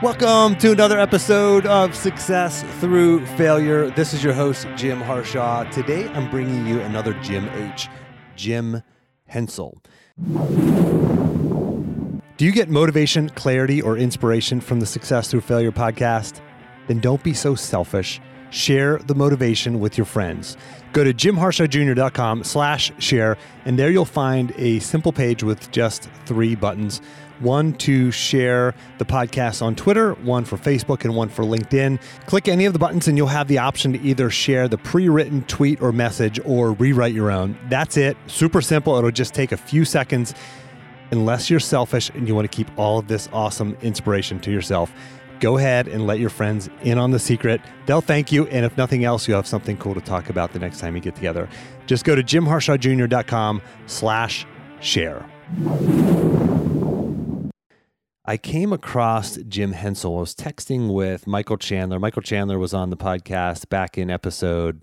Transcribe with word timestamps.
Welcome 0.00 0.54
to 0.58 0.70
another 0.70 0.96
episode 1.00 1.66
of 1.66 1.92
Success 1.92 2.62
Through 2.78 3.26
Failure. 3.36 3.90
This 3.90 4.14
is 4.14 4.22
your 4.22 4.32
host, 4.32 4.68
Jim 4.76 5.00
Harshaw. 5.00 5.64
Today 5.72 6.06
I'm 6.10 6.30
bringing 6.30 6.68
you 6.68 6.78
another 6.82 7.14
Jim 7.14 7.48
H. 7.48 7.88
Jim 8.36 8.84
Hensel. 9.26 9.82
Do 12.36 12.44
you 12.44 12.52
get 12.52 12.68
motivation, 12.68 13.28
clarity, 13.30 13.82
or 13.82 13.98
inspiration 13.98 14.60
from 14.60 14.78
the 14.78 14.86
Success 14.86 15.32
Through 15.32 15.40
Failure 15.40 15.72
podcast? 15.72 16.42
Then 16.86 17.00
don't 17.00 17.24
be 17.24 17.34
so 17.34 17.56
selfish. 17.56 18.20
Share 18.50 18.98
the 18.98 19.16
motivation 19.16 19.80
with 19.80 19.98
your 19.98 20.04
friends. 20.04 20.56
Go 20.92 21.02
to 21.02 21.12
jimharshawjr.com 21.12 22.44
slash 22.44 22.92
share, 22.98 23.36
and 23.64 23.76
there 23.76 23.90
you'll 23.90 24.04
find 24.04 24.52
a 24.56 24.78
simple 24.78 25.12
page 25.12 25.42
with 25.42 25.72
just 25.72 26.08
three 26.24 26.54
buttons 26.54 27.02
one 27.40 27.72
to 27.74 28.10
share 28.10 28.74
the 28.98 29.04
podcast 29.04 29.62
on 29.62 29.74
Twitter, 29.74 30.14
one 30.14 30.44
for 30.44 30.56
Facebook, 30.56 31.04
and 31.04 31.14
one 31.14 31.28
for 31.28 31.44
LinkedIn. 31.44 32.00
Click 32.26 32.48
any 32.48 32.64
of 32.64 32.72
the 32.72 32.78
buttons, 32.78 33.08
and 33.08 33.16
you'll 33.16 33.26
have 33.28 33.48
the 33.48 33.58
option 33.58 33.92
to 33.92 34.00
either 34.00 34.30
share 34.30 34.68
the 34.68 34.78
pre 34.78 35.08
written 35.08 35.42
tweet 35.44 35.80
or 35.80 35.92
message 35.92 36.40
or 36.44 36.72
rewrite 36.72 37.14
your 37.14 37.30
own. 37.30 37.58
That's 37.68 37.96
it. 37.96 38.16
Super 38.26 38.60
simple. 38.60 38.96
It'll 38.96 39.10
just 39.10 39.34
take 39.34 39.52
a 39.52 39.56
few 39.56 39.84
seconds. 39.84 40.34
Unless 41.10 41.48
you're 41.48 41.60
selfish 41.60 42.10
and 42.10 42.28
you 42.28 42.34
want 42.34 42.50
to 42.50 42.54
keep 42.54 42.68
all 42.78 42.98
of 42.98 43.08
this 43.08 43.30
awesome 43.32 43.76
inspiration 43.80 44.38
to 44.40 44.50
yourself, 44.50 44.92
go 45.40 45.56
ahead 45.56 45.88
and 45.88 46.06
let 46.06 46.18
your 46.18 46.30
friends 46.30 46.68
in 46.82 46.98
on 46.98 47.12
the 47.12 47.18
secret. 47.18 47.60
They'll 47.86 48.02
thank 48.02 48.30
you. 48.30 48.46
And 48.48 48.66
if 48.66 48.76
nothing 48.76 49.04
else, 49.04 49.26
you'll 49.26 49.38
have 49.38 49.46
something 49.46 49.76
cool 49.78 49.94
to 49.94 50.00
talk 50.00 50.28
about 50.28 50.52
the 50.52 50.58
next 50.58 50.80
time 50.80 50.94
you 50.94 51.00
get 51.00 51.14
together. 51.14 51.48
Just 51.86 52.04
go 52.04 52.14
to 52.14 52.22
jimharshawjr.com 52.22 53.62
slash 53.86 54.46
share. 54.80 55.24
I 58.28 58.36
came 58.36 58.74
across 58.74 59.38
Jim 59.48 59.72
Hensel. 59.72 60.18
I 60.18 60.20
was 60.20 60.34
texting 60.34 60.92
with 60.92 61.26
Michael 61.26 61.56
Chandler. 61.56 61.98
Michael 61.98 62.20
Chandler 62.20 62.58
was 62.58 62.74
on 62.74 62.90
the 62.90 62.96
podcast 62.96 63.70
back 63.70 63.96
in 63.96 64.10
episode 64.10 64.82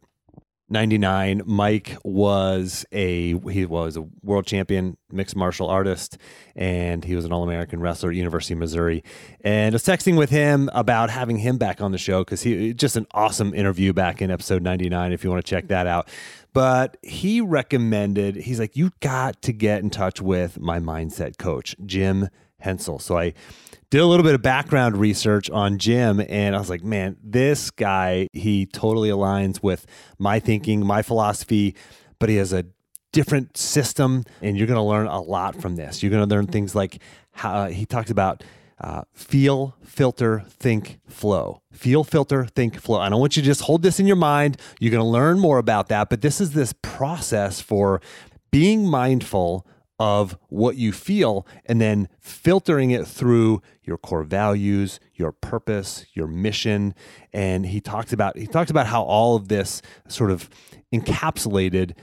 99 0.68 1.44
mike 1.46 1.96
was 2.04 2.88
a 2.92 3.38
he 3.50 3.68
was 3.68 3.98
a 3.98 4.02
world 4.24 4.48
champion 4.48 4.98
mixed 5.12 5.36
martial 5.36 5.68
artist 5.68 6.18
and 6.56 7.06
he 7.06 7.16
was 7.16 7.24
an 7.24 7.32
all-american 7.32 7.80
wrestler 7.80 8.10
at 8.10 8.16
university 8.16 8.56
of 8.56 8.60
missouri 8.60 9.04
and 9.42 9.74
i 9.74 9.76
was 9.76 9.84
texting 9.84 10.18
with 10.18 10.32
him 10.32 10.68
about 10.74 11.12
having 11.12 11.38
him 11.38 11.60
back 11.60 11.82
on 11.82 11.92
the 11.92 12.00
show 12.00 12.24
because 12.24 12.42
he 12.42 12.74
just 12.74 12.96
an 12.96 13.06
awesome 13.14 13.54
interview 13.54 13.94
back 13.94 14.24
in 14.24 14.32
episode 14.32 14.64
99 14.64 15.14
if 15.14 15.24
you 15.24 15.30
want 15.30 15.46
to 15.46 15.48
check 15.48 15.68
that 15.68 15.86
out 15.86 16.10
but 16.52 16.98
he 17.04 17.42
recommended 17.42 18.36
he's 18.36 18.60
like 18.60 18.76
you 18.76 18.92
got 19.02 19.40
to 19.44 19.54
get 19.54 19.84
in 19.84 19.92
touch 19.92 20.20
with 20.20 20.60
my 20.60 20.80
mindset 20.80 21.38
coach 21.38 21.76
jim 21.86 22.28
hensel 22.66 23.00
so 23.00 23.18
i 23.18 23.34
did 23.90 24.02
a 24.02 24.06
little 24.06 24.24
bit 24.24 24.36
of 24.36 24.42
background 24.42 24.98
research 24.98 25.50
on 25.50 25.78
Jim, 25.78 26.22
and 26.28 26.56
I 26.56 26.60
was 26.60 26.70
like, 26.70 26.84
man, 26.84 27.16
this 27.24 27.72
guy, 27.72 28.28
he 28.34 28.66
totally 28.66 29.10
aligns 29.10 29.64
with 29.64 29.86
my 30.18 30.40
thinking, 30.40 30.86
my 30.86 31.02
philosophy, 31.02 31.76
but 32.20 32.28
he 32.28 32.36
has 32.38 32.52
a 32.52 32.66
different 33.14 33.56
system, 33.56 34.24
and 34.42 34.58
you're 34.58 34.68
going 34.68 34.76
to 34.76 34.84
learn 34.84 35.08
a 35.08 35.22
lot 35.22 35.62
from 35.62 35.78
this. 35.78 36.04
You're 36.04 36.10
going 36.10 36.28
to 36.28 36.36
learn 36.36 36.48
things 36.48 36.76
like 36.76 37.02
how 37.32 37.68
he 37.68 37.86
talks 37.86 38.12
about. 38.12 38.44
Uh, 38.82 39.04
feel, 39.14 39.74
filter, 39.86 40.44
think, 40.50 41.00
flow. 41.08 41.62
Feel, 41.72 42.04
filter, 42.04 42.46
think, 42.46 42.78
flow. 42.78 43.00
And 43.00 43.14
I 43.14 43.18
want 43.18 43.38
you 43.38 43.42
to 43.42 43.46
just 43.46 43.62
hold 43.62 43.84
this 43.84 44.02
in 44.02 44.06
your 44.06 44.18
mind. 44.18 44.58
You're 44.82 44.92
going 44.92 45.00
to 45.00 45.10
learn 45.10 45.40
more 45.40 45.60
about 45.60 45.88
that. 45.88 46.10
But 46.10 46.22
this 46.22 46.42
is 46.42 46.52
this 46.52 46.74
process 46.82 47.62
for 47.62 48.02
being 48.52 48.86
mindful 48.86 49.66
of 50.00 50.38
what 50.50 50.76
you 50.76 50.92
feel 50.92 51.48
and 51.66 51.80
then 51.80 52.10
filtering 52.20 52.92
it 52.92 53.08
through 53.08 53.62
your 53.84 53.98
core 53.98 54.24
values, 54.24 55.00
your 55.14 55.32
purpose, 55.32 56.06
your 56.14 56.28
mission. 56.28 56.94
And 57.32 57.66
he 57.66 57.80
talked 57.80 58.12
about 58.12 58.38
he 58.38 58.48
talked 58.48 58.70
about 58.70 58.88
how 58.88 59.04
all 59.04 59.36
of 59.36 59.48
this 59.48 59.82
sort 60.08 60.32
of 60.32 60.50
encapsulated 60.94 61.94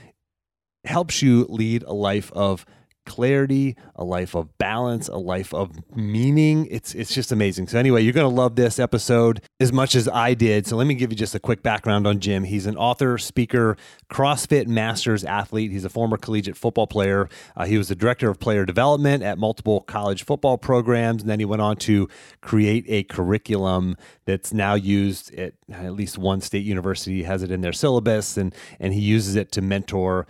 helps 0.85 1.21
you 1.21 1.45
lead 1.49 1.83
a 1.83 1.93
life 1.93 2.31
of 2.33 2.65
clarity, 3.05 3.75
a 3.95 4.03
life 4.03 4.35
of 4.35 4.57
balance, 4.57 5.07
a 5.07 5.17
life 5.17 5.53
of 5.53 5.71
meaning. 5.95 6.67
It's 6.69 6.93
it's 6.95 7.13
just 7.13 7.31
amazing. 7.31 7.67
So 7.67 7.79
anyway, 7.79 8.01
you're 8.01 8.13
going 8.13 8.29
to 8.29 8.35
love 8.35 8.55
this 8.55 8.79
episode 8.79 9.41
as 9.59 9.71
much 9.71 9.95
as 9.95 10.07
I 10.07 10.33
did. 10.33 10.67
So 10.67 10.75
let 10.75 10.87
me 10.87 10.93
give 10.93 11.11
you 11.11 11.17
just 11.17 11.35
a 11.35 11.39
quick 11.39 11.63
background 11.63 12.07
on 12.07 12.19
Jim. 12.19 12.43
He's 12.43 12.65
an 12.65 12.77
author, 12.77 13.17
speaker, 13.17 13.77
CrossFit 14.09 14.67
Masters 14.67 15.23
athlete. 15.23 15.71
He's 15.71 15.85
a 15.85 15.89
former 15.89 16.17
collegiate 16.17 16.57
football 16.57 16.87
player. 16.87 17.29
Uh, 17.55 17.65
he 17.65 17.77
was 17.77 17.89
the 17.89 17.95
director 17.95 18.29
of 18.29 18.39
player 18.39 18.65
development 18.65 19.23
at 19.23 19.37
multiple 19.37 19.81
college 19.81 20.23
football 20.23 20.57
programs, 20.57 21.21
and 21.21 21.29
then 21.29 21.39
he 21.39 21.45
went 21.45 21.61
on 21.61 21.75
to 21.77 22.07
create 22.41 22.85
a 22.87 23.03
curriculum 23.03 23.95
that's 24.25 24.53
now 24.53 24.73
used 24.73 25.33
at 25.35 25.53
at 25.71 25.93
least 25.93 26.17
one 26.17 26.41
state 26.41 26.63
university 26.63 27.23
has 27.23 27.43
it 27.43 27.51
in 27.51 27.61
their 27.61 27.73
syllabus, 27.73 28.37
and 28.37 28.53
and 28.79 28.93
he 28.93 29.01
uses 29.01 29.35
it 29.35 29.51
to 29.51 29.61
mentor 29.61 30.25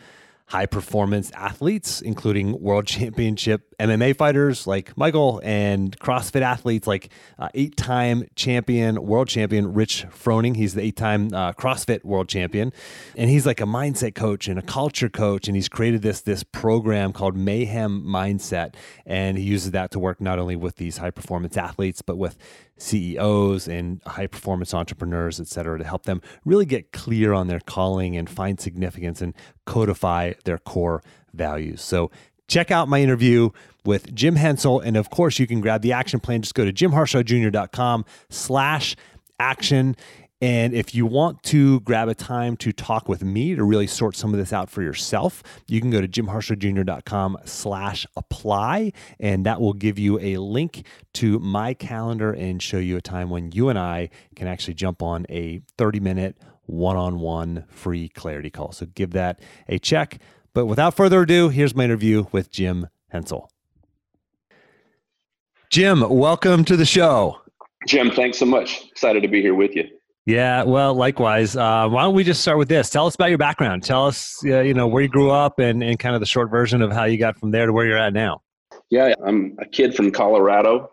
high 0.53 0.67
performance 0.67 1.31
athletes, 1.31 1.99
including 1.99 2.61
world 2.61 2.85
championship 2.95 3.72
MMA 3.83 4.15
fighters 4.15 4.65
like 4.65 4.97
Michael 4.97 5.41
and 5.43 5.97
CrossFit 5.99 6.41
athletes 6.41 6.87
like 6.87 7.09
uh, 7.37 7.49
eight 7.53 7.75
time 7.75 8.25
champion, 8.33 9.05
world 9.05 9.27
champion 9.27 9.73
Rich 9.73 10.05
Froning. 10.09 10.55
He's 10.55 10.73
the 10.73 10.81
eight 10.81 10.95
time 10.95 11.33
uh, 11.33 11.51
CrossFit 11.51 12.05
world 12.05 12.29
champion. 12.29 12.71
And 13.17 13.29
he's 13.29 13.45
like 13.45 13.59
a 13.59 13.65
mindset 13.65 14.15
coach 14.15 14.47
and 14.47 14.57
a 14.57 14.61
culture 14.61 15.09
coach. 15.09 15.49
And 15.49 15.57
he's 15.57 15.67
created 15.67 16.01
this, 16.01 16.21
this 16.21 16.43
program 16.43 17.11
called 17.11 17.35
Mayhem 17.35 18.03
Mindset. 18.05 18.75
And 19.05 19.37
he 19.37 19.43
uses 19.43 19.71
that 19.71 19.91
to 19.91 19.99
work 19.99 20.21
not 20.21 20.39
only 20.39 20.55
with 20.55 20.77
these 20.77 20.97
high 20.97 21.11
performance 21.11 21.57
athletes, 21.57 22.01
but 22.01 22.17
with 22.17 22.37
CEOs 22.77 23.67
and 23.67 24.01
high 24.05 24.27
performance 24.27 24.73
entrepreneurs, 24.73 25.41
et 25.41 25.47
cetera, 25.47 25.77
to 25.77 25.83
help 25.83 26.03
them 26.03 26.21
really 26.45 26.65
get 26.65 26.93
clear 26.93 27.33
on 27.33 27.47
their 27.47 27.59
calling 27.59 28.15
and 28.15 28.29
find 28.29 28.61
significance 28.61 29.21
and 29.21 29.33
codify 29.65 30.33
their 30.45 30.57
core 30.57 31.03
values. 31.33 31.81
So 31.81 32.11
check 32.47 32.71
out 32.71 32.87
my 32.87 33.01
interview 33.01 33.49
with 33.85 34.13
Jim 34.13 34.35
Hensel. 34.35 34.79
And 34.79 34.97
of 34.97 35.09
course, 35.09 35.39
you 35.39 35.47
can 35.47 35.61
grab 35.61 35.81
the 35.81 35.91
action 35.91 36.19
plan. 36.19 36.41
Just 36.41 36.55
go 36.55 36.65
to 36.65 36.73
jimharshawjr.com 36.73 38.05
slash 38.29 38.95
action 39.39 39.95
and 40.43 40.73
if 40.73 40.93
you 40.93 41.05
want 41.05 41.41
to 41.43 41.79
grab 41.79 42.09
a 42.09 42.13
time 42.13 42.57
to 42.57 42.73
talk 42.73 43.07
with 43.07 43.23
me 43.23 43.55
to 43.55 43.63
really 43.63 43.87
sort 43.87 44.17
some 44.17 44.33
of 44.33 44.37
this 44.37 44.51
out 44.51 44.69
for 44.69 44.81
yourself, 44.81 45.41
you 45.67 45.79
can 45.79 45.89
go 45.89 46.01
to 46.01 46.07
jimharshawjr.com 46.07 47.37
slash 47.45 48.05
apply, 48.17 48.91
and 49.21 49.45
that 49.45 49.61
will 49.61 49.71
give 49.71 49.97
you 49.97 50.19
a 50.19 50.35
link 50.35 50.85
to 51.13 51.39
my 51.39 51.73
calendar 51.73 52.33
and 52.33 52.61
show 52.61 52.77
you 52.77 52.97
a 52.97 53.01
time 53.01 53.29
when 53.29 53.53
you 53.53 53.69
and 53.69 53.79
I 53.79 54.09
can 54.35 54.49
actually 54.49 54.73
jump 54.73 55.01
on 55.01 55.25
a 55.29 55.61
30 55.77 56.01
minute 56.01 56.37
one-on-one 56.65 57.63
free 57.69 58.09
clarity 58.09 58.49
call. 58.49 58.73
So 58.73 58.85
give 58.85 59.11
that 59.11 59.39
a 59.69 59.79
check. 59.79 60.19
But 60.53 60.67
without 60.67 60.93
further 60.93 61.21
ado, 61.21 61.49
here's 61.49 61.75
my 61.75 61.83
interview 61.83 62.25
with 62.31 62.51
Jim 62.51 62.87
Hensel. 63.09 63.49
Jim, 65.71 66.07
welcome 66.07 66.63
to 66.65 66.77
the 66.77 66.85
show. 66.85 67.41
Jim, 67.87 68.11
thanks 68.11 68.37
so 68.37 68.45
much. 68.45 68.85
Excited 68.91 69.23
to 69.23 69.27
be 69.27 69.41
here 69.41 69.55
with 69.55 69.75
you. 69.75 69.85
Yeah, 70.25 70.63
well, 70.63 70.93
likewise. 70.93 71.57
Uh, 71.57 71.89
why 71.89 72.03
don't 72.03 72.13
we 72.13 72.23
just 72.23 72.41
start 72.41 72.59
with 72.59 72.69
this? 72.69 72.89
Tell 72.89 73.07
us 73.07 73.15
about 73.15 73.29
your 73.29 73.39
background. 73.39 73.83
Tell 73.83 74.05
us, 74.05 74.39
uh, 74.45 74.59
you 74.59 74.73
know, 74.75 74.87
where 74.87 75.01
you 75.01 75.09
grew 75.09 75.31
up 75.31 75.57
and, 75.57 75.83
and 75.83 75.97
kind 75.97 76.13
of 76.13 76.21
the 76.21 76.27
short 76.27 76.51
version 76.51 76.81
of 76.81 76.93
how 76.93 77.05
you 77.05 77.17
got 77.17 77.37
from 77.37 77.51
there 77.51 77.65
to 77.65 77.73
where 77.73 77.85
you're 77.85 77.97
at 77.97 78.13
now. 78.13 78.41
Yeah, 78.89 79.15
I'm 79.25 79.57
a 79.59 79.65
kid 79.65 79.95
from 79.95 80.11
Colorado 80.11 80.91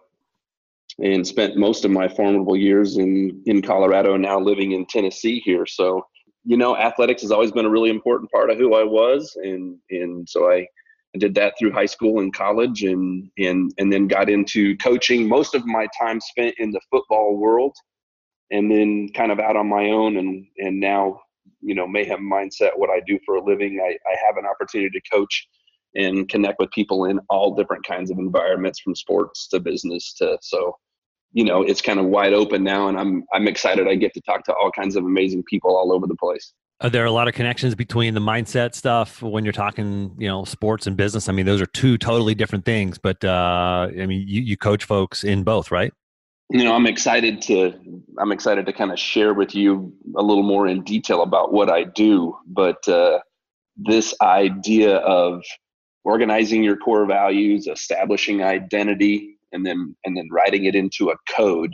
and 0.99 1.27
spent 1.27 1.57
most 1.57 1.85
of 1.85 1.91
my 1.91 2.09
formidable 2.09 2.57
years 2.57 2.97
in, 2.97 3.41
in 3.47 3.63
Colorado 3.63 4.15
and 4.15 4.23
now 4.23 4.41
living 4.41 4.73
in 4.73 4.87
Tennessee 4.87 5.41
here. 5.45 5.67
So, 5.67 6.07
you 6.45 6.57
know, 6.57 6.77
athletics 6.77 7.23
has 7.23 7.31
always 7.31 7.53
been 7.53 7.67
a 7.67 7.71
really 7.71 7.91
important 7.91 8.31
part 8.31 8.51
of 8.51 8.59
who 8.59 8.75
I 8.75 8.85
was. 8.85 9.37
And, 9.43 9.79
and 9.91 10.29
so 10.29 10.51
I, 10.51 10.67
I 11.15 11.19
did 11.19 11.35
that 11.35 11.55
through 11.59 11.73
high 11.73 11.87
school 11.87 12.21
and 12.21 12.33
college 12.33 12.83
and, 12.83 13.29
and, 13.39 13.73
and 13.79 13.93
then 13.93 14.07
got 14.07 14.31
into 14.31 14.77
coaching. 14.79 15.29
Most 15.29 15.55
of 15.55 15.67
my 15.67 15.87
time 15.99 16.21
spent 16.21 16.55
in 16.59 16.71
the 16.71 16.81
football 16.91 17.37
world 17.37 17.77
and 18.51 18.71
then 18.71 19.09
kind 19.15 19.33
of 19.33 19.39
out 19.39 19.57
on 19.57 19.69
my 19.69 19.91
own 19.91 20.17
and 20.17 20.47
and 20.59 20.79
now 20.79 21.21
you 21.61 21.75
know 21.75 21.87
mayhem 21.87 22.21
mindset 22.21 22.71
what 22.77 22.91
i 22.91 23.01
do 23.07 23.19
for 23.25 23.37
a 23.37 23.45
living 23.45 23.81
i, 23.83 23.91
I 23.91 24.17
have 24.27 24.37
an 24.37 24.47
opportunity 24.47 24.91
to 24.91 25.11
coach 25.11 25.49
and 25.97 26.29
connect 26.29 26.59
with 26.61 26.71
people 26.71 27.07
in 27.07 27.19
all 27.29 27.55
different 27.55 27.85
kinds 27.85 28.11
of 28.11 28.19
environments 28.19 28.81
from 28.81 28.95
sports 28.95 29.49
to 29.49 29.61
business 29.61 30.15
to 30.15 30.39
so 30.41 30.77
you 31.33 31.45
know 31.45 31.63
it's 31.63 31.81
kind 31.81 31.99
of 31.99 32.07
wide 32.07 32.33
open 32.33 32.65
now 32.65 32.89
and 32.89 32.99
i'm 32.99 33.25
i'm 33.33 33.47
excited. 33.47 33.87
I 33.87 33.95
get 33.95 34.15
to 34.15 34.21
talk 34.21 34.45
to 34.45 34.55
all 34.55 34.71
kinds 34.71 34.97
of 34.97 35.05
amazing 35.05 35.45
people 35.45 35.77
all 35.77 35.93
over 35.93 36.07
the 36.07 36.17
place. 36.17 36.53
Are 36.83 36.89
there 36.89 37.05
a 37.05 37.11
lot 37.11 37.29
of 37.29 37.35
connections 37.35 37.75
between 37.75 38.15
the 38.15 38.21
mindset 38.21 38.75
stuff 38.75 39.23
when 39.23 39.45
you're 39.45 39.53
talking 39.53 40.15
you 40.19 40.29
know 40.29 40.45
sports 40.45 40.87
and 40.87 40.97
business? 40.97 41.29
I 41.29 41.33
mean 41.33 41.47
those 41.47 41.61
are 41.61 41.67
two 41.67 41.99
totally 41.99 42.35
different 42.35 42.65
things 42.65 42.99
but 42.99 43.25
uh 43.25 43.89
i 43.91 44.07
mean 44.07 44.25
you, 44.27 44.43
you 44.43 44.57
coach 44.57 44.85
folks 44.85 45.25
in 45.25 45.45
both 45.45 45.71
right? 45.71 45.93
You 46.51 46.65
know 46.65 46.75
i'm 46.75 46.87
excited 46.87 47.41
to 47.43 47.75
i'm 48.19 48.33
excited 48.33 48.67
to 48.67 48.73
kind 48.73 48.91
of 48.91 48.99
share 48.99 49.35
with 49.35 49.55
you 49.55 49.93
a 50.17 50.23
little 50.23 50.43
more 50.43 50.67
in 50.67 50.83
detail 50.83 51.23
about 51.23 51.53
what 51.53 51.71
i 51.71 51.85
do 51.85 52.37
but 52.47 52.89
uh, 52.89 53.21
this 53.77 54.15
idea 54.21 54.97
of 54.97 55.43
organizing 56.05 56.65
your 56.65 56.77
core 56.77 57.07
values 57.07 57.67
establishing 57.67 58.43
identity 58.43 59.39
and 59.53 59.65
then 59.65 59.95
and 60.05 60.17
then 60.17 60.29
writing 60.31 60.65
it 60.65 60.75
into 60.75 61.11
a 61.11 61.17
code 61.35 61.73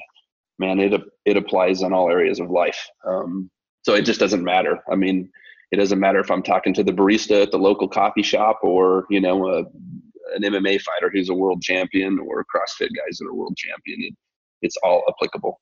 man 0.58 0.80
it 0.80 1.00
it 1.24 1.36
applies 1.36 1.82
in 1.82 1.92
all 1.92 2.10
areas 2.10 2.40
of 2.40 2.50
life 2.50 2.88
um, 3.06 3.50
so 3.82 3.94
it 3.94 4.02
just 4.02 4.20
doesn't 4.20 4.44
matter 4.44 4.78
i 4.90 4.96
mean 4.96 5.28
it 5.72 5.76
doesn't 5.76 6.00
matter 6.00 6.20
if 6.20 6.30
i'm 6.30 6.42
talking 6.42 6.74
to 6.74 6.82
the 6.82 6.92
barista 6.92 7.42
at 7.42 7.50
the 7.50 7.58
local 7.58 7.88
coffee 7.88 8.22
shop 8.22 8.58
or 8.62 9.06
you 9.10 9.20
know 9.20 9.48
a, 9.48 9.58
an 10.34 10.42
mma 10.42 10.80
fighter 10.80 11.10
who's 11.12 11.28
a 11.28 11.34
world 11.34 11.62
champion 11.62 12.18
or 12.18 12.44
crossfit 12.44 12.88
guys 12.96 13.18
that 13.18 13.26
are 13.26 13.34
world 13.34 13.56
champion 13.56 13.98
it, 14.02 14.14
it's 14.62 14.76
all 14.82 15.02
applicable 15.08 15.60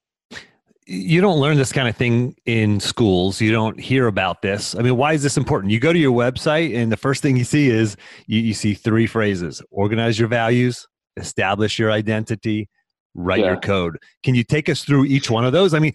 you 0.87 1.21
don't 1.21 1.41
learn 1.41 1.57
this 1.57 1.73
kind 1.73 1.89
of 1.89 1.97
thing 1.97 2.37
in 2.45 2.79
schools. 2.79 3.41
You 3.41 3.51
don't 3.51 3.81
hear 3.81 4.07
about 4.07 4.43
this. 4.43 4.75
I 4.75 4.83
mean, 4.83 4.97
why 4.97 5.15
is 5.15 5.23
this 5.23 5.37
important? 5.37 5.73
You 5.73 5.81
go 5.81 5.93
to 5.93 5.99
your 5.99 6.13
website, 6.13 6.77
and 6.77 6.93
the 6.93 6.97
first 6.97 7.23
thing 7.23 7.37
you 7.37 7.45
see 7.45 7.69
is 7.69 7.97
you, 8.27 8.41
you 8.41 8.55
see 8.55 8.75
three 8.75 9.07
phrases 9.07 9.63
organize 9.71 10.19
your 10.19 10.29
values, 10.29 10.87
establish 11.17 11.79
your 11.79 11.91
identity, 11.91 12.69
write 13.15 13.41
yeah. 13.41 13.47
your 13.47 13.57
code. 13.57 13.99
Can 14.23 14.35
you 14.35 14.45
take 14.45 14.69
us 14.69 14.85
through 14.85 15.05
each 15.07 15.31
one 15.31 15.45
of 15.45 15.53
those? 15.53 15.75
I 15.75 15.79
mean, 15.79 15.93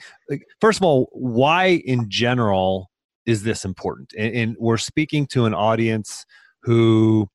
first 0.61 0.79
of 0.79 0.83
all, 0.83 1.09
why 1.11 1.81
in 1.85 2.09
general 2.09 2.89
is 3.25 3.43
this 3.43 3.65
important? 3.65 4.13
And, 4.17 4.35
and 4.35 4.55
we're 4.59 4.77
speaking 4.77 5.27
to 5.27 5.45
an 5.45 5.53
audience 5.53 6.25
who 6.63 7.29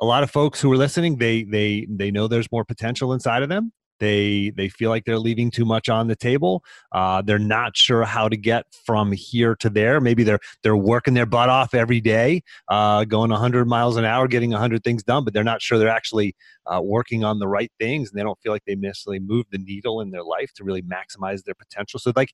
a 0.00 0.04
lot 0.04 0.22
of 0.22 0.30
folks 0.30 0.60
who 0.60 0.72
are 0.72 0.76
listening 0.76 1.18
they 1.18 1.44
they 1.44 1.86
they 1.88 2.10
know 2.10 2.26
there's 2.26 2.50
more 2.50 2.64
potential 2.64 3.12
inside 3.12 3.42
of 3.42 3.48
them 3.48 3.72
they 4.00 4.50
they 4.56 4.68
feel 4.68 4.90
like 4.90 5.04
they're 5.04 5.18
leaving 5.18 5.50
too 5.50 5.64
much 5.64 5.88
on 5.88 6.08
the 6.08 6.16
table. 6.16 6.64
Uh, 6.92 7.22
they're 7.22 7.38
not 7.38 7.76
sure 7.76 8.04
how 8.04 8.28
to 8.28 8.36
get 8.36 8.66
from 8.84 9.12
here 9.12 9.54
to 9.56 9.70
there. 9.70 10.00
Maybe 10.00 10.24
they're 10.24 10.40
they're 10.62 10.76
working 10.76 11.14
their 11.14 11.26
butt 11.26 11.48
off 11.48 11.74
every 11.74 12.00
day, 12.00 12.42
uh, 12.68 13.04
going 13.04 13.30
100 13.30 13.66
miles 13.66 13.96
an 13.96 14.04
hour, 14.04 14.26
getting 14.28 14.50
100 14.50 14.82
things 14.82 15.02
done, 15.02 15.24
but 15.24 15.32
they're 15.32 15.44
not 15.44 15.62
sure 15.62 15.78
they're 15.78 15.88
actually 15.88 16.34
uh, 16.66 16.80
working 16.82 17.24
on 17.24 17.38
the 17.38 17.48
right 17.48 17.70
things, 17.78 18.10
and 18.10 18.18
they 18.18 18.22
don't 18.22 18.38
feel 18.42 18.52
like 18.52 18.64
they 18.66 18.74
necessarily 18.74 19.20
move 19.20 19.46
the 19.50 19.58
needle 19.58 20.00
in 20.00 20.10
their 20.10 20.24
life 20.24 20.52
to 20.54 20.64
really 20.64 20.82
maximize 20.82 21.44
their 21.44 21.54
potential. 21.54 22.00
So 22.00 22.12
like 22.16 22.32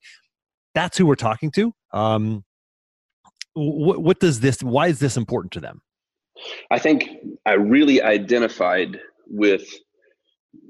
that's 0.73 0.97
who 0.97 1.05
we're 1.05 1.15
talking 1.15 1.51
to. 1.51 1.73
Um, 1.93 2.43
what, 3.53 4.01
what 4.01 4.19
does 4.19 4.39
this? 4.39 4.63
Why 4.63 4.87
is 4.87 4.99
this 4.99 5.17
important 5.17 5.51
to 5.53 5.59
them? 5.59 5.81
I 6.71 6.79
think 6.79 7.09
I 7.45 7.53
really 7.53 8.01
identified 8.01 8.99
with 9.27 9.67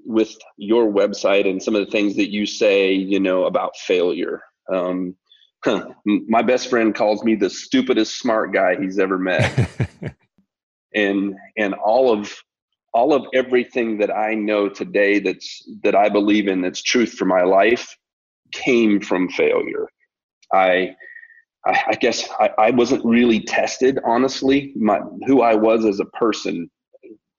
with 0.05 0.35
your 0.57 0.91
website 0.91 1.49
and 1.49 1.61
some 1.61 1.75
of 1.75 1.85
the 1.85 1.91
things 1.91 2.15
that 2.15 2.31
you 2.31 2.45
say, 2.45 2.93
you 2.93 3.19
know, 3.19 3.45
about 3.45 3.75
failure. 3.77 4.41
Um, 4.71 5.15
huh, 5.63 5.89
my 6.05 6.41
best 6.41 6.69
friend 6.69 6.93
calls 6.93 7.23
me 7.23 7.35
the 7.35 7.49
stupidest 7.49 8.19
smart 8.19 8.53
guy 8.53 8.75
he's 8.79 8.99
ever 8.99 9.17
met. 9.17 9.69
and 10.93 11.35
and 11.57 11.73
all 11.73 12.11
of 12.11 12.33
all 12.93 13.13
of 13.13 13.25
everything 13.33 13.97
that 13.99 14.11
I 14.11 14.33
know 14.33 14.67
today 14.67 15.19
that's 15.19 15.67
that 15.83 15.95
I 15.95 16.09
believe 16.09 16.47
in 16.47 16.61
that's 16.61 16.81
truth 16.81 17.13
for 17.13 17.25
my 17.25 17.43
life 17.43 17.95
came 18.51 18.99
from 18.99 19.29
failure. 19.29 19.87
I 20.53 20.95
I, 21.65 21.83
I 21.89 21.93
guess 21.95 22.27
I, 22.39 22.49
I 22.57 22.71
wasn't 22.71 23.05
really 23.05 23.39
tested, 23.39 23.99
honestly. 24.05 24.73
My 24.75 24.99
who 25.25 25.41
I 25.41 25.55
was 25.55 25.85
as 25.85 25.99
a 25.99 26.05
person 26.05 26.69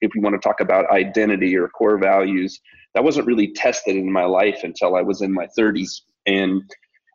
if 0.02 0.14
you 0.14 0.20
want 0.20 0.34
to 0.34 0.46
talk 0.46 0.60
about 0.60 0.90
identity 0.90 1.56
or 1.56 1.68
core 1.68 1.96
values, 1.96 2.60
that 2.94 3.04
wasn't 3.04 3.26
really 3.26 3.52
tested 3.52 3.96
in 3.96 4.12
my 4.12 4.24
life 4.24 4.60
until 4.64 4.96
I 4.96 5.02
was 5.02 5.22
in 5.22 5.32
my 5.32 5.46
30s. 5.58 6.02
And 6.26 6.62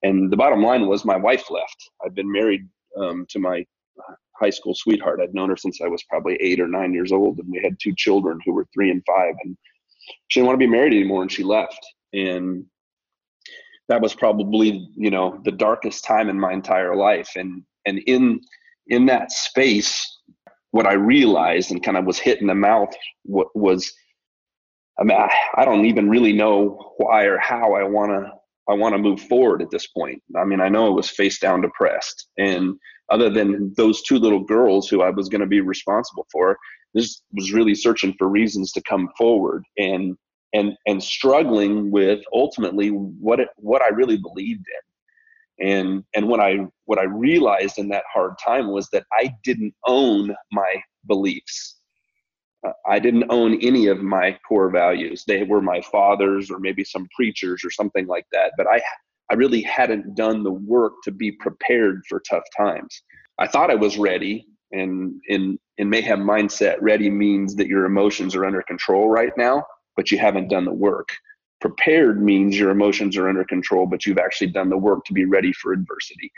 and 0.03 0.31
the 0.31 0.37
bottom 0.37 0.63
line 0.63 0.87
was 0.87 1.05
my 1.05 1.17
wife 1.17 1.49
left. 1.49 1.89
I'd 2.05 2.15
been 2.15 2.31
married 2.31 2.67
um, 2.97 3.25
to 3.29 3.39
my 3.39 3.65
high 4.39 4.51
school 4.51 4.75
sweetheart. 4.75 5.19
I'd 5.21 5.33
known 5.33 5.49
her 5.49 5.57
since 5.57 5.81
I 5.81 5.87
was 5.87 6.03
probably 6.03 6.35
eight 6.39 6.59
or 6.59 6.67
nine 6.67 6.93
years 6.93 7.11
old, 7.11 7.39
and 7.39 7.49
we 7.49 7.59
had 7.63 7.77
two 7.79 7.93
children 7.95 8.39
who 8.45 8.53
were 8.53 8.67
three 8.73 8.91
and 8.91 9.03
five. 9.07 9.33
And 9.43 9.57
she 10.27 10.39
didn't 10.39 10.47
want 10.47 10.59
to 10.59 10.65
be 10.65 10.71
married 10.71 10.93
anymore, 10.93 11.23
and 11.23 11.31
she 11.31 11.43
left. 11.43 11.79
And 12.13 12.65
that 13.89 14.01
was 14.01 14.13
probably 14.13 14.87
you 14.95 15.09
know 15.09 15.39
the 15.43 15.51
darkest 15.51 16.05
time 16.05 16.29
in 16.29 16.39
my 16.39 16.53
entire 16.53 16.95
life. 16.95 17.31
And 17.35 17.63
and 17.85 17.99
in 18.05 18.41
in 18.87 19.07
that 19.07 19.31
space, 19.31 20.16
what 20.71 20.87
I 20.87 20.93
realized 20.93 21.71
and 21.71 21.83
kind 21.83 21.97
of 21.97 22.05
was 22.05 22.19
hit 22.19 22.41
in 22.41 22.47
the 22.47 22.55
mouth 22.55 22.93
was 23.25 23.91
I 24.99 25.03
mean 25.03 25.17
I, 25.17 25.31
I 25.55 25.65
don't 25.65 25.85
even 25.85 26.09
really 26.09 26.33
know 26.33 26.93
why 26.97 27.23
or 27.23 27.37
how 27.37 27.73
I 27.73 27.83
want 27.83 28.11
to 28.11 28.31
I 28.69 28.73
want 28.73 28.93
to 28.93 28.99
move 28.99 29.21
forward 29.21 29.61
at 29.61 29.71
this 29.71 29.87
point. 29.87 30.21
I 30.37 30.43
mean 30.43 30.61
I 30.61 30.69
know 30.69 30.87
I 30.87 30.89
was 30.89 31.09
face 31.09 31.39
down 31.39 31.61
depressed 31.61 32.27
and 32.37 32.75
other 33.09 33.29
than 33.29 33.73
those 33.77 34.01
two 34.01 34.17
little 34.19 34.43
girls 34.43 34.89
who 34.89 35.01
I 35.01 35.09
was 35.09 35.29
going 35.29 35.41
to 35.41 35.47
be 35.47 35.61
responsible 35.61 36.27
for 36.31 36.57
this 36.93 37.21
was 37.33 37.53
really 37.53 37.75
searching 37.75 38.13
for 38.17 38.27
reasons 38.27 38.71
to 38.73 38.81
come 38.83 39.09
forward 39.17 39.63
and 39.77 40.17
and 40.53 40.73
and 40.85 41.03
struggling 41.03 41.91
with 41.91 42.19
ultimately 42.33 42.89
what 42.89 43.39
it, 43.39 43.49
what 43.57 43.81
I 43.81 43.89
really 43.89 44.17
believed 44.17 44.65
in 44.67 44.86
and 45.59 46.03
and 46.15 46.27
what 46.27 46.39
i 46.39 46.57
what 46.85 46.99
i 46.99 47.03
realized 47.03 47.77
in 47.77 47.87
that 47.89 48.03
hard 48.11 48.33
time 48.43 48.71
was 48.71 48.87
that 48.91 49.05
i 49.13 49.33
didn't 49.43 49.73
own 49.85 50.35
my 50.51 50.75
beliefs. 51.07 51.75
Uh, 52.65 52.71
i 52.87 52.99
didn't 52.99 53.25
own 53.29 53.59
any 53.61 53.87
of 53.87 54.01
my 54.01 54.37
core 54.47 54.69
values. 54.69 55.23
They 55.27 55.43
were 55.43 55.61
my 55.61 55.81
father's 55.81 56.49
or 56.51 56.59
maybe 56.59 56.83
some 56.83 57.07
preachers 57.15 57.63
or 57.63 57.71
something 57.71 58.07
like 58.07 58.25
that 58.31 58.53
but 58.57 58.67
i 58.67 58.81
i 59.31 59.35
really 59.35 59.61
hadn't 59.61 60.15
done 60.15 60.43
the 60.43 60.51
work 60.51 60.93
to 61.03 61.11
be 61.11 61.31
prepared 61.33 62.01
for 62.07 62.21
tough 62.29 62.43
times. 62.55 63.01
I 63.39 63.47
thought 63.47 63.71
i 63.71 63.75
was 63.75 63.97
ready 63.97 64.45
and 64.71 65.19
in 65.27 65.57
in 65.77 65.89
mayhem 65.89 66.21
mindset. 66.21 66.77
Ready 66.81 67.09
means 67.09 67.55
that 67.55 67.67
your 67.67 67.85
emotions 67.85 68.35
are 68.35 68.45
under 68.45 68.61
control 68.63 69.09
right 69.09 69.33
now 69.37 69.63
but 69.95 70.11
you 70.11 70.17
haven't 70.19 70.47
done 70.47 70.63
the 70.63 70.71
work 70.71 71.09
prepared 71.59 72.21
means 72.21 72.57
your 72.57 72.69
emotions 72.69 73.17
are 73.17 73.27
under 73.27 73.43
control, 73.43 73.85
but 73.85 74.05
you've 74.05 74.19
actually 74.19 74.47
done 74.47 74.69
the 74.69 74.77
work 74.77 75.05
to 75.05 75.13
be 75.13 75.25
ready 75.25 75.53
for 75.53 75.73
adversity. 75.73 76.31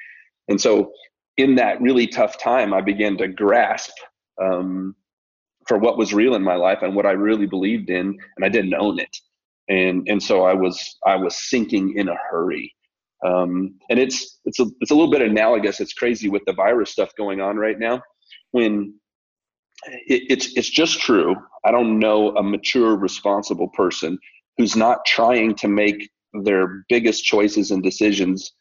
And 0.48 0.60
so, 0.60 0.92
in 1.38 1.56
that 1.56 1.82
really 1.82 2.08
tough 2.08 2.38
time, 2.38 2.74
I 2.74 2.82
began 2.82 3.18
to 3.18 3.28
grasp 3.28 3.92
um, 4.42 4.96
for 5.68 5.78
what 5.78 5.98
was 5.98 6.14
real 6.14 6.36
in 6.36 6.44
my 6.44 6.56
life 6.56 6.80
and 6.82 6.96
what 6.96 7.06
I 7.06 7.12
really 7.12 7.46
believed 7.46 7.90
in, 7.90 8.18
and 8.36 8.46
I 8.46 8.50
didn't 8.50 8.74
own 8.74 9.00
it. 9.00 9.16
And 9.70 10.08
and 10.10 10.22
so 10.22 10.44
I 10.44 10.54
was 10.54 10.98
I 11.06 11.16
was 11.16 11.36
sinking 11.50 11.96
in 11.96 12.10
a 12.10 12.16
hurry. 12.30 12.74
Um, 13.26 13.76
and 13.90 14.00
it's 14.00 14.40
it's 14.46 14.60
a 14.60 14.66
it's 14.82 14.92
a 14.92 14.96
little 14.96 15.12
bit 15.12 15.22
analogous. 15.22 15.80
It's 15.80 15.94
crazy 15.94 16.30
with 16.30 16.44
the 16.46 16.54
virus 16.54 16.92
stuff 16.92 17.12
going 17.18 17.42
on 17.42 17.58
right 17.58 17.78
now. 17.78 18.02
When 18.52 18.96
it, 20.08 20.24
it's 20.30 20.58
it's 20.58 20.70
just 20.70 21.00
true. 21.00 21.36
I 21.66 21.72
don't 21.72 22.00
know 22.00 22.36
a 22.36 22.44
mature, 22.44 22.96
responsible 22.96 23.68
person 23.70 24.18
who's 24.60 24.76
not 24.76 25.06
trying 25.06 25.56
to 25.56 25.70
make 25.70 26.10
their 26.44 26.84
biggest 26.90 27.24
choices 27.24 27.72
and 27.72 27.82
decisions 27.82 28.52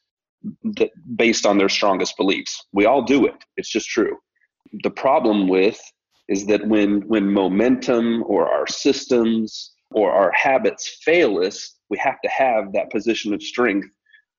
that, 0.76 0.90
based 1.16 1.44
on 1.44 1.58
their 1.58 1.68
strongest 1.68 2.16
beliefs. 2.16 2.64
We 2.72 2.86
all 2.86 3.02
do 3.02 3.26
it. 3.26 3.34
It's 3.56 3.68
just 3.68 3.88
true. 3.88 4.16
The 4.84 4.90
problem 4.90 5.48
with 5.48 5.78
is 6.28 6.46
that 6.46 6.66
when 6.68 7.00
when 7.08 7.32
momentum 7.32 8.22
or 8.26 8.48
our 8.48 8.68
systems 8.68 9.72
or 9.90 10.12
our 10.12 10.30
habits 10.32 11.00
fail 11.02 11.38
us, 11.38 11.74
we 11.90 11.98
have 11.98 12.20
to 12.22 12.28
have 12.28 12.72
that 12.74 12.92
position 12.92 13.34
of 13.34 13.42
strength, 13.42 13.88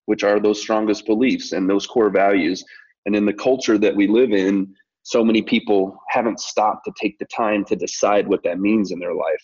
which 0.06 0.24
are 0.24 0.40
those 0.40 0.62
strongest 0.62 1.06
beliefs 1.06 1.52
and 1.52 1.70
those 1.70 1.86
core 1.86 2.10
values. 2.10 2.64
And 3.06 3.16
in 3.16 3.26
the 3.26 3.34
culture 3.34 3.78
that 3.80 3.96
we 3.96 4.08
live 4.08 4.32
in, 4.32 4.74
so 5.04 5.26
many 5.26 5.42
people 5.42 5.98
haven't 6.10 6.40
stopped 6.40 6.86
to 6.86 6.94
take 7.02 7.18
the 7.20 7.26
time 7.26 7.66
to 7.66 7.76
decide 7.76 8.28
what 8.28 8.44
that 8.44 8.60
means 8.60 8.92
in 8.92 9.00
their 9.00 9.14
life. 9.14 9.44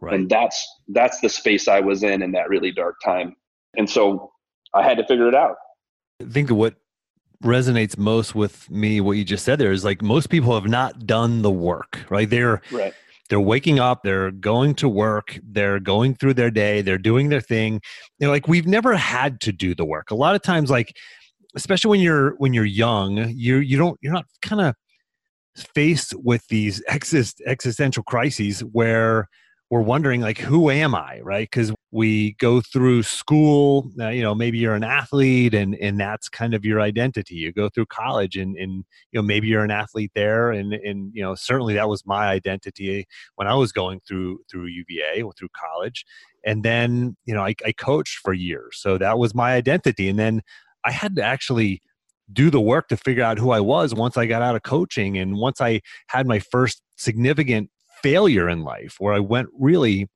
Right. 0.00 0.14
And 0.14 0.30
that's 0.30 0.66
that's 0.88 1.20
the 1.20 1.28
space 1.28 1.68
I 1.68 1.80
was 1.80 2.02
in 2.02 2.22
in 2.22 2.32
that 2.32 2.48
really 2.48 2.70
dark 2.70 2.96
time. 3.04 3.34
And 3.76 3.88
so 3.88 4.32
I 4.74 4.82
had 4.82 4.96
to 4.98 5.06
figure 5.06 5.28
it 5.28 5.34
out. 5.34 5.56
I 6.20 6.24
think 6.24 6.50
what 6.50 6.76
resonates 7.42 7.96
most 7.96 8.34
with 8.34 8.68
me 8.68 9.00
what 9.00 9.12
you 9.12 9.24
just 9.24 9.44
said 9.44 9.60
there 9.60 9.70
is 9.70 9.84
like 9.84 10.02
most 10.02 10.28
people 10.28 10.54
have 10.54 10.68
not 10.68 11.06
done 11.06 11.42
the 11.42 11.50
work, 11.50 12.04
right? 12.10 12.28
They're 12.28 12.60
right. 12.70 12.94
They're 13.28 13.40
waking 13.40 13.78
up, 13.78 14.04
they're 14.04 14.30
going 14.30 14.74
to 14.76 14.88
work, 14.88 15.38
they're 15.42 15.78
going 15.78 16.14
through 16.14 16.34
their 16.34 16.50
day, 16.50 16.80
they're 16.80 16.96
doing 16.96 17.28
their 17.28 17.42
thing. 17.42 17.82
Know, 18.20 18.30
like 18.30 18.48
we've 18.48 18.66
never 18.66 18.96
had 18.96 19.40
to 19.42 19.52
do 19.52 19.74
the 19.74 19.84
work. 19.84 20.10
A 20.10 20.14
lot 20.14 20.34
of 20.34 20.42
times 20.42 20.70
like 20.70 20.96
especially 21.54 21.90
when 21.90 22.00
you're 22.00 22.34
when 22.36 22.52
you're 22.52 22.64
young, 22.64 23.28
you 23.30 23.56
you 23.58 23.76
don't 23.76 23.98
you're 24.00 24.12
not 24.12 24.26
kind 24.42 24.62
of 24.62 24.74
faced 25.74 26.14
with 26.16 26.46
these 26.48 26.82
exist, 26.88 27.42
existential 27.46 28.02
crises 28.02 28.60
where 28.60 29.28
we're 29.70 29.82
wondering 29.82 30.20
like 30.20 30.38
who 30.38 30.70
am 30.70 30.94
i 30.94 31.20
right? 31.22 31.48
Because 31.50 31.72
we 31.90 32.32
go 32.34 32.60
through 32.60 33.02
school 33.02 33.90
uh, 34.00 34.08
you 34.08 34.22
know 34.22 34.34
maybe 34.34 34.58
you're 34.58 34.74
an 34.74 34.84
athlete 34.84 35.54
and 35.54 35.74
and 35.76 36.00
that's 36.00 36.28
kind 36.28 36.54
of 36.54 36.64
your 36.64 36.80
identity. 36.80 37.34
You 37.34 37.52
go 37.52 37.68
through 37.68 37.86
college 37.86 38.36
and 38.36 38.56
and 38.56 38.84
you 39.12 39.20
know 39.20 39.22
maybe 39.22 39.48
you're 39.48 39.64
an 39.64 39.70
athlete 39.70 40.12
there 40.14 40.50
and 40.50 40.72
and 40.72 41.10
you 41.14 41.22
know 41.22 41.34
certainly 41.34 41.74
that 41.74 41.88
was 41.88 42.04
my 42.06 42.28
identity 42.28 43.06
when 43.36 43.46
i 43.46 43.54
was 43.54 43.72
going 43.72 44.00
through 44.06 44.40
through 44.50 44.66
uva 44.66 45.22
or 45.22 45.32
through 45.32 45.50
college. 45.54 46.04
And 46.44 46.64
then 46.64 47.16
you 47.26 47.34
know 47.34 47.42
I, 47.44 47.54
I 47.64 47.72
coached 47.72 48.18
for 48.18 48.32
years 48.32 48.78
so 48.80 48.98
that 48.98 49.18
was 49.18 49.34
my 49.34 49.54
identity. 49.54 50.08
And 50.08 50.18
then 50.18 50.42
i 50.84 50.90
had 50.90 51.16
to 51.16 51.22
actually 51.22 51.82
do 52.32 52.50
the 52.50 52.60
work 52.60 52.88
to 52.88 52.96
figure 52.96 53.24
out 53.24 53.38
who 53.38 53.50
I 53.50 53.60
was 53.60 53.94
once 53.94 54.16
I 54.16 54.26
got 54.26 54.42
out 54.42 54.54
of 54.54 54.62
coaching. 54.62 55.16
And 55.16 55.36
once 55.36 55.60
I 55.60 55.80
had 56.08 56.26
my 56.26 56.38
first 56.38 56.82
significant 56.96 57.70
failure 58.02 58.48
in 58.48 58.62
life 58.62 58.96
where 58.98 59.14
I 59.14 59.20
went 59.20 59.48
really 59.58 60.08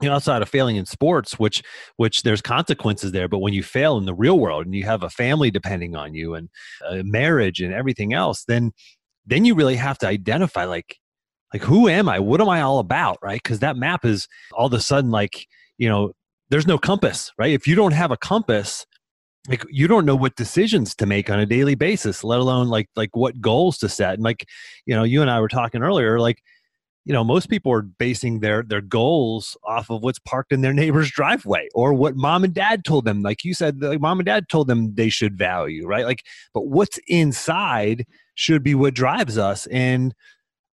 you 0.00 0.08
know, 0.08 0.14
outside 0.14 0.42
of 0.42 0.48
failing 0.48 0.76
in 0.76 0.84
sports, 0.84 1.38
which 1.38 1.62
which 1.96 2.22
there's 2.22 2.42
consequences 2.42 3.12
there, 3.12 3.28
but 3.28 3.38
when 3.38 3.54
you 3.54 3.62
fail 3.62 3.96
in 3.96 4.04
the 4.04 4.14
real 4.14 4.38
world 4.38 4.66
and 4.66 4.74
you 4.74 4.84
have 4.84 5.02
a 5.02 5.10
family 5.10 5.50
depending 5.50 5.96
on 5.96 6.14
you 6.14 6.34
and 6.34 6.50
marriage 7.04 7.60
and 7.60 7.72
everything 7.72 8.12
else, 8.12 8.44
then 8.44 8.72
then 9.24 9.44
you 9.44 9.54
really 9.54 9.76
have 9.76 9.98
to 9.98 10.06
identify 10.06 10.64
like 10.64 10.96
like 11.52 11.62
who 11.62 11.88
am 11.88 12.08
I? 12.08 12.18
What 12.18 12.40
am 12.40 12.48
I 12.48 12.60
all 12.60 12.78
about? 12.78 13.18
Right? 13.22 13.40
Because 13.42 13.60
that 13.60 13.76
map 13.76 14.04
is 14.04 14.28
all 14.52 14.66
of 14.66 14.72
a 14.72 14.80
sudden 14.80 15.10
like 15.10 15.46
you 15.78 15.88
know 15.88 16.12
there's 16.50 16.66
no 16.66 16.78
compass, 16.78 17.32
right? 17.38 17.52
If 17.52 17.66
you 17.66 17.74
don't 17.74 17.92
have 17.92 18.10
a 18.10 18.16
compass, 18.16 18.86
like 19.48 19.64
you 19.70 19.88
don't 19.88 20.04
know 20.04 20.16
what 20.16 20.36
decisions 20.36 20.94
to 20.96 21.06
make 21.06 21.30
on 21.30 21.40
a 21.40 21.46
daily 21.46 21.74
basis, 21.74 22.22
let 22.22 22.38
alone 22.38 22.68
like 22.68 22.88
like 22.96 23.16
what 23.16 23.40
goals 23.40 23.78
to 23.78 23.88
set. 23.88 24.14
And 24.14 24.22
like 24.22 24.46
you 24.84 24.94
know, 24.94 25.04
you 25.04 25.22
and 25.22 25.30
I 25.30 25.40
were 25.40 25.48
talking 25.48 25.82
earlier, 25.82 26.20
like 26.20 26.42
you 27.06 27.12
know 27.12 27.24
most 27.24 27.48
people 27.48 27.72
are 27.72 27.82
basing 27.82 28.40
their 28.40 28.62
their 28.62 28.82
goals 28.82 29.56
off 29.64 29.90
of 29.90 30.02
what's 30.02 30.18
parked 30.18 30.52
in 30.52 30.60
their 30.60 30.74
neighbor's 30.74 31.10
driveway 31.10 31.68
or 31.72 31.94
what 31.94 32.16
mom 32.16 32.44
and 32.44 32.52
dad 32.52 32.84
told 32.84 33.04
them. 33.04 33.22
Like 33.22 33.44
you 33.44 33.54
said 33.54 33.80
like 33.80 34.00
mom 34.00 34.18
and 34.18 34.26
dad 34.26 34.48
told 34.48 34.66
them 34.66 34.94
they 34.94 35.08
should 35.08 35.38
value 35.38 35.86
right? 35.86 36.04
Like 36.04 36.24
but 36.52 36.66
what's 36.66 36.98
inside 37.06 38.04
should 38.34 38.62
be 38.62 38.74
what 38.74 38.92
drives 38.92 39.38
us. 39.38 39.66
And 39.68 40.14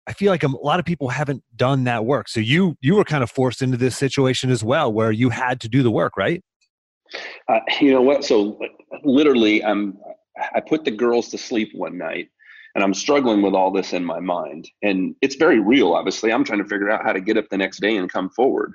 i 0.09 0.13
feel 0.13 0.33
like 0.33 0.43
a 0.43 0.49
lot 0.49 0.81
of 0.81 0.85
people 0.85 1.11
haven't 1.11 1.45
done 1.55 1.85
that 1.85 2.07
work. 2.07 2.29
So 2.29 2.41
you 2.41 2.77
you 2.81 2.97
were 2.97 3.05
kind 3.05 3.23
of 3.23 3.31
forced 3.31 3.63
into 3.63 3.77
this 3.77 3.97
situation 3.97 4.51
as 4.51 4.65
well 4.65 4.93
where 4.93 5.13
you 5.13 5.29
had 5.29 5.61
to 5.61 5.69
do 5.69 5.83
the 5.83 5.91
work 5.91 6.17
right? 6.17 6.43
Uh, 7.47 7.61
you 7.81 7.93
know 7.93 8.03
what? 8.03 8.25
So 8.25 8.59
literally 9.05 9.65
i'm 9.65 9.99
i 10.55 10.61
put 10.61 10.85
the 10.85 10.91
girls 10.91 11.29
to 11.29 11.39
sleep 11.39 11.71
one 11.75 11.99
night 11.99 12.29
and 12.75 12.83
I'm 12.83 12.95
struggling 12.95 13.43
with 13.43 13.55
all 13.55 13.71
this 13.71 13.93
in 13.93 14.05
my 14.05 14.21
mind. 14.21 14.71
And 14.83 15.15
it's 15.21 15.37
very 15.37 15.61
real, 15.61 15.93
obviously. 15.95 16.33
I'm 16.33 16.45
trying 16.45 16.63
to 16.63 16.69
figure 16.69 16.91
out 16.91 17.05
how 17.05 17.13
to 17.13 17.21
get 17.21 17.37
up 17.37 17.49
the 17.51 17.59
next 17.59 17.81
day 17.81 17.97
and 17.97 18.11
come 18.11 18.31
forward. 18.31 18.75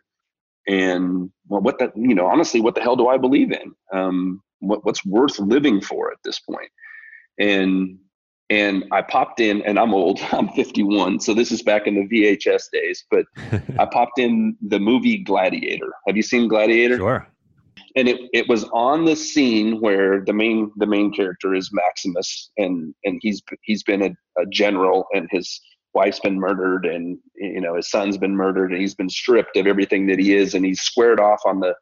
And 0.68 1.32
well, 1.48 1.62
what 1.62 1.80
that, 1.80 1.94
you 1.96 2.14
know, 2.14 2.28
honestly, 2.28 2.62
what 2.62 2.76
the 2.76 2.82
hell 2.82 2.96
do 2.96 3.08
I 3.08 3.18
believe 3.18 3.52
in? 3.52 3.74
Um, 3.92 4.42
what, 4.60 4.86
what's 4.86 5.06
worth 5.06 5.40
living 5.40 5.82
for 5.82 6.12
at 6.12 6.18
this 6.24 6.40
point? 6.40 6.70
And 7.40 8.00
and 8.50 8.86
I 8.94 9.02
popped 9.02 9.42
in, 9.42 9.62
and 9.64 9.78
I'm 9.78 9.94
old. 9.94 10.22
I'm 10.32 10.48
51, 10.50 11.20
so 11.20 11.34
this 11.34 11.52
is 11.52 11.62
back 11.62 11.86
in 11.86 11.96
the 11.96 12.08
VHS 12.08 12.64
days. 12.72 13.06
But 13.12 13.26
I 13.80 13.86
popped 13.86 14.20
in 14.20 14.56
the 14.62 14.80
movie 14.80 15.18
Gladiator. 15.18 15.92
Have 16.08 16.16
you 16.16 16.24
seen 16.24 16.48
Gladiator? 16.48 16.98
Sure 16.98 17.28
and 17.98 18.08
it, 18.08 18.22
it 18.32 18.48
was 18.48 18.64
on 18.66 19.06
the 19.06 19.16
scene 19.16 19.82
where 19.82 20.24
the 20.24 20.32
main 20.34 20.72
the 20.78 20.86
main 20.86 21.12
character 21.12 21.54
is 21.54 21.72
Maximus 21.74 22.52
and 22.58 22.94
and 23.04 23.20
he's 23.22 23.42
he's 23.64 23.84
been 23.84 24.04
a, 24.04 24.12
a, 24.40 24.46
general 24.52 25.06
and 25.14 25.28
his 25.32 25.60
wife's 25.94 26.20
been 26.20 26.40
murdered 26.40 26.86
and 26.86 27.18
you 27.36 27.60
know 27.60 27.76
his 27.76 27.90
son's 27.90 28.18
been 28.18 28.36
murdered 28.36 28.72
and 28.72 28.80
he's 28.80 28.96
been 28.96 29.10
stripped 29.10 29.58
of 29.58 29.66
everything 29.66 30.06
that 30.08 30.20
he 30.20 30.36
is 30.36 30.54
and 30.54 30.64
he's 30.64 30.82
squared 30.82 31.20
off 31.20 31.42
on 31.46 31.60
the 31.60 31.74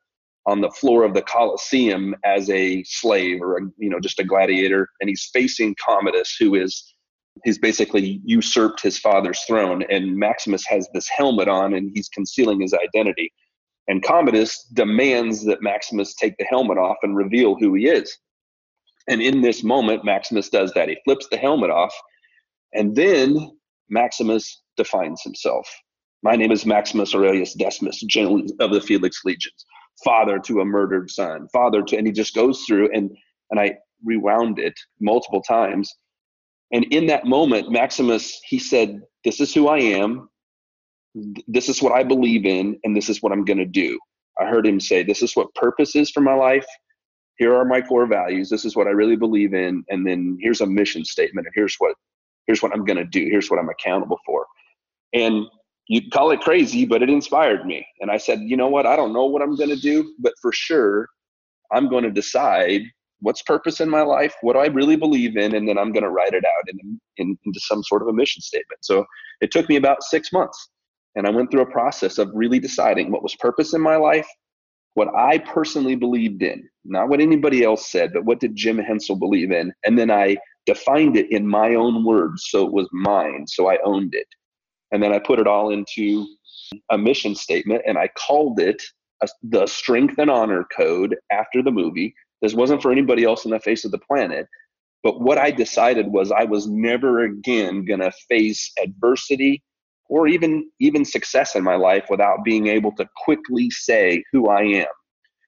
on 0.48 0.62
the 0.62 0.72
floor 0.72 1.04
of 1.04 1.14
the 1.14 1.24
Colosseum 1.24 2.16
as 2.24 2.50
a 2.50 2.84
slave 2.84 3.42
or 3.42 3.58
a, 3.58 3.62
you 3.78 3.90
know 3.90 4.00
just 4.00 4.20
a 4.20 4.24
gladiator. 4.24 4.88
And 5.02 5.10
he's 5.10 5.30
facing 5.34 5.76
Commodus 5.86 6.36
who 6.40 6.56
is 6.56 6.94
he's 7.44 7.60
basically 7.60 8.22
usurped 8.24 8.82
his 8.82 8.98
father's 8.98 9.42
throne. 9.42 9.84
And 9.90 10.16
Maximus 10.16 10.66
has 10.68 10.88
this 10.94 11.10
helmet 11.10 11.50
on 11.50 11.74
and 11.74 11.92
he's 11.94 12.08
concealing 12.08 12.62
his 12.62 12.74
identity 12.74 13.34
and 13.88 14.04
Commodus 14.04 14.64
demands 14.74 15.46
that 15.46 15.62
Maximus 15.62 16.16
take 16.16 16.38
the 16.38 16.46
helmet 16.46 16.78
off 16.78 16.98
and 17.04 17.16
reveal 17.16 17.56
who 17.56 17.74
he 17.76 17.88
is. 17.88 18.18
And 19.08 19.22
in 19.22 19.42
this 19.42 19.64
moment, 19.64 20.04
Maximus 20.04 20.50
does 20.50 20.74
that. 20.74 20.90
He 20.90 20.98
flips 21.06 21.28
the 21.30 21.38
helmet 21.38 21.70
off, 21.70 21.94
and 22.74 22.96
then 22.96 23.52
Maximus 23.90 24.64
defines 24.78 25.22
himself. 25.22 25.70
My 26.24 26.36
name 26.36 26.52
is 26.52 26.66
Maximus 26.66 27.14
Aurelius 27.14 27.54
Decimus, 27.54 28.02
general 28.02 28.44
of 28.60 28.72
the 28.72 28.82
Felix 28.82 29.22
Legions, 29.24 29.66
father 30.04 30.40
to 30.40 30.62
a 30.62 30.66
murdered 30.66 31.12
son, 31.12 31.48
father 31.54 31.84
to, 31.84 31.98
and 31.98 32.08
he 32.08 32.14
just 32.14 32.34
goes 32.34 32.64
through 32.64 32.90
and 32.94 33.16
and 33.52 33.60
I 33.60 33.78
rewound 34.04 34.60
it 34.60 34.74
multiple 35.00 35.42
times. 35.42 35.94
And 36.72 36.86
in 36.86 37.06
that 37.08 37.26
moment, 37.26 37.72
Maximus, 37.72 38.40
he 38.44 38.58
said, 38.58 39.02
This 39.24 39.40
is 39.40 39.54
who 39.54 39.68
I 39.68 39.78
am 39.78 40.30
this 41.48 41.70
is 41.70 41.82
what 41.82 41.94
I 41.94 42.04
believe 42.04 42.46
in, 42.46 42.78
and 42.84 42.96
this 42.96 43.10
is 43.10 43.22
what 43.22 43.32
I'm 43.32 43.46
going 43.46 43.58
to 43.58 43.66
do. 43.66 44.00
I 44.40 44.46
heard 44.46 44.68
him 44.68 44.80
say, 44.80 45.04
This 45.04 45.22
is 45.22 45.36
what 45.36 45.54
purpose 45.56 45.96
is 45.96 46.12
for 46.12 46.22
my 46.22 46.34
life. 46.34 46.66
Here 47.38 47.54
are 47.56 47.66
my 47.66 47.82
core 47.82 48.08
values. 48.08 48.50
This 48.50 48.66
is 48.66 48.76
what 48.76 48.88
I 48.88 48.92
really 48.92 49.16
believe 49.16 49.54
in. 49.54 49.84
And 49.90 50.06
then 50.06 50.38
here's 50.42 50.62
a 50.62 50.66
mission 50.66 51.06
statement, 51.06 51.48
and 51.48 51.54
here's 51.56 51.76
what 51.80 51.96
here's 52.48 52.62
what 52.62 52.74
I'm 52.74 52.86
going 52.86 52.98
to 52.98 53.06
do. 53.06 53.26
Here's 53.30 53.50
what 53.50 53.60
I'm 53.60 53.70
accountable 53.70 54.20
for. 54.26 54.46
And 55.14 55.46
you 55.88 56.10
call 56.12 56.32
it 56.32 56.42
crazy, 56.42 56.86
but 56.86 57.02
it 57.02 57.10
inspired 57.10 57.66
me. 57.66 57.86
And 58.02 58.12
I 58.12 58.18
said, 58.18 58.42
you 58.42 58.58
know 58.58 58.68
what? 58.68 58.86
I 58.86 58.96
don't 58.96 59.14
know 59.14 59.26
what 59.26 59.42
I'm 59.42 59.56
going 59.56 59.70
to 59.70 59.76
do, 59.76 60.14
but 60.20 60.34
for 60.42 60.52
sure, 60.52 61.08
I'm 61.72 61.90
going 61.90 62.04
to 62.04 62.12
decide 62.12 62.82
what's 63.20 63.42
purpose 63.44 63.80
in 63.80 63.90
my 63.90 64.02
life, 64.02 64.36
what 64.42 64.54
do 64.54 64.60
I 64.60 64.68
really 64.68 64.96
believe 64.96 65.38
in, 65.38 65.56
and 65.56 65.68
then 65.68 65.78
I'm 65.80 65.92
going 65.92 66.04
to 66.04 66.10
write 66.10 66.34
it 66.34 66.44
out 66.44 66.70
in, 66.70 67.00
in, 67.18 67.38
into 67.46 67.60
some 67.62 67.82
sort 67.84 68.02
of 68.04 68.10
a 68.10 68.14
mission 68.14 68.42
statement. 68.42 68.80
So 68.82 69.06
it 69.42 69.52
took 69.52 69.68
me 69.70 69.78
about 69.78 70.04
six 70.04 70.32
months 70.32 70.70
and 71.16 71.26
I 71.26 71.30
went 71.30 71.50
through 71.52 71.62
a 71.62 71.72
process 71.72 72.18
of 72.18 72.32
really 72.34 72.60
deciding 72.60 73.12
what 73.12 73.24
was 73.24 73.36
purpose 73.36 73.74
in 73.74 73.82
my 73.82 73.96
life, 73.96 74.28
what 74.96 75.14
I 75.16 75.38
personally 75.40 75.96
believed 75.96 76.42
in, 76.44 76.68
not 76.84 77.10
what 77.10 77.22
anybody 77.22 77.64
else 77.64 77.92
said, 77.92 78.14
but 78.14 78.26
what 78.26 78.40
did 78.40 78.56
Jim 78.56 78.78
Hensel 78.78 79.16
believe 79.16 79.52
in? 79.52 79.74
And 79.86 79.98
then 79.98 80.12
I 80.12 80.38
defined 80.66 81.18
it 81.18 81.32
in 81.32 81.48
my 81.48 81.76
own 81.76 82.04
words. 82.04 82.48
So 82.50 82.66
it 82.66 82.74
was 82.74 82.90
mine. 82.92 83.46
So 83.48 83.70
I 83.70 83.78
owned 83.84 84.16
it. 84.16 84.28
And 84.92 85.02
then 85.02 85.14
I 85.14 85.20
put 85.20 85.40
it 85.40 85.48
all 85.48 85.72
into 85.72 86.26
a 86.92 86.98
mission 86.98 87.36
statement 87.36 87.84
and 87.86 87.98
I 87.98 88.10
called 88.18 88.60
it 88.60 88.82
a, 89.22 89.28
the 89.44 89.68
Strength 89.68 90.18
and 90.18 90.30
Honor 90.30 90.66
Code 90.76 91.16
after 91.32 91.62
the 91.62 91.72
movie. 91.72 92.14
This 92.42 92.54
wasn't 92.54 92.82
for 92.82 92.92
anybody 92.92 93.24
else 93.24 93.46
on 93.46 93.52
the 93.52 93.60
face 93.60 93.86
of 93.86 93.92
the 93.92 94.00
planet. 94.00 94.48
But 95.04 95.22
what 95.22 95.38
I 95.38 95.52
decided 95.52 96.08
was 96.08 96.32
I 96.32 96.46
was 96.46 96.68
never 96.68 97.24
again 97.24 97.86
going 97.86 98.00
to 98.00 98.12
face 98.30 98.72
adversity 98.82 99.62
or 100.10 100.28
even 100.28 100.70
even 100.80 101.04
success 101.04 101.56
in 101.56 101.64
my 101.64 101.76
life 101.76 102.06
without 102.10 102.44
being 102.44 102.68
able 102.68 102.92
to 102.94 103.08
quickly 103.24 103.70
say 103.70 104.24
who 104.32 104.50
I 104.50 104.62
am. 104.62 104.88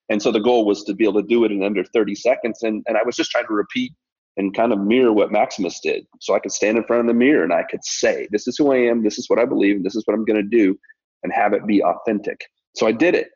And 0.10 0.22
so 0.22 0.32
the 0.32 0.40
goal 0.40 0.66
was 0.66 0.84
to 0.86 0.94
be 0.94 1.04
able 1.04 1.22
to 1.22 1.28
do 1.28 1.44
it 1.44 1.52
in 1.52 1.64
under 1.64 1.84
30 1.84 2.16
seconds. 2.16 2.64
And, 2.64 2.84
and 2.88 2.98
I 2.98 3.04
was 3.04 3.16
just 3.16 3.32
trying 3.32 3.48
to 3.48 3.54
repeat 3.54 3.94
and 4.38 4.56
kind 4.56 4.72
of 4.72 4.80
mirror 4.80 5.12
what 5.12 5.32
Maximus 5.32 5.80
did. 5.82 6.06
So 6.22 6.36
I 6.36 6.40
could 6.40 6.52
stand 6.52 6.78
in 6.78 6.84
front 6.86 7.02
of 7.02 7.08
the 7.08 7.14
mirror 7.14 7.44
and 7.44 7.54
I 7.54 7.64
could 7.64 7.84
say, 7.84 8.28
this 8.32 8.48
is 8.48 8.56
who 8.58 8.72
I 8.72 8.78
am, 8.78 9.04
this 9.04 9.18
is 9.18 9.30
what 9.30 9.40
I 9.40 9.46
believe, 9.46 9.78
and 9.78 9.86
this 9.86 9.96
is 9.96 10.04
what 10.06 10.14
I'm 10.14 10.26
going 10.26 10.42
to 10.42 10.58
do, 10.58 10.78
and 11.24 11.34
have 11.34 11.54
it 11.54 11.66
be 11.66 11.84
authentic. 11.84 12.40
So 12.76 12.88
I 12.88 12.92
did 12.92 13.16
it. 13.16 13.30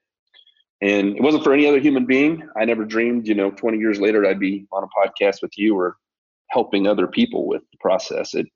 And 0.81 1.15
it 1.15 1.21
wasn't 1.21 1.43
for 1.43 1.53
any 1.53 1.67
other 1.67 1.79
human 1.79 2.05
being. 2.05 2.47
I 2.55 2.65
never 2.65 2.85
dreamed, 2.85 3.27
you 3.27 3.35
know, 3.35 3.51
20 3.51 3.77
years 3.77 3.99
later, 3.99 4.25
I'd 4.25 4.39
be 4.39 4.65
on 4.71 4.83
a 4.83 4.87
podcast 4.87 5.41
with 5.41 5.51
you 5.57 5.77
or 5.77 5.97
helping 6.49 6.87
other 6.87 7.07
people 7.07 7.47
with 7.47 7.61
the 7.71 7.77
process. 7.79 8.33
It 8.33 8.47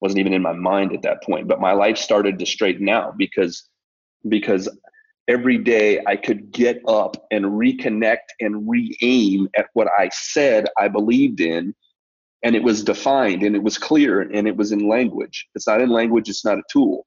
wasn't 0.00 0.18
even 0.18 0.32
in 0.32 0.42
my 0.42 0.52
mind 0.52 0.92
at 0.92 1.02
that 1.02 1.22
point 1.22 1.48
but 1.48 1.60
my 1.60 1.72
life 1.72 1.96
started 1.96 2.38
to 2.38 2.46
straighten 2.46 2.88
out 2.88 3.16
because 3.16 3.68
because 4.28 4.68
every 5.28 5.58
day 5.58 6.02
i 6.06 6.16
could 6.16 6.50
get 6.52 6.80
up 6.88 7.16
and 7.30 7.44
reconnect 7.44 8.28
and 8.40 8.68
re-aim 8.68 9.48
at 9.56 9.66
what 9.74 9.88
i 9.98 10.08
said 10.12 10.66
i 10.78 10.88
believed 10.88 11.40
in 11.40 11.74
and 12.42 12.56
it 12.56 12.62
was 12.62 12.82
defined 12.82 13.42
and 13.42 13.54
it 13.54 13.62
was 13.62 13.78
clear 13.78 14.22
and 14.22 14.48
it 14.48 14.56
was 14.56 14.72
in 14.72 14.88
language. 14.88 15.46
It's 15.54 15.66
not 15.66 15.80
in 15.80 15.90
language 15.90 16.28
it's 16.28 16.44
not 16.44 16.58
a 16.58 16.62
tool. 16.70 17.06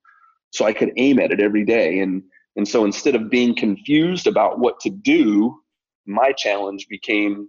So 0.51 0.65
i 0.65 0.73
could 0.73 0.91
aim 0.97 1.19
at 1.19 1.31
it 1.31 1.39
every 1.39 1.65
day 1.65 1.99
and 1.99 2.23
and 2.55 2.67
so 2.67 2.85
instead 2.85 3.15
of 3.15 3.31
being 3.31 3.55
confused 3.55 4.27
about 4.27 4.59
what 4.59 4.79
to 4.81 4.89
do 4.89 5.59
my 6.05 6.31
challenge 6.33 6.87
became 6.89 7.47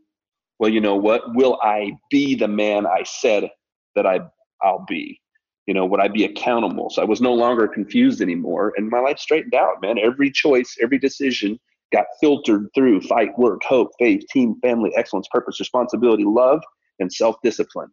well 0.58 0.70
you 0.70 0.80
know 0.80 0.96
what? 0.96 1.34
Will 1.34 1.58
i 1.62 1.92
be 2.10 2.34
the 2.34 2.48
man 2.48 2.86
i 2.86 3.02
said 3.02 3.50
that 3.94 4.06
i 4.06 4.20
i'll 4.62 4.84
be 4.88 5.20
you 5.66 5.74
know 5.74 5.84
would 5.84 6.00
i 6.00 6.08
be 6.08 6.24
accountable? 6.24 6.90
So 6.90 7.02
i 7.02 7.04
was 7.04 7.20
no 7.20 7.32
longer 7.32 7.66
confused 7.68 8.20
anymore 8.20 8.72
and 8.76 8.88
my 8.88 9.00
life 9.00 9.18
straightened 9.18 9.54
out 9.54 9.80
man. 9.82 9.98
Every 9.98 10.30
choice 10.30 10.76
every 10.82 10.98
decision 10.98 11.58
got 11.92 12.06
filtered 12.20 12.68
through 12.74 13.00
fight 13.02 13.38
work 13.38 13.60
hope 13.66 13.90
faith 13.98 14.24
team 14.30 14.56
family 14.62 14.90
excellence 14.96 15.28
purpose 15.30 15.60
responsibility 15.60 16.24
love 16.24 16.60
and 16.98 17.12
self-discipline. 17.12 17.88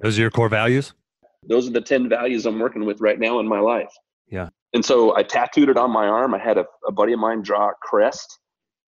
Those 0.00 0.18
are 0.18 0.22
your 0.22 0.30
core 0.30 0.48
values? 0.48 0.92
Those 1.48 1.68
are 1.68 1.72
the 1.72 1.80
10 1.80 2.08
values 2.08 2.46
i'm 2.46 2.58
working 2.58 2.84
with 2.84 3.00
right 3.00 3.18
now 3.18 3.40
in 3.40 3.48
my 3.48 3.60
life. 3.60 3.92
Yeah. 4.28 4.48
And 4.72 4.84
so 4.84 5.16
i 5.16 5.22
tattooed 5.22 5.68
it 5.68 5.76
on 5.76 5.90
my 5.90 6.06
arm. 6.06 6.34
I 6.34 6.38
had 6.38 6.58
a, 6.58 6.64
a 6.86 6.92
buddy 6.92 7.12
of 7.12 7.18
mine 7.18 7.42
draw 7.42 7.70
a 7.70 7.74
crest 7.82 8.38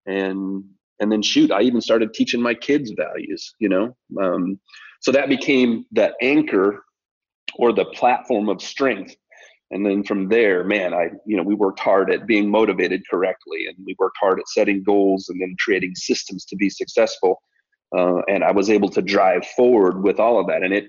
and 0.07 0.65
and 1.01 1.13
then 1.13 1.23
shoot 1.23 1.51
i 1.53 1.61
even 1.63 1.81
started 1.81 2.15
teaching 2.15 2.41
my 2.41 2.55
kids 2.55 2.93
values 2.97 3.55
you 3.59 3.69
know? 3.69 3.97
Um, 4.21 4.59
so 5.01 5.13
that 5.13 5.29
became 5.29 5.85
that 5.93 6.15
anchor 6.23 6.83
or 7.57 7.73
the 7.73 7.87
platform 7.87 8.49
of 8.49 8.63
strength. 8.63 9.15
And 9.71 9.85
then 9.87 10.05
from 10.05 10.29
there 10.29 10.65
man 10.65 10.95
i 10.95 11.11
you 11.27 11.37
know 11.37 11.43
we 11.45 11.55
worked 11.55 11.81
hard 11.81 12.13
at 12.13 12.27
being 12.27 12.51
motivated 12.51 13.03
correctly 13.11 13.67
and 13.67 13.77
we 13.87 13.97
worked 13.99 14.19
hard 14.21 14.39
at 14.41 14.49
setting 14.49 14.83
goals 14.85 15.29
and 15.29 15.41
then 15.41 15.57
creating 15.65 15.95
systems 15.95 16.45
to 16.47 16.57
be 16.57 16.71
successful. 16.71 17.43
Uh, 17.97 18.21
and 18.29 18.45
i 18.45 18.53
was 18.53 18.71
able 18.71 18.91
to 18.91 19.03
drive 19.03 19.47
forward 19.57 20.03
with 20.05 20.21
all 20.21 20.41
of 20.41 20.47
that. 20.49 20.63
And 20.65 20.75
it 20.75 20.87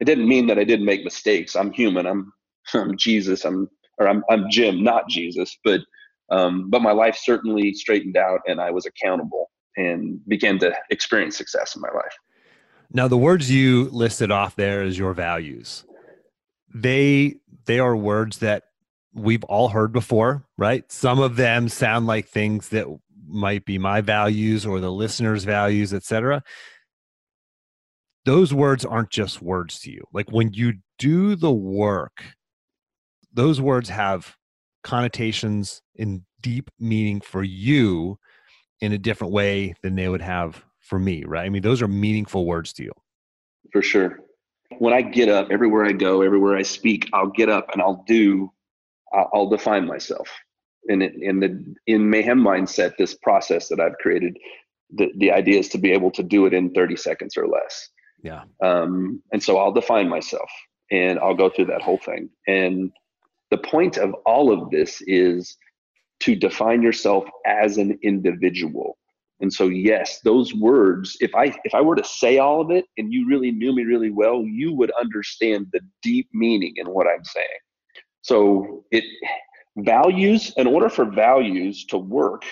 it 0.00 0.06
didn't 0.06 0.28
mean 0.28 0.46
that 0.48 0.58
i 0.58 0.64
didn't 0.64 0.86
make 0.86 1.04
mistakes. 1.04 1.56
I'm 1.56 1.72
human. 1.72 2.06
I'm 2.06 2.32
i'm 2.74 2.96
jesus. 2.96 3.44
I'm 3.44 3.68
or 3.98 4.08
i'm, 4.08 4.24
I'm 4.30 4.50
jim 4.50 4.82
not 4.84 5.08
jesus. 5.08 5.58
But 5.64 5.80
Um, 6.30 6.70
but 6.70 6.82
my 6.82 6.92
life 6.92 7.16
certainly 7.22 7.72
straightened 7.74 8.16
out 8.16 8.40
and 8.46 8.60
I 8.60 8.70
was 8.70 8.86
accountable 8.86 9.50
and 9.76 10.18
began 10.26 10.58
to 10.60 10.74
experience 10.90 11.36
success 11.36 11.76
in 11.76 11.82
my 11.82 11.90
life. 11.94 12.16
Now, 12.94 13.08
the 13.08 13.18
words 13.18 13.50
you 13.50 13.88
listed 13.90 14.30
off 14.30 14.54
there 14.54 14.82
as 14.82 14.96
your 14.96 15.14
values, 15.14 15.84
they 16.72 17.34
they 17.66 17.80
are 17.80 17.96
words 17.96 18.38
that 18.38 18.62
we've 19.12 19.42
all 19.44 19.68
heard 19.68 19.92
before, 19.92 20.44
right? 20.56 20.90
Some 20.90 21.18
of 21.18 21.34
them 21.34 21.68
sound 21.68 22.06
like 22.06 22.28
things 22.28 22.68
that 22.68 22.86
might 23.26 23.64
be 23.64 23.78
my 23.78 24.00
values 24.00 24.64
or 24.64 24.78
the 24.78 24.92
listener's 24.92 25.42
values, 25.42 25.92
etc. 25.92 26.44
Those 28.24 28.54
words 28.54 28.84
aren't 28.84 29.10
just 29.10 29.42
words 29.42 29.80
to 29.80 29.90
you. 29.90 30.04
Like 30.12 30.30
when 30.30 30.52
you 30.52 30.74
do 30.98 31.34
the 31.34 31.52
work, 31.52 32.24
those 33.32 33.60
words 33.60 33.88
have 33.88 34.36
connotations 34.84 35.82
and 35.98 36.22
deep 36.40 36.70
meaning 36.78 37.20
for 37.20 37.42
you 37.42 38.18
in 38.80 38.92
a 38.92 38.98
different 38.98 39.32
way 39.32 39.74
than 39.82 39.96
they 39.96 40.08
would 40.08 40.22
have 40.22 40.64
for 40.84 40.98
me, 40.98 41.24
right? 41.26 41.44
I 41.44 41.48
mean, 41.48 41.62
those 41.62 41.82
are 41.82 41.88
meaningful 41.88 42.46
words 42.46 42.72
to 42.74 42.84
you. 42.84 42.92
For 43.72 43.82
sure. 43.82 44.20
When 44.78 44.92
I 44.92 45.02
get 45.02 45.28
up, 45.28 45.48
everywhere 45.50 45.84
I 45.84 45.92
go, 45.92 46.22
everywhere 46.22 46.56
I 46.56 46.62
speak, 46.62 47.08
I'll 47.12 47.30
get 47.30 47.48
up 47.48 47.68
and 47.72 47.80
I'll 47.80 48.04
do, 48.06 48.52
I'll 49.12 49.48
define 49.48 49.86
myself. 49.86 50.28
And 50.88 51.02
in 51.02 51.40
the 51.40 51.74
in 51.86 52.10
mayhem 52.10 52.38
mindset, 52.38 52.96
this 52.98 53.14
process 53.14 53.68
that 53.68 53.80
I've 53.80 53.96
created, 54.02 54.36
the, 54.94 55.10
the 55.16 55.32
idea 55.32 55.58
is 55.58 55.70
to 55.70 55.78
be 55.78 55.92
able 55.92 56.10
to 56.10 56.22
do 56.22 56.44
it 56.44 56.52
in 56.52 56.72
30 56.72 56.96
seconds 56.96 57.36
or 57.38 57.48
less. 57.48 57.88
Yeah. 58.22 58.42
Um, 58.62 59.22
and 59.32 59.42
so 59.42 59.56
I'll 59.56 59.72
define 59.72 60.08
myself 60.08 60.50
and 60.90 61.18
I'll 61.18 61.34
go 61.34 61.48
through 61.48 61.66
that 61.66 61.80
whole 61.80 61.98
thing. 61.98 62.28
And 62.46 62.90
the 63.50 63.58
point 63.58 63.96
of 63.96 64.12
all 64.26 64.52
of 64.52 64.70
this 64.70 65.00
is 65.06 65.56
to 66.20 66.34
define 66.34 66.82
yourself 66.82 67.24
as 67.46 67.78
an 67.78 67.98
individual. 68.02 68.98
And 69.44 69.52
so 69.52 69.68
yes, 69.68 70.20
those 70.24 70.54
words, 70.54 71.18
if 71.20 71.34
I 71.34 71.54
if 71.64 71.74
I 71.74 71.82
were 71.82 71.96
to 71.96 72.02
say 72.02 72.38
all 72.38 72.62
of 72.62 72.70
it 72.70 72.86
and 72.96 73.12
you 73.12 73.28
really 73.28 73.52
knew 73.52 73.74
me 73.74 73.84
really 73.84 74.08
well, 74.10 74.42
you 74.42 74.72
would 74.72 74.90
understand 74.92 75.66
the 75.70 75.80
deep 76.02 76.30
meaning 76.32 76.72
in 76.76 76.86
what 76.86 77.06
I'm 77.06 77.22
saying. 77.24 77.60
So 78.22 78.86
it 78.90 79.04
values, 79.76 80.50
in 80.56 80.66
order 80.66 80.88
for 80.88 81.04
values 81.04 81.84
to 81.90 81.98
work, 81.98 82.44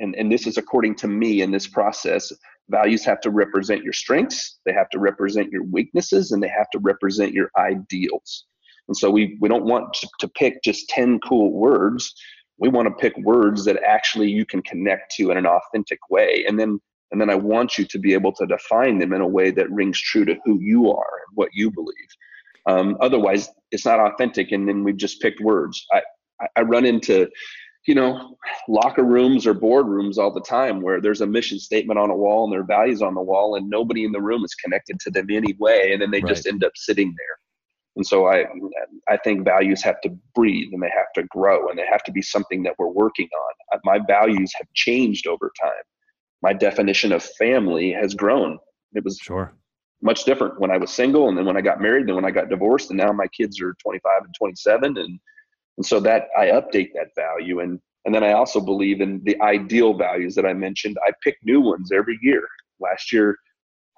and, 0.00 0.16
and 0.16 0.32
this 0.32 0.48
is 0.48 0.58
according 0.58 0.96
to 0.96 1.06
me 1.06 1.42
in 1.42 1.52
this 1.52 1.68
process, 1.68 2.32
values 2.70 3.04
have 3.04 3.20
to 3.20 3.30
represent 3.30 3.84
your 3.84 3.92
strengths, 3.92 4.58
they 4.66 4.72
have 4.72 4.90
to 4.90 4.98
represent 4.98 5.52
your 5.52 5.62
weaknesses, 5.62 6.32
and 6.32 6.42
they 6.42 6.48
have 6.48 6.70
to 6.70 6.80
represent 6.80 7.34
your 7.34 7.52
ideals. 7.56 8.46
And 8.88 8.96
so 8.96 9.12
we 9.12 9.38
we 9.40 9.48
don't 9.48 9.64
want 9.64 9.94
to, 9.94 10.08
to 10.18 10.28
pick 10.30 10.60
just 10.64 10.88
10 10.88 11.20
cool 11.20 11.52
words 11.52 12.12
we 12.58 12.68
want 12.68 12.88
to 12.88 12.94
pick 12.94 13.16
words 13.18 13.64
that 13.64 13.82
actually 13.86 14.30
you 14.30 14.46
can 14.46 14.62
connect 14.62 15.12
to 15.12 15.30
in 15.30 15.36
an 15.36 15.46
authentic 15.46 15.98
way 16.10 16.44
and 16.48 16.58
then 16.58 16.80
and 17.12 17.20
then 17.20 17.30
i 17.30 17.34
want 17.34 17.78
you 17.78 17.84
to 17.84 17.98
be 17.98 18.14
able 18.14 18.32
to 18.32 18.46
define 18.46 18.98
them 18.98 19.12
in 19.12 19.20
a 19.20 19.26
way 19.26 19.50
that 19.50 19.70
rings 19.70 20.00
true 20.00 20.24
to 20.24 20.36
who 20.44 20.58
you 20.60 20.90
are 20.90 21.20
and 21.28 21.36
what 21.36 21.50
you 21.52 21.70
believe. 21.70 21.94
Um, 22.66 22.96
otherwise 23.00 23.48
it's 23.70 23.84
not 23.84 24.00
authentic 24.00 24.50
and 24.52 24.68
then 24.68 24.82
we've 24.82 24.96
just 24.96 25.20
picked 25.20 25.40
words. 25.40 25.84
I 25.92 26.02
i 26.56 26.62
run 26.62 26.84
into 26.84 27.28
you 27.86 27.94
know 27.94 28.36
locker 28.68 29.04
rooms 29.04 29.46
or 29.46 29.54
boardrooms 29.54 30.18
all 30.18 30.32
the 30.32 30.40
time 30.40 30.82
where 30.82 31.00
there's 31.00 31.20
a 31.20 31.26
mission 31.26 31.58
statement 31.58 31.98
on 31.98 32.10
a 32.10 32.16
wall 32.16 32.44
and 32.44 32.52
their 32.52 32.64
values 32.64 33.02
on 33.02 33.14
the 33.14 33.22
wall 33.22 33.54
and 33.54 33.70
nobody 33.70 34.04
in 34.04 34.12
the 34.12 34.20
room 34.20 34.44
is 34.44 34.54
connected 34.54 34.98
to 35.00 35.10
them 35.10 35.26
anyway 35.30 35.90
and 35.92 36.02
then 36.02 36.10
they 36.10 36.20
right. 36.20 36.28
just 36.28 36.46
end 36.46 36.64
up 36.64 36.72
sitting 36.74 37.14
there 37.16 37.38
and 37.96 38.06
so 38.06 38.26
I, 38.26 38.44
I 39.08 39.16
think 39.16 39.44
values 39.44 39.82
have 39.82 40.00
to 40.02 40.10
breathe 40.34 40.72
and 40.72 40.82
they 40.82 40.90
have 40.94 41.12
to 41.14 41.24
grow 41.24 41.68
and 41.68 41.78
they 41.78 41.86
have 41.90 42.04
to 42.04 42.12
be 42.12 42.22
something 42.22 42.62
that 42.62 42.74
we're 42.78 42.88
working 42.88 43.28
on. 43.34 43.78
Uh, 43.78 43.80
my 43.84 43.98
values 44.06 44.52
have 44.56 44.66
changed 44.74 45.26
over 45.26 45.50
time. 45.60 45.72
My 46.42 46.52
definition 46.52 47.12
of 47.12 47.22
family 47.22 47.92
has 47.92 48.14
grown. 48.14 48.58
It 48.92 49.04
was 49.04 49.18
sure 49.18 49.56
much 50.02 50.24
different 50.24 50.60
when 50.60 50.70
I 50.70 50.76
was 50.76 50.90
single 50.90 51.28
and 51.28 51.36
then 51.36 51.46
when 51.46 51.56
I 51.56 51.60
got 51.60 51.80
married, 51.80 52.06
then 52.06 52.14
when 52.14 52.24
I 52.24 52.30
got 52.30 52.48
divorced, 52.48 52.90
and 52.90 52.98
now 52.98 53.12
my 53.12 53.26
kids 53.28 53.60
are 53.60 53.74
25 53.82 54.24
and 54.24 54.34
27. 54.38 54.96
And, 54.98 55.20
and 55.76 55.86
so 55.86 56.00
that 56.00 56.28
I 56.38 56.46
update 56.46 56.90
that 56.94 57.08
value. 57.16 57.60
And, 57.60 57.80
and 58.04 58.14
then 58.14 58.22
I 58.22 58.32
also 58.32 58.60
believe 58.60 59.00
in 59.00 59.20
the 59.24 59.40
ideal 59.40 59.94
values 59.94 60.34
that 60.36 60.46
I 60.46 60.52
mentioned. 60.52 60.96
I 61.06 61.12
pick 61.24 61.36
new 61.42 61.60
ones 61.60 61.90
every 61.92 62.18
year. 62.22 62.46
Last 62.78 63.12
year, 63.12 63.36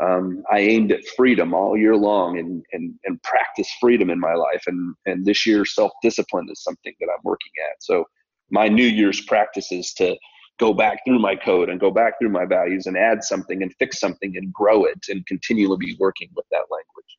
um, 0.00 0.44
I 0.50 0.60
aimed 0.60 0.92
at 0.92 1.06
freedom 1.16 1.54
all 1.54 1.76
year 1.76 1.96
long 1.96 2.38
and, 2.38 2.62
and, 2.72 2.94
and 3.04 3.22
practice 3.22 3.68
freedom 3.80 4.10
in 4.10 4.20
my 4.20 4.34
life. 4.34 4.62
And, 4.66 4.94
and 5.06 5.24
this 5.24 5.44
year, 5.44 5.64
self 5.64 5.92
discipline 6.02 6.48
is 6.50 6.62
something 6.62 6.94
that 7.00 7.08
I'm 7.12 7.22
working 7.24 7.52
at. 7.70 7.82
So, 7.82 8.04
my 8.50 8.68
New 8.68 8.86
Year's 8.86 9.20
practice 9.22 9.72
is 9.72 9.92
to 9.94 10.16
go 10.58 10.72
back 10.72 11.00
through 11.04 11.18
my 11.18 11.36
code 11.36 11.68
and 11.68 11.80
go 11.80 11.90
back 11.90 12.14
through 12.18 12.30
my 12.30 12.44
values 12.44 12.86
and 12.86 12.96
add 12.96 13.22
something 13.22 13.62
and 13.62 13.72
fix 13.78 14.00
something 14.00 14.36
and 14.36 14.52
grow 14.52 14.84
it 14.84 14.98
and 15.08 15.24
continually 15.26 15.76
be 15.78 15.96
working 15.98 16.28
with 16.34 16.46
that 16.50 16.64
language. 16.70 17.18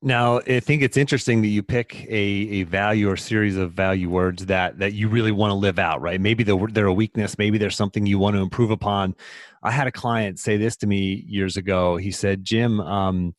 Now, 0.00 0.38
I 0.46 0.60
think 0.60 0.82
it's 0.82 0.96
interesting 0.96 1.42
that 1.42 1.48
you 1.48 1.62
pick 1.62 2.06
a, 2.08 2.14
a 2.14 2.62
value 2.62 3.10
or 3.10 3.16
series 3.16 3.56
of 3.56 3.72
value 3.72 4.08
words 4.08 4.46
that 4.46 4.78
that 4.78 4.92
you 4.92 5.08
really 5.08 5.32
want 5.32 5.50
to 5.50 5.56
live 5.56 5.78
out, 5.78 6.00
right? 6.00 6.20
Maybe 6.20 6.44
they're, 6.44 6.56
they're 6.70 6.86
a 6.86 6.92
weakness, 6.92 7.36
maybe 7.36 7.58
there's 7.58 7.76
something 7.76 8.06
you 8.06 8.18
want 8.18 8.36
to 8.36 8.42
improve 8.42 8.70
upon. 8.70 9.16
I 9.62 9.72
had 9.72 9.88
a 9.88 9.92
client 9.92 10.38
say 10.38 10.56
this 10.56 10.76
to 10.76 10.86
me 10.86 11.24
years 11.26 11.56
ago. 11.56 11.96
He 11.96 12.12
said, 12.12 12.44
Jim, 12.44 12.80
um, 12.80 13.34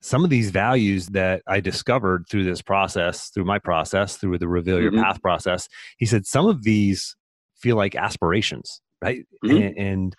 some 0.00 0.24
of 0.24 0.30
these 0.30 0.50
values 0.50 1.08
that 1.08 1.42
I 1.46 1.60
discovered 1.60 2.24
through 2.30 2.44
this 2.44 2.62
process, 2.62 3.28
through 3.28 3.44
my 3.44 3.58
process, 3.58 4.16
through 4.16 4.38
the 4.38 4.48
Reveal 4.48 4.80
Your 4.80 4.92
mm-hmm. 4.92 5.02
Path 5.02 5.20
process, 5.20 5.68
he 5.98 6.06
said, 6.06 6.24
some 6.24 6.46
of 6.46 6.62
these 6.62 7.16
feel 7.60 7.76
like 7.76 7.94
aspirations, 7.94 8.80
right? 9.02 9.26
Mm-hmm. 9.44 9.56
And, 9.56 9.78
and 9.78 10.16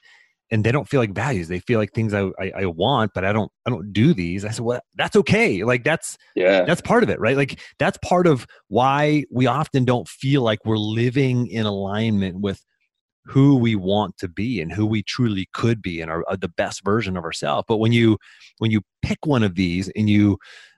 and 0.52 0.64
they 0.64 0.72
don't 0.72 0.88
feel 0.88 1.00
like 1.00 1.14
values 1.14 1.48
they 1.48 1.60
feel 1.60 1.80
like 1.80 1.94
things 1.94 2.14
I, 2.14 2.30
I, 2.40 2.52
I 2.58 2.66
want 2.66 3.12
but 3.14 3.24
i 3.24 3.32
don't 3.32 3.52
i 3.66 3.70
don't 3.70 3.94
do 3.94 4.14
these. 4.14 4.46
I 4.46 4.52
said 4.52 4.66
well 4.66 4.82
that's 4.96 5.16
okay. 5.16 5.64
Like 5.64 5.84
that's 5.84 6.18
yeah. 6.36 6.64
that's 6.64 6.82
part 6.82 7.04
of 7.04 7.10
it 7.10 7.20
right? 7.20 7.38
Like 7.38 7.60
that's 7.78 7.98
part 8.04 8.28
of 8.28 8.48
why 8.68 9.26
we 9.32 9.48
often 9.48 9.86
don't 9.86 10.08
feel 10.08 10.42
like 10.42 10.60
we're 10.66 10.78
living 10.78 11.48
in 11.48 11.66
alignment 11.66 12.42
with 12.42 12.64
who 13.26 13.58
we 13.58 13.76
want 13.76 14.18
to 14.18 14.28
be 14.28 14.60
and 14.60 14.72
who 14.72 14.86
we 14.86 15.04
truly 15.04 15.48
could 15.54 15.82
be 15.82 16.02
and 16.02 16.10
are 16.10 16.24
the 16.38 16.50
best 16.50 16.84
version 16.84 17.16
of 17.16 17.24
ourselves 17.24 17.66
but 17.68 17.78
when 17.78 17.92
you 17.92 18.18
when 18.58 18.72
you 18.72 18.82
pick 19.04 19.20
one 19.26 19.44
of 19.44 19.56
these 19.56 19.90
and 19.96 20.10
you 20.10 20.38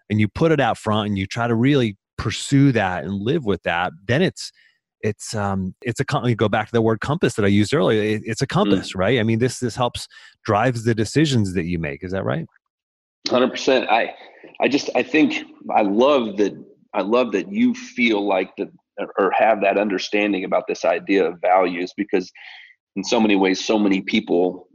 and 0.10 0.20
you 0.20 0.28
put 0.28 0.52
it 0.52 0.60
out 0.60 0.78
front 0.78 1.08
and 1.08 1.18
you 1.18 1.26
try 1.26 1.48
to 1.48 1.56
really 1.56 1.98
pursue 2.18 2.72
that 2.72 3.04
and 3.04 3.14
live 3.14 3.46
with 3.46 3.64
that 3.64 3.94
then 4.06 4.22
it's 4.22 4.52
it's 5.04 5.36
um 5.36 5.74
it's 5.82 6.00
a 6.00 6.06
you 6.26 6.36
go 6.36 6.50
back 6.50 6.68
to 6.68 6.72
the 6.72 6.82
word 6.82 7.00
compass 7.02 7.36
that 7.36 7.46
I 7.46 7.50
used 7.50 7.74
earlier. 7.74 8.02
It, 8.02 8.24
it's 8.26 8.42
a 8.42 8.48
mm. 8.48 8.50
compass, 8.50 8.94
mm. 8.94 9.00
right? 9.00 9.20
I 9.20 9.24
mean, 9.24 9.40
this 9.40 9.60
this 9.60 9.76
helps 9.76 10.08
drives 10.46 10.84
the 10.84 10.96
decisions 10.96 11.54
that 11.54 11.66
you 11.66 11.80
make. 11.80 12.04
Is 12.04 12.12
that 12.12 12.24
right? 12.24 12.46
Hundred 13.30 13.52
percent. 13.52 13.90
I 13.90 14.14
I 14.60 14.68
just 14.68 14.90
I 14.96 15.04
think 15.04 15.46
I 15.76 15.82
love 15.82 16.38
that 16.38 16.54
I 16.94 17.02
love 17.02 17.32
that 17.34 17.52
you 17.52 17.74
feel 17.74 18.26
like 18.26 18.56
that 18.58 18.70
or 19.18 19.32
have 19.32 19.62
that 19.62 19.78
understanding 19.78 20.44
about 20.44 20.68
this 20.68 20.86
idea 20.86 21.26
of 21.26 21.40
values 21.42 21.94
because 21.96 22.32
in 22.96 23.04
so 23.04 23.20
many 23.20 23.36
ways 23.36 23.64
so 23.64 23.80
many 23.80 24.02
people 24.02 24.68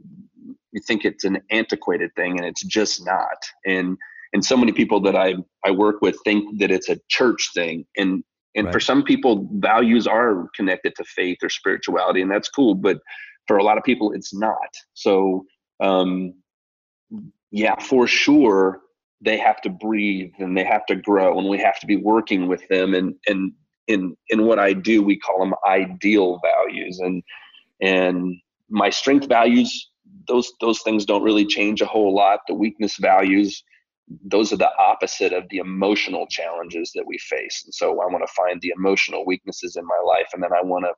you 0.71 0.81
think 0.85 1.05
it's 1.05 1.23
an 1.23 1.39
antiquated 1.51 2.09
thing 2.15 2.37
and 2.37 2.45
it's 2.45 2.63
just 2.63 3.05
not 3.05 3.37
and 3.65 3.97
and 4.33 4.43
so 4.43 4.57
many 4.57 4.71
people 4.71 4.99
that 5.01 5.15
I 5.15 5.35
I 5.65 5.71
work 5.71 6.01
with 6.01 6.17
think 6.23 6.59
that 6.59 6.71
it's 6.71 6.89
a 6.89 6.99
church 7.09 7.51
thing 7.53 7.85
and 7.95 8.23
and 8.57 8.65
right. 8.65 8.73
for 8.73 8.79
some 8.79 9.03
people, 9.03 9.47
values 9.53 10.07
are 10.07 10.49
connected 10.55 10.95
to 10.95 11.03
faith 11.03 11.37
or 11.43 11.49
spirituality, 11.49 12.21
and 12.21 12.31
that's 12.31 12.49
cool. 12.49 12.73
But 12.73 12.97
for 13.47 13.57
a 13.57 13.63
lot 13.63 13.77
of 13.77 13.83
people, 13.83 14.11
it's 14.11 14.33
not. 14.33 14.75
So, 14.95 15.45
um, 15.79 16.33
yeah, 17.51 17.75
for 17.79 18.07
sure, 18.07 18.81
they 19.21 19.37
have 19.37 19.61
to 19.61 19.69
breathe 19.69 20.31
and 20.39 20.57
they 20.57 20.63
have 20.63 20.85
to 20.87 20.95
grow, 20.95 21.37
and 21.37 21.47
we 21.47 21.59
have 21.59 21.79
to 21.79 21.87
be 21.87 21.97
working 21.97 22.47
with 22.47 22.67
them. 22.67 22.95
And 22.95 23.13
and 23.27 23.53
in 23.87 24.17
in 24.29 24.45
what 24.45 24.57
I 24.57 24.73
do, 24.73 25.03
we 25.03 25.19
call 25.19 25.39
them 25.39 25.53
ideal 25.67 26.41
values. 26.43 26.99
And 26.99 27.23
and 27.79 28.35
my 28.71 28.89
strength 28.89 29.27
values, 29.27 29.91
those 30.27 30.51
those 30.61 30.81
things 30.81 31.05
don't 31.05 31.23
really 31.23 31.45
change 31.45 31.81
a 31.81 31.85
whole 31.85 32.13
lot. 32.13 32.39
The 32.47 32.55
weakness 32.55 32.97
values 32.97 33.63
those 34.25 34.53
are 34.53 34.57
the 34.57 34.71
opposite 34.79 35.33
of 35.33 35.43
the 35.49 35.57
emotional 35.57 36.27
challenges 36.27 36.91
that 36.95 37.05
we 37.05 37.17
face. 37.17 37.63
And 37.65 37.73
so 37.73 38.01
I 38.01 38.05
want 38.05 38.23
to 38.25 38.33
find 38.33 38.59
the 38.61 38.73
emotional 38.77 39.25
weaknesses 39.25 39.75
in 39.75 39.85
my 39.85 39.99
life. 40.05 40.27
And 40.33 40.41
then 40.41 40.53
I 40.53 40.61
want 40.63 40.85
to, 40.85 40.93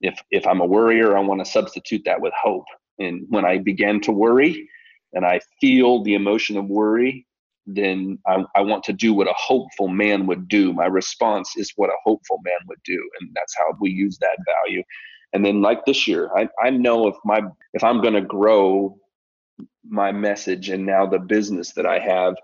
if, 0.00 0.20
if 0.30 0.46
I'm 0.46 0.60
a 0.60 0.66
worrier, 0.66 1.16
I 1.16 1.20
want 1.20 1.44
to 1.44 1.50
substitute 1.50 2.02
that 2.04 2.20
with 2.20 2.32
hope. 2.40 2.64
And 2.98 3.26
when 3.28 3.44
I 3.44 3.58
begin 3.58 4.00
to 4.02 4.12
worry 4.12 4.68
and 5.12 5.26
I 5.26 5.40
feel 5.60 6.02
the 6.04 6.14
emotion 6.14 6.56
of 6.56 6.66
worry, 6.66 7.26
then 7.66 8.18
I, 8.26 8.44
I 8.54 8.60
want 8.60 8.84
to 8.84 8.92
do 8.92 9.14
what 9.14 9.26
a 9.26 9.34
hopeful 9.36 9.88
man 9.88 10.26
would 10.26 10.48
do. 10.48 10.72
My 10.72 10.86
response 10.86 11.56
is 11.56 11.72
what 11.76 11.90
a 11.90 11.96
hopeful 12.04 12.40
man 12.44 12.58
would 12.68 12.82
do. 12.84 13.02
And 13.20 13.30
that's 13.34 13.56
how 13.56 13.74
we 13.80 13.90
use 13.90 14.18
that 14.18 14.38
value. 14.46 14.82
And 15.32 15.44
then 15.44 15.62
like 15.62 15.84
this 15.84 16.06
year, 16.06 16.30
I, 16.36 16.48
I 16.62 16.70
know 16.70 17.08
if 17.08 17.16
my 17.24 17.40
if 17.72 17.82
I'm 17.82 18.00
gonna 18.00 18.20
grow 18.20 18.96
my 19.88 20.12
message 20.12 20.70
and 20.70 20.84
now 20.84 21.06
the 21.06 21.18
business 21.18 21.72
that 21.72 21.86
I 21.86 21.98
have, 21.98 22.34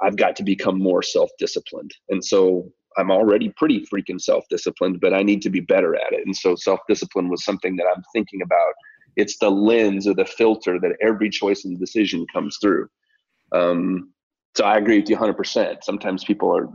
I've 0.00 0.16
got 0.16 0.36
to 0.36 0.44
become 0.44 0.78
more 0.78 1.02
self 1.02 1.30
disciplined. 1.38 1.92
And 2.08 2.24
so 2.24 2.70
I'm 2.96 3.10
already 3.10 3.50
pretty 3.50 3.86
freaking 3.92 4.20
self-disciplined, 4.20 5.00
but 5.00 5.12
I 5.12 5.22
need 5.22 5.42
to 5.42 5.50
be 5.50 5.60
better 5.60 5.94
at 5.96 6.12
it. 6.12 6.24
And 6.24 6.34
so 6.34 6.54
self-discipline 6.56 7.28
was 7.28 7.44
something 7.44 7.76
that 7.76 7.86
I'm 7.94 8.02
thinking 8.12 8.42
about. 8.42 8.72
It's 9.16 9.38
the 9.38 9.50
lens 9.50 10.06
or 10.06 10.14
the 10.14 10.24
filter 10.24 10.78
that 10.80 10.96
every 11.02 11.30
choice 11.30 11.64
and 11.64 11.78
decision 11.78 12.26
comes 12.32 12.58
through. 12.60 12.88
Um, 13.52 14.12
so 14.56 14.64
I 14.64 14.78
agree 14.78 14.98
with 14.98 15.10
you 15.10 15.16
100%. 15.16 15.84
Sometimes 15.84 16.24
people 16.24 16.54
are, 16.56 16.68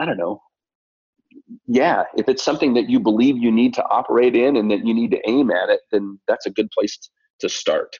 I 0.00 0.04
don't 0.04 0.16
know. 0.16 0.42
Yeah, 1.66 2.04
if 2.16 2.28
it's 2.28 2.44
something 2.44 2.74
that 2.74 2.90
you 2.90 2.98
believe 2.98 3.38
you 3.38 3.52
need 3.52 3.74
to 3.74 3.84
operate 3.88 4.34
in 4.34 4.56
and 4.56 4.70
that 4.70 4.84
you 4.84 4.92
need 4.92 5.12
to 5.12 5.20
aim 5.28 5.50
at 5.50 5.68
it, 5.68 5.80
then 5.92 6.18
that's 6.26 6.46
a 6.46 6.50
good 6.50 6.70
place 6.70 6.98
to 7.40 7.48
start. 7.48 7.96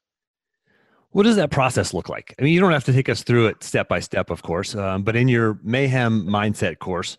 What 1.11 1.23
does 1.23 1.37
that 1.37 1.51
process 1.51 1.95
look 1.95 2.09
like? 2.09 2.35
I 2.39 2.43
mean, 2.43 2.53
you 2.53 2.61
don't 2.61 2.73
have 2.73 2.85
to 2.85 2.93
take 2.93 3.09
us 3.09 3.23
through 3.23 3.47
it 3.47 3.63
step 3.63 3.89
by 3.89 4.01
step, 4.01 4.31
of 4.31 4.43
course, 4.43 4.75
um, 4.75 5.03
but 5.03 5.17
in 5.17 5.27
your 5.29 5.59
mayhem 5.63 6.27
mindset 6.27 6.79
course, 6.79 7.17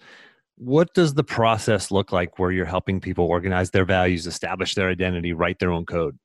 what 0.58 0.94
does 0.94 1.14
the 1.14 1.24
process 1.24 1.90
look 1.90 2.12
like 2.12 2.38
where 2.38 2.52
you're 2.52 2.66
helping 2.66 3.00
people 3.00 3.26
organize 3.26 3.72
their 3.72 3.86
values, 3.86 4.28
establish 4.28 4.76
their 4.76 4.90
identity, 4.90 5.34
write 5.34 5.58
their 5.60 5.72
own 5.72 5.86
code? 5.86 6.20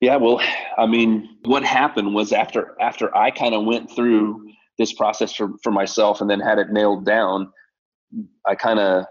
Yeah, 0.00 0.16
well, 0.16 0.40
I 0.76 0.86
mean, 0.86 1.38
what 1.44 1.62
happened 1.62 2.14
was 2.14 2.32
after 2.32 2.74
after 2.80 3.14
I 3.16 3.30
kind 3.30 3.54
of 3.54 3.64
went 3.64 3.90
through 3.90 4.46
this 4.78 4.92
process 4.92 5.34
for, 5.34 5.50
for 5.62 5.72
myself 5.72 6.20
and 6.20 6.28
then 6.28 6.40
had 6.40 6.58
it 6.58 6.70
nailed 6.70 7.06
down, 7.06 7.50
I 8.46 8.54
kind 8.54 8.78
of 8.78 9.06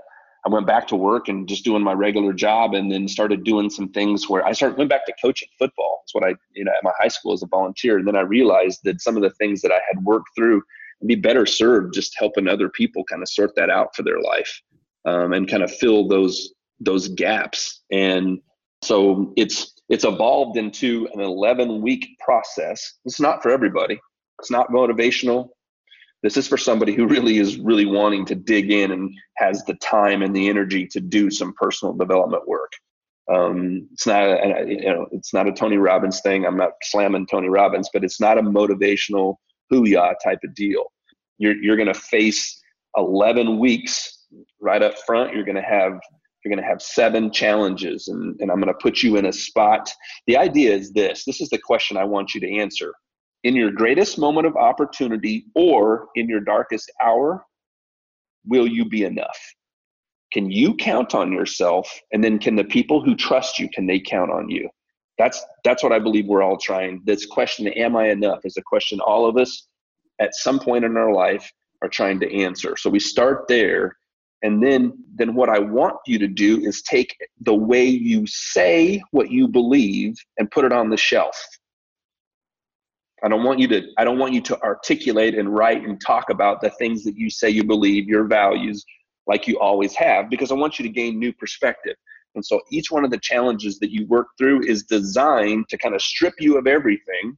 I 0.46 0.50
went 0.50 0.68
back 0.68 0.88
to 0.90 0.96
work 0.96 1.28
and 1.28 1.48
just 1.48 1.64
doing 1.64 1.84
my 1.84 1.94
regular 1.94 2.32
job 2.32 2.76
and 2.76 2.92
then 2.92 3.08
started 3.08 3.44
doing 3.44 3.70
some 3.70 3.90
things 3.90 4.30
where 4.30 4.46
I 4.46 4.52
started 4.52 4.78
went 4.78 4.92
back 4.92 5.06
to 5.08 5.14
coaching 5.20 5.50
football. 5.58 6.02
That's 6.04 6.14
what 6.14 6.24
I, 6.24 6.36
you 6.54 6.64
know, 6.64 6.72
at 6.72 6.84
my 6.84 6.92
high 7.00 7.08
school 7.08 7.34
as 7.34 7.42
a 7.42 7.48
volunteer. 7.48 7.98
And 7.98 8.08
then 8.08 8.16
I 8.16 8.22
realized 8.22 8.82
that 8.84 9.02
some 9.02 9.18
of 9.18 9.24
the 9.24 9.32
things 9.32 9.62
that 9.62 9.72
I 9.72 9.80
had 9.90 10.04
worked 10.04 10.30
through 10.36 10.62
be 11.06 11.16
better 11.16 11.46
served 11.46 11.94
just 11.94 12.16
helping 12.18 12.48
other 12.48 12.70
people 12.70 13.04
kind 13.06 13.22
of 13.22 13.30
sort 13.30 13.56
that 13.56 13.70
out 13.70 13.96
for 13.96 14.04
their 14.04 14.22
life 14.22 14.62
um, 15.06 15.34
and 15.34 15.50
kind 15.50 15.64
of 15.64 15.72
fill 15.72 16.08
those 16.08 16.54
those 16.80 17.08
gaps. 17.08 17.82
And 17.92 18.40
so 18.82 19.34
it's 19.38 19.74
it's 19.90 20.04
evolved 20.04 20.58
into 20.58 21.08
an 21.14 21.22
11 21.22 21.82
week 21.82 22.08
process. 22.24 22.94
It's 23.06 23.20
not 23.20 23.42
for 23.42 23.50
everybody. 23.50 24.00
It's 24.40 24.52
not 24.52 24.70
motivational. 24.70 25.50
This 26.26 26.38
is 26.38 26.48
for 26.48 26.58
somebody 26.58 26.96
who 26.96 27.06
really 27.06 27.38
is 27.38 27.60
really 27.60 27.86
wanting 27.86 28.26
to 28.26 28.34
dig 28.34 28.72
in 28.72 28.90
and 28.90 29.14
has 29.38 29.64
the 29.66 29.76
time 29.76 30.24
and 30.24 30.36
the 30.36 30.50
energy 30.50 30.88
to 30.88 31.00
do 31.00 31.30
some 31.30 31.54
personal 31.54 31.94
development 31.94 32.48
work. 32.48 32.72
Um, 33.32 33.88
it's 33.94 34.08
not 34.08 34.24
a, 34.24 34.66
you 34.68 34.86
know 34.86 35.06
it's 35.12 35.36
not 35.36 35.48
a 35.48 35.52
Tony 35.52 35.78
Robbins 35.78 36.22
thing. 36.22 36.44
I'm 36.44 36.58
not 36.58 36.72
slamming 36.82 37.28
Tony 37.28 37.48
Robbins, 37.48 37.92
but 37.94 38.04
it's 38.04 38.20
not 38.20 38.40
a 38.40 38.42
motivational 38.42 39.36
hoo-yah 39.70 40.14
type 40.24 40.40
of 40.44 40.56
deal. 40.56 40.86
You're 41.38 41.62
you're 41.62 41.78
going 41.78 41.94
to 41.94 42.00
face 42.00 42.60
11 42.98 43.60
weeks 43.60 44.26
right 44.60 44.82
up 44.82 44.96
front. 45.06 45.36
You're 45.36 45.46
going 45.46 45.58
to 45.58 45.62
have 45.62 46.00
you're 46.44 46.56
going 46.56 46.64
to 46.64 46.68
have 46.68 46.82
seven 46.82 47.32
challenges, 47.32 48.08
and, 48.08 48.36
and 48.42 48.50
I'm 48.50 48.60
going 48.60 48.74
to 48.74 48.80
put 48.82 49.04
you 49.04 49.18
in 49.18 49.28
a 49.28 49.34
spot. 49.34 49.92
The 50.26 50.38
idea 50.38 50.74
is 50.74 50.92
this. 50.92 51.24
This 51.24 51.40
is 51.40 51.50
the 51.50 51.60
question 51.60 51.98
I 51.98 52.04
want 52.04 52.34
you 52.34 52.42
to 52.42 52.52
answer 52.52 52.96
in 53.46 53.56
your 53.56 53.70
greatest 53.70 54.18
moment 54.18 54.48
of 54.48 54.58
opportunity 54.58 55.46
or 55.54 56.08
in 56.16 56.28
your 56.28 56.40
darkest 56.40 56.92
hour, 57.02 57.46
will 58.44 58.68
you 58.68 58.90
be 58.90 59.04
enough? 59.04 59.38
Can 60.34 60.50
you 60.50 60.74
count 60.74 61.14
on 61.14 61.32
yourself? 61.32 61.88
And 62.12 62.24
then 62.24 62.40
can 62.40 62.56
the 62.56 62.64
people 62.64 63.04
who 63.04 63.16
trust 63.16 63.60
you, 63.60 63.70
can 63.70 63.86
they 63.86 64.00
count 64.00 64.32
on 64.32 64.50
you? 64.50 64.68
That's 65.20 65.46
that's 65.64 65.84
what 65.84 65.94
I 65.94 66.00
believe 66.00 66.26
we're 66.26 66.42
all 66.42 66.58
trying. 66.58 67.02
This 67.06 67.28
question, 67.28 67.68
am 67.68 67.96
I 67.96 68.10
enough, 68.10 68.40
is 68.44 68.58
a 68.58 68.64
question 68.64 69.00
all 69.00 69.30
of 69.30 69.38
us 69.38 69.68
at 70.20 70.34
some 70.34 70.60
point 70.60 70.84
in 70.84 70.98
our 70.98 71.14
life 71.14 71.50
are 71.84 71.88
trying 71.88 72.20
to 72.22 72.36
answer. 72.36 72.76
So 72.76 72.90
we 72.90 73.00
start 73.00 73.48
there. 73.48 73.96
And 74.42 74.62
then 74.62 74.92
then 75.14 75.36
what 75.36 75.50
I 75.50 75.60
want 75.60 75.98
you 76.08 76.18
to 76.18 76.28
do 76.28 76.62
is 76.62 76.82
take 76.82 77.16
the 77.42 77.54
way 77.54 77.86
you 77.86 78.26
say 78.26 79.04
what 79.12 79.30
you 79.30 79.48
believe 79.48 80.16
and 80.40 80.50
put 80.50 80.66
it 80.66 80.74
on 80.74 80.90
the 80.90 80.98
shelf 80.98 81.40
I 83.26 83.28
don't 83.28 83.44
want 83.44 83.58
you 83.58 83.68
to 83.70 83.82
I 83.98 84.04
don't 84.04 84.20
want 84.20 84.34
you 84.34 84.42
to 84.42 84.62
articulate 84.62 85.36
and 85.36 85.50
write 85.54 85.84
and 85.84 86.00
talk 86.00 86.30
about 86.30 86.62
the 86.62 86.70
things 86.70 87.04
that 87.06 87.18
you 87.18 87.32
say 87.32 87.50
you 87.50 87.64
believe, 87.64 88.08
your 88.08 88.26
values, 88.26 88.86
like 89.26 89.48
you 89.48 89.58
always 89.60 89.96
have, 89.96 90.30
because 90.30 90.52
I 90.52 90.54
want 90.54 90.78
you 90.78 90.84
to 90.84 90.90
gain 90.90 91.18
new 91.18 91.34
perspective. 91.34 91.96
And 92.36 92.46
so 92.46 92.62
each 92.72 92.92
one 92.92 93.04
of 93.04 93.10
the 93.10 93.18
challenges 93.18 93.80
that 93.80 93.90
you 93.90 94.06
work 94.06 94.28
through 94.38 94.68
is 94.68 94.84
designed 94.84 95.70
to 95.70 95.78
kind 95.78 95.96
of 95.96 96.04
strip 96.04 96.36
you 96.40 96.60
of 96.60 96.68
everything 96.68 97.36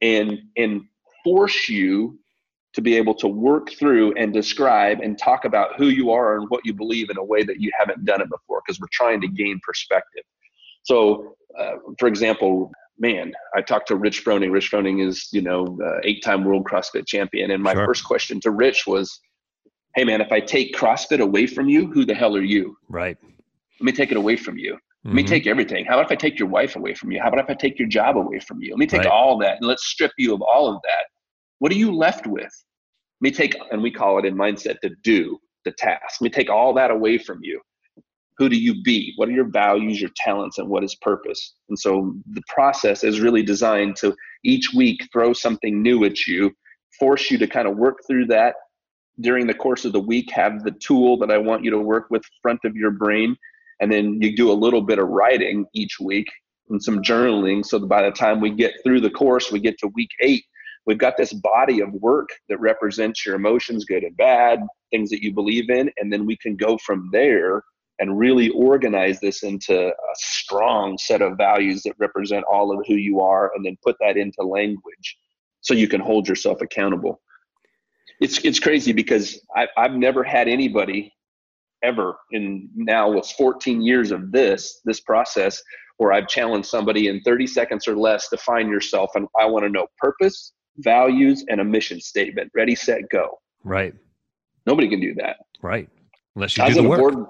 and 0.00 0.38
and 0.56 0.80
force 1.22 1.68
you 1.68 2.18
to 2.72 2.80
be 2.80 2.96
able 2.96 3.14
to 3.16 3.28
work 3.28 3.70
through 3.78 4.14
and 4.14 4.32
describe 4.32 5.00
and 5.00 5.18
talk 5.18 5.44
about 5.44 5.76
who 5.76 5.88
you 5.88 6.10
are 6.10 6.38
and 6.38 6.48
what 6.48 6.64
you 6.64 6.72
believe 6.72 7.10
in 7.10 7.18
a 7.18 7.24
way 7.24 7.42
that 7.42 7.60
you 7.60 7.70
haven't 7.78 8.02
done 8.06 8.22
it 8.22 8.30
before 8.30 8.62
because 8.64 8.80
we're 8.80 8.86
trying 8.92 9.20
to 9.20 9.28
gain 9.28 9.60
perspective. 9.62 10.24
So, 10.84 11.36
uh, 11.58 11.74
for 11.98 12.08
example, 12.08 12.72
man, 12.98 13.32
I 13.54 13.62
talked 13.62 13.88
to 13.88 13.96
Rich 13.96 14.24
Froning. 14.24 14.50
Rich 14.50 14.70
Froning 14.70 15.06
is, 15.06 15.28
you 15.32 15.42
know, 15.42 15.78
uh, 15.84 16.00
eight-time 16.04 16.44
world 16.44 16.64
CrossFit 16.64 17.06
champion. 17.06 17.50
And 17.50 17.62
my 17.62 17.74
sure. 17.74 17.86
first 17.86 18.04
question 18.04 18.40
to 18.40 18.50
Rich 18.50 18.86
was, 18.86 19.20
"Hey, 19.94 20.04
man, 20.04 20.20
if 20.20 20.32
I 20.32 20.40
take 20.40 20.74
CrossFit 20.74 21.20
away 21.20 21.46
from 21.46 21.68
you, 21.68 21.90
who 21.90 22.04
the 22.04 22.14
hell 22.14 22.36
are 22.36 22.42
you?" 22.42 22.76
Right. 22.88 23.16
Let 23.80 23.84
me 23.84 23.92
take 23.92 24.10
it 24.10 24.16
away 24.16 24.36
from 24.36 24.58
you. 24.58 24.74
Mm-hmm. 24.74 25.08
Let 25.08 25.14
me 25.14 25.22
mm-hmm. 25.22 25.28
take 25.28 25.46
everything. 25.46 25.84
How 25.84 25.94
about 25.94 26.06
if 26.06 26.12
I 26.12 26.16
take 26.16 26.38
your 26.38 26.48
wife 26.48 26.76
away 26.76 26.94
from 26.94 27.10
you? 27.10 27.20
How 27.20 27.28
about 27.28 27.40
if 27.40 27.50
I 27.50 27.54
take 27.54 27.78
your 27.78 27.88
job 27.88 28.16
away 28.16 28.40
from 28.40 28.62
you? 28.62 28.70
Let 28.70 28.78
me 28.78 28.86
take 28.86 29.00
right. 29.00 29.08
all 29.08 29.38
that 29.38 29.58
and 29.58 29.66
let's 29.66 29.86
strip 29.86 30.12
you 30.16 30.34
of 30.34 30.42
all 30.42 30.68
of 30.68 30.80
that. 30.84 31.06
What 31.58 31.72
are 31.72 31.76
you 31.76 31.94
left 31.94 32.26
with? 32.26 32.52
Let 33.20 33.20
me 33.20 33.30
take, 33.30 33.56
and 33.70 33.82
we 33.82 33.90
call 33.90 34.18
it 34.18 34.24
in 34.24 34.34
mindset 34.34 34.76
the 34.82 34.90
do, 35.02 35.38
the 35.64 35.72
task. 35.72 36.20
Let 36.20 36.26
me 36.26 36.30
take 36.30 36.50
all 36.50 36.74
that 36.74 36.90
away 36.90 37.18
from 37.18 37.40
you 37.42 37.60
who 38.36 38.48
do 38.48 38.56
you 38.56 38.82
be? 38.82 39.12
What 39.16 39.28
are 39.28 39.32
your 39.32 39.48
values 39.48 40.00
your 40.00 40.10
talents 40.16 40.58
and 40.58 40.68
what 40.68 40.82
is 40.84 40.96
purpose? 40.96 41.54
And 41.68 41.78
so 41.78 42.14
the 42.32 42.42
process 42.48 43.04
is 43.04 43.20
really 43.20 43.42
designed 43.42 43.96
to 43.96 44.14
each 44.44 44.72
week 44.74 45.06
throw 45.12 45.32
something 45.32 45.82
new 45.82 46.04
at 46.04 46.26
you 46.26 46.52
force 46.98 47.30
you 47.30 47.38
to 47.38 47.46
kind 47.46 47.68
of 47.68 47.76
work 47.76 47.98
through 48.06 48.26
that. 48.26 48.54
During 49.20 49.46
the 49.46 49.54
course 49.54 49.84
of 49.84 49.92
the 49.92 50.00
week 50.00 50.30
have 50.32 50.64
the 50.64 50.72
tool 50.72 51.16
that 51.18 51.30
i 51.30 51.38
want 51.38 51.62
you 51.62 51.70
to 51.70 51.78
work 51.78 52.06
with 52.10 52.24
front 52.42 52.58
of 52.64 52.74
your 52.74 52.90
brain 52.90 53.36
and 53.80 53.92
then 53.92 54.20
you 54.20 54.34
do 54.34 54.50
a 54.50 54.52
little 54.52 54.82
bit 54.82 54.98
of 54.98 55.06
writing 55.06 55.66
each 55.72 55.98
week 56.00 56.26
and 56.68 56.82
some 56.82 57.00
journaling 57.00 57.64
so 57.64 57.78
that 57.78 57.86
by 57.86 58.02
the 58.02 58.10
time 58.10 58.40
we 58.40 58.50
get 58.50 58.74
through 58.82 59.00
the 59.00 59.10
course 59.10 59.52
we 59.52 59.60
get 59.60 59.78
to 59.78 59.86
week 59.94 60.10
eight 60.20 60.44
we've 60.84 60.98
got 60.98 61.16
this 61.16 61.32
body 61.32 61.80
of 61.80 61.92
work 61.92 62.28
that 62.48 62.58
represents 62.58 63.24
your 63.24 63.36
emotions 63.36 63.84
good 63.84 64.02
and 64.02 64.16
bad 64.16 64.58
things 64.90 65.10
that 65.10 65.22
you 65.22 65.32
believe 65.32 65.70
in 65.70 65.88
and 65.98 66.12
then 66.12 66.26
we 66.26 66.36
can 66.38 66.56
go 66.56 66.76
from 66.78 67.08
there 67.12 67.62
and 67.98 68.18
really 68.18 68.50
organize 68.50 69.20
this 69.20 69.42
into 69.42 69.88
a 69.88 70.14
strong 70.14 70.98
set 70.98 71.22
of 71.22 71.36
values 71.36 71.82
that 71.82 71.94
represent 71.98 72.44
all 72.50 72.76
of 72.76 72.84
who 72.86 72.94
you 72.94 73.20
are 73.20 73.52
and 73.54 73.64
then 73.64 73.76
put 73.82 73.96
that 74.00 74.16
into 74.16 74.42
language 74.42 75.16
so 75.60 75.74
you 75.74 75.88
can 75.88 76.00
hold 76.00 76.28
yourself 76.28 76.60
accountable. 76.60 77.20
It's 78.20 78.38
it's 78.44 78.60
crazy 78.60 78.92
because 78.92 79.40
I, 79.56 79.66
i've 79.76 79.94
never 79.94 80.22
had 80.22 80.46
anybody 80.46 81.12
ever 81.82 82.16
in 82.30 82.70
now 82.76 83.12
it's 83.14 83.32
14 83.32 83.82
years 83.82 84.12
of 84.12 84.30
this 84.30 84.80
this 84.84 85.00
process 85.00 85.60
where 85.96 86.12
i've 86.12 86.28
challenged 86.28 86.68
somebody 86.68 87.08
in 87.08 87.20
30 87.22 87.48
seconds 87.48 87.88
or 87.88 87.96
less 87.96 88.28
to 88.28 88.36
find 88.36 88.70
yourself 88.70 89.10
and 89.16 89.26
i 89.38 89.44
want 89.44 89.64
to 89.64 89.68
know 89.68 89.88
purpose 89.98 90.52
values 90.78 91.44
and 91.48 91.60
a 91.60 91.64
mission 91.64 92.00
statement. 92.00 92.50
Ready 92.54 92.74
set 92.74 93.08
go. 93.10 93.38
Right. 93.62 93.94
Nobody 94.66 94.88
can 94.88 95.00
do 95.00 95.14
that. 95.14 95.36
Right. 95.62 95.88
Unless 96.34 96.56
you 96.56 96.66
do 96.66 96.74
the 96.74 96.82
work. 96.82 97.00
Board, 97.00 97.26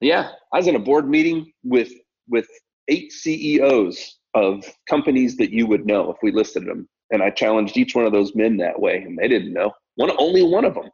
yeah, 0.00 0.30
I 0.52 0.58
was 0.58 0.66
in 0.66 0.76
a 0.76 0.80
board 0.80 1.08
meeting 1.08 1.52
with 1.64 1.92
with 2.28 2.46
eight 2.88 3.12
CEOs 3.12 4.18
of 4.34 4.64
companies 4.88 5.36
that 5.36 5.50
you 5.50 5.66
would 5.66 5.86
know 5.86 6.10
if 6.10 6.16
we 6.22 6.32
listed 6.32 6.66
them, 6.66 6.88
and 7.10 7.22
I 7.22 7.30
challenged 7.30 7.76
each 7.76 7.94
one 7.94 8.04
of 8.04 8.12
those 8.12 8.34
men 8.34 8.56
that 8.58 8.78
way, 8.78 8.98
and 8.98 9.18
they 9.18 9.28
didn't 9.28 9.52
know. 9.52 9.72
One, 9.96 10.10
only 10.18 10.42
one 10.42 10.64
of 10.64 10.74
them, 10.74 10.90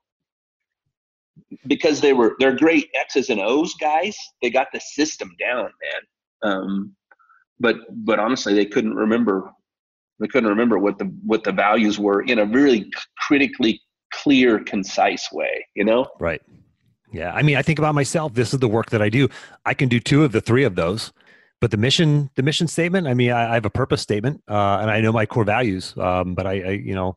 because 1.67 2.01
they 2.01 2.13
were 2.13 2.37
they're 2.39 2.57
great 2.57 2.89
X's 2.95 3.31
and 3.31 3.41
O's 3.41 3.75
guys. 3.75 4.17
They 4.43 4.51
got 4.51 4.69
the 4.73 4.81
system 4.81 5.31
down, 5.39 5.65
man. 5.65 6.53
Um, 6.53 6.97
but 7.61 7.77
but 8.05 8.19
honestly, 8.19 8.55
they 8.55 8.67
couldn't 8.67 8.95
remember. 8.95 9.51
They 10.21 10.29
couldn't 10.29 10.49
remember 10.49 10.79
what 10.79 10.99
the 10.99 11.07
what 11.25 11.45
the 11.45 11.53
values 11.53 11.99
were 11.99 12.23
in 12.23 12.39
a 12.39 12.47
really 12.47 12.91
critically 13.19 13.81
clear, 14.13 14.61
concise 14.61 15.31
way. 15.33 15.67
You 15.75 15.85
know, 15.85 16.07
right. 16.21 16.41
Yeah. 17.15 17.33
I 17.33 17.43
mean, 17.43 17.57
I 17.57 17.63
think 17.63 17.79
about 17.79 17.95
myself. 17.95 18.35
This 18.35 18.53
is 18.53 18.59
the 18.59 18.69
work 18.69 18.91
that 18.91 19.01
I 19.01 19.09
do. 19.09 19.29
I 19.65 19.73
can 19.73 19.89
do 19.89 20.01
two 20.01 20.25
of 20.25 20.33
the 20.33 20.41
three 20.41 20.65
of 20.65 20.75
those. 20.75 21.13
But 21.61 21.71
the 21.71 21.77
mission, 21.77 22.29
the 22.35 22.43
mission 22.43 22.67
statement, 22.67 23.07
I 23.07 23.15
mean, 23.15 23.31
I, 23.31 23.53
I 23.53 23.55
have 23.55 23.65
a 23.65 23.71
purpose 23.71 24.03
statement 24.03 24.43
uh, 24.49 24.79
and 24.81 24.91
I 24.91 25.01
know 25.01 25.13
my 25.13 25.25
core 25.25 25.45
values. 25.45 25.95
Um, 25.97 26.35
but 26.35 26.47
I, 26.47 26.53
I, 26.53 26.71
you 26.71 26.95
know, 26.95 27.17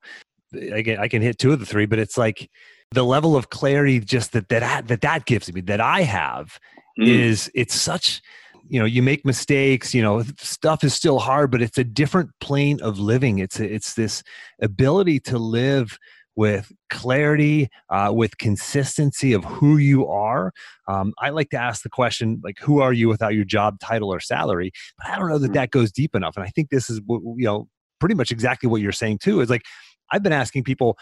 I 0.54 0.84
can, 0.84 1.00
I 1.00 1.08
can 1.08 1.22
hit 1.24 1.40
two 1.40 1.52
of 1.52 1.60
the 1.60 1.66
three, 1.66 1.88
but 1.88 1.98
it's 1.98 2.18
like 2.18 2.50
the 2.92 3.04
level 3.04 3.36
of 3.36 3.50
clarity 3.50 4.00
just 4.00 4.34
that, 4.34 4.50
that, 4.50 4.88
that, 4.88 5.02
that 5.02 5.26
gives 5.26 5.52
me, 5.52 5.62
that 5.62 5.82
I 5.82 6.04
have 6.04 6.60
mm. 6.98 7.08
is 7.08 7.52
it's 7.56 7.74
such, 7.76 8.22
you 8.70 8.80
know 8.80 8.86
you 8.86 9.02
make 9.02 9.24
mistakes 9.26 9.94
you 9.94 10.02
know 10.02 10.22
stuff 10.40 10.84
is 10.84 10.94
still 10.94 11.20
hard 11.20 11.50
but 11.50 11.62
it's 11.62 11.78
a 11.78 11.86
different 11.86 12.30
plane 12.42 12.82
of 12.82 13.00
living 13.00 13.40
it's 13.40 13.62
it's 13.62 13.94
this 13.94 14.24
ability 14.62 15.22
to 15.22 15.38
live 15.38 15.98
with 16.38 16.72
clarity, 16.92 17.68
uh, 17.90 18.12
with 18.16 18.38
consistency 18.38 19.34
of 19.34 19.44
who 19.44 19.78
you 19.78 20.08
are. 20.08 20.54
Um, 20.88 21.14
I 21.20 21.32
like 21.32 21.50
to 21.50 21.58
ask 21.58 21.82
the 21.82 21.90
question, 21.90 22.40
like, 22.44 22.60
who 22.60 22.80
are 22.80 22.94
you 22.94 23.10
without 23.10 23.34
your 23.34 23.44
job 23.44 23.80
title 23.82 24.14
or 24.14 24.20
salary? 24.20 24.72
But 24.98 25.08
I 25.10 25.18
don't 25.18 25.30
know 25.30 25.40
that 25.40 25.52
mm. 25.52 25.56
that 25.56 25.72
goes 25.72 25.92
deep 25.92 26.16
enough. 26.16 26.38
And 26.38 26.46
I 26.46 26.50
think 26.50 26.70
this 26.70 26.90
is, 26.90 27.02
you 27.10 27.36
know, 27.38 27.68
pretty 28.00 28.16
much 28.16 28.32
exactly 28.32 28.70
what 28.70 28.82
you're 28.82 28.92
saying 28.92 29.18
too. 29.18 29.42
Is 29.42 29.50
like, 29.50 29.64
I've 30.12 30.24
been 30.24 30.32
asking 30.32 30.64
people, 30.64 30.98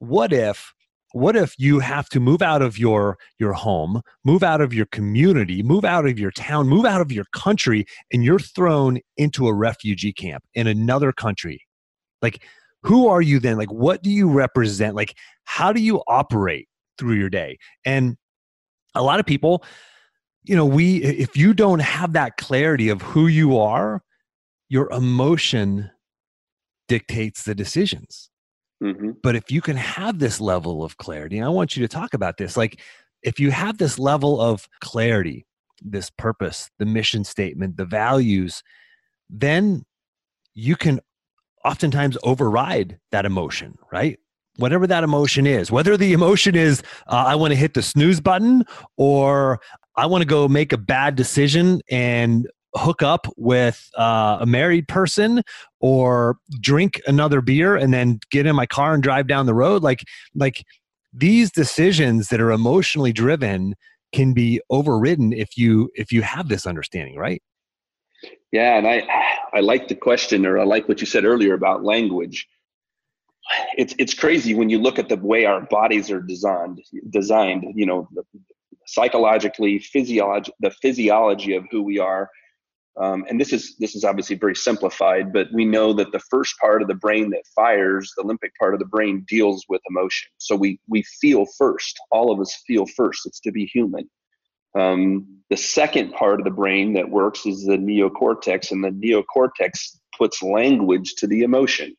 what 0.00 0.32
if 0.32 0.74
what 1.12 1.36
if 1.36 1.54
you 1.56 1.78
have 1.78 2.08
to 2.10 2.20
move 2.20 2.42
out 2.42 2.60
of 2.60 2.76
your 2.76 3.16
your 3.38 3.54
home 3.54 4.02
move 4.24 4.42
out 4.42 4.60
of 4.60 4.74
your 4.74 4.84
community 4.86 5.62
move 5.62 5.84
out 5.84 6.04
of 6.04 6.18
your 6.18 6.30
town 6.32 6.68
move 6.68 6.84
out 6.84 7.00
of 7.00 7.10
your 7.10 7.24
country 7.32 7.86
and 8.12 8.22
you're 8.22 8.38
thrown 8.38 8.98
into 9.16 9.46
a 9.46 9.54
refugee 9.54 10.12
camp 10.12 10.44
in 10.52 10.66
another 10.66 11.12
country 11.12 11.62
like 12.20 12.42
who 12.86 13.08
are 13.08 13.22
you 13.22 13.38
then 13.38 13.56
like 13.56 13.70
what 13.70 14.02
do 14.02 14.10
you 14.10 14.30
represent 14.30 14.94
like 14.94 15.16
how 15.44 15.72
do 15.72 15.80
you 15.80 16.02
operate 16.08 16.68
through 16.98 17.14
your 17.14 17.30
day 17.30 17.58
and 17.84 18.16
a 18.94 19.02
lot 19.02 19.20
of 19.20 19.26
people 19.26 19.64
you 20.44 20.56
know 20.56 20.64
we 20.66 21.02
if 21.02 21.36
you 21.36 21.52
don't 21.52 21.80
have 21.80 22.12
that 22.12 22.36
clarity 22.36 22.88
of 22.88 23.02
who 23.02 23.26
you 23.26 23.58
are 23.58 24.02
your 24.68 24.90
emotion 24.92 25.90
dictates 26.88 27.44
the 27.44 27.54
decisions 27.54 28.30
Mm-hmm. 28.82 29.12
But 29.22 29.36
if 29.36 29.50
you 29.50 29.60
can 29.60 29.76
have 29.76 30.18
this 30.18 30.40
level 30.40 30.84
of 30.84 30.96
clarity, 30.98 31.40
I 31.40 31.48
want 31.48 31.76
you 31.76 31.82
to 31.86 31.88
talk 31.88 32.14
about 32.14 32.36
this. 32.36 32.56
Like, 32.56 32.80
if 33.22 33.40
you 33.40 33.50
have 33.50 33.78
this 33.78 33.98
level 33.98 34.40
of 34.40 34.68
clarity, 34.80 35.46
this 35.80 36.10
purpose, 36.10 36.70
the 36.78 36.86
mission 36.86 37.24
statement, 37.24 37.76
the 37.76 37.86
values, 37.86 38.62
then 39.30 39.84
you 40.54 40.76
can 40.76 41.00
oftentimes 41.66 42.16
override 42.22 42.98
that 43.10 43.26
emotion, 43.26 43.76
right? 43.92 44.18
Whatever 44.56 44.86
that 44.86 45.04
emotion 45.04 45.46
is, 45.46 45.70
whether 45.70 45.96
the 45.96 46.12
emotion 46.12 46.54
is, 46.54 46.82
uh, 47.08 47.24
I 47.26 47.34
want 47.34 47.50
to 47.50 47.56
hit 47.56 47.74
the 47.74 47.82
snooze 47.82 48.20
button 48.20 48.64
or 48.96 49.60
I 49.96 50.06
want 50.06 50.22
to 50.22 50.26
go 50.26 50.48
make 50.48 50.72
a 50.72 50.78
bad 50.78 51.16
decision 51.16 51.80
and 51.90 52.46
hook 52.76 53.02
up 53.02 53.26
with 53.36 53.90
uh, 53.98 54.38
a 54.40 54.46
married 54.46 54.86
person 54.86 55.42
or 55.80 56.36
drink 56.60 57.00
another 57.06 57.40
beer 57.40 57.74
and 57.74 57.92
then 57.92 58.20
get 58.30 58.46
in 58.46 58.54
my 58.54 58.66
car 58.66 58.94
and 58.94 59.02
drive 59.02 59.26
down 59.26 59.46
the 59.46 59.54
road 59.54 59.82
like 59.82 60.04
like 60.34 60.62
these 61.12 61.50
decisions 61.50 62.28
that 62.28 62.40
are 62.40 62.50
emotionally 62.50 63.12
driven 63.12 63.74
can 64.12 64.34
be 64.34 64.60
overridden 64.68 65.32
if 65.32 65.56
you 65.56 65.90
if 65.94 66.12
you 66.12 66.20
have 66.20 66.48
this 66.48 66.66
understanding 66.66 67.16
right 67.16 67.42
yeah 68.52 68.76
and 68.76 68.86
i 68.86 69.02
i 69.52 69.60
like 69.60 69.88
the 69.88 69.94
question 69.94 70.46
or 70.46 70.58
i 70.58 70.64
like 70.64 70.88
what 70.88 71.00
you 71.00 71.06
said 71.06 71.24
earlier 71.24 71.54
about 71.54 71.84
language 71.84 72.48
it's 73.76 73.94
it's 73.98 74.14
crazy 74.14 74.54
when 74.54 74.70
you 74.70 74.78
look 74.78 74.98
at 74.98 75.08
the 75.08 75.16
way 75.16 75.44
our 75.44 75.62
bodies 75.62 76.10
are 76.10 76.20
designed 76.20 76.80
designed 77.10 77.64
you 77.74 77.86
know 77.86 78.08
psychologically 78.86 79.78
physiology 79.78 80.52
the 80.60 80.70
physiology 80.82 81.54
of 81.54 81.64
who 81.70 81.82
we 81.82 81.98
are 81.98 82.30
um, 82.98 83.26
and 83.28 83.38
this 83.38 83.52
is 83.52 83.76
this 83.76 83.94
is 83.94 84.04
obviously 84.04 84.36
very 84.36 84.56
simplified, 84.56 85.32
but 85.32 85.48
we 85.52 85.66
know 85.66 85.92
that 85.92 86.12
the 86.12 86.22
first 86.30 86.56
part 86.58 86.80
of 86.80 86.88
the 86.88 86.94
brain 86.94 87.28
that 87.30 87.42
fires, 87.54 88.12
the 88.16 88.22
limbic 88.22 88.52
part 88.58 88.72
of 88.72 88.80
the 88.80 88.86
brain, 88.86 89.24
deals 89.28 89.66
with 89.68 89.82
emotion. 89.90 90.30
So 90.38 90.56
we 90.56 90.80
we 90.88 91.02
feel 91.20 91.44
first. 91.58 91.98
All 92.10 92.32
of 92.32 92.40
us 92.40 92.62
feel 92.66 92.86
first. 92.86 93.26
It's 93.26 93.40
to 93.40 93.52
be 93.52 93.66
human. 93.66 94.08
Um, 94.76 95.26
the 95.50 95.56
second 95.56 96.12
part 96.12 96.40
of 96.40 96.44
the 96.44 96.50
brain 96.50 96.92
that 96.94 97.08
works 97.08 97.46
is 97.46 97.64
the 97.64 97.76
neocortex, 97.76 98.72
and 98.72 98.82
the 98.82 98.90
neocortex 98.90 99.96
puts 100.16 100.42
language 100.42 101.14
to 101.18 101.26
the 101.26 101.42
emotion. 101.42 101.96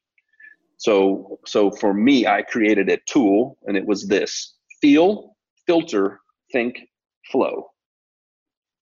So 0.77 1.39
so 1.45 1.71
for 1.71 1.93
me, 1.93 2.27
I 2.27 2.41
created 2.41 2.89
a 2.89 2.97
tool, 3.07 3.57
and 3.65 3.77
it 3.77 3.85
was 3.85 4.07
this: 4.07 4.55
feel, 4.81 5.35
filter, 5.65 6.19
think, 6.51 6.79
flow 7.31 7.69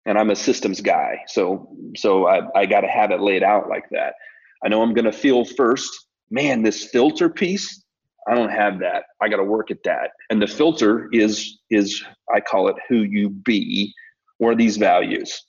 and 0.06 0.18
I'm 0.18 0.30
a 0.30 0.36
systems 0.36 0.82
guy. 0.82 1.22
So 1.28 1.70
so 1.96 2.28
I, 2.28 2.42
I 2.56 2.66
got 2.66 2.82
to 2.82 2.88
have 2.88 3.12
it 3.12 3.22
laid 3.22 3.44
out 3.44 3.70
like 3.70 3.86
that. 3.92 4.16
I 4.64 4.70
know 4.70 4.82
I'm 4.82 4.94
going 4.94 5.06
to 5.06 5.12
feel 5.12 5.46
first, 5.46 6.08
man, 6.30 6.62
this 6.64 6.86
filter 6.86 7.30
piece, 7.30 7.81
I 8.28 8.36
don't 8.36 8.52
have 8.52 8.80
that. 8.80 9.04
I 9.22 9.30
got 9.30 9.38
to 9.38 9.44
work 9.44 9.72
at 9.72 9.84
that. 9.84 10.12
And 10.30 10.42
the 10.42 10.48
filter 10.48 11.10
is 11.12 11.60
is 11.70 12.04
I 12.34 12.40
call 12.40 12.68
it 12.68 12.76
who 12.88 12.98
you 12.98 13.30
be 13.30 13.94
or 14.40 14.56
these 14.56 14.78
values. 14.78 15.44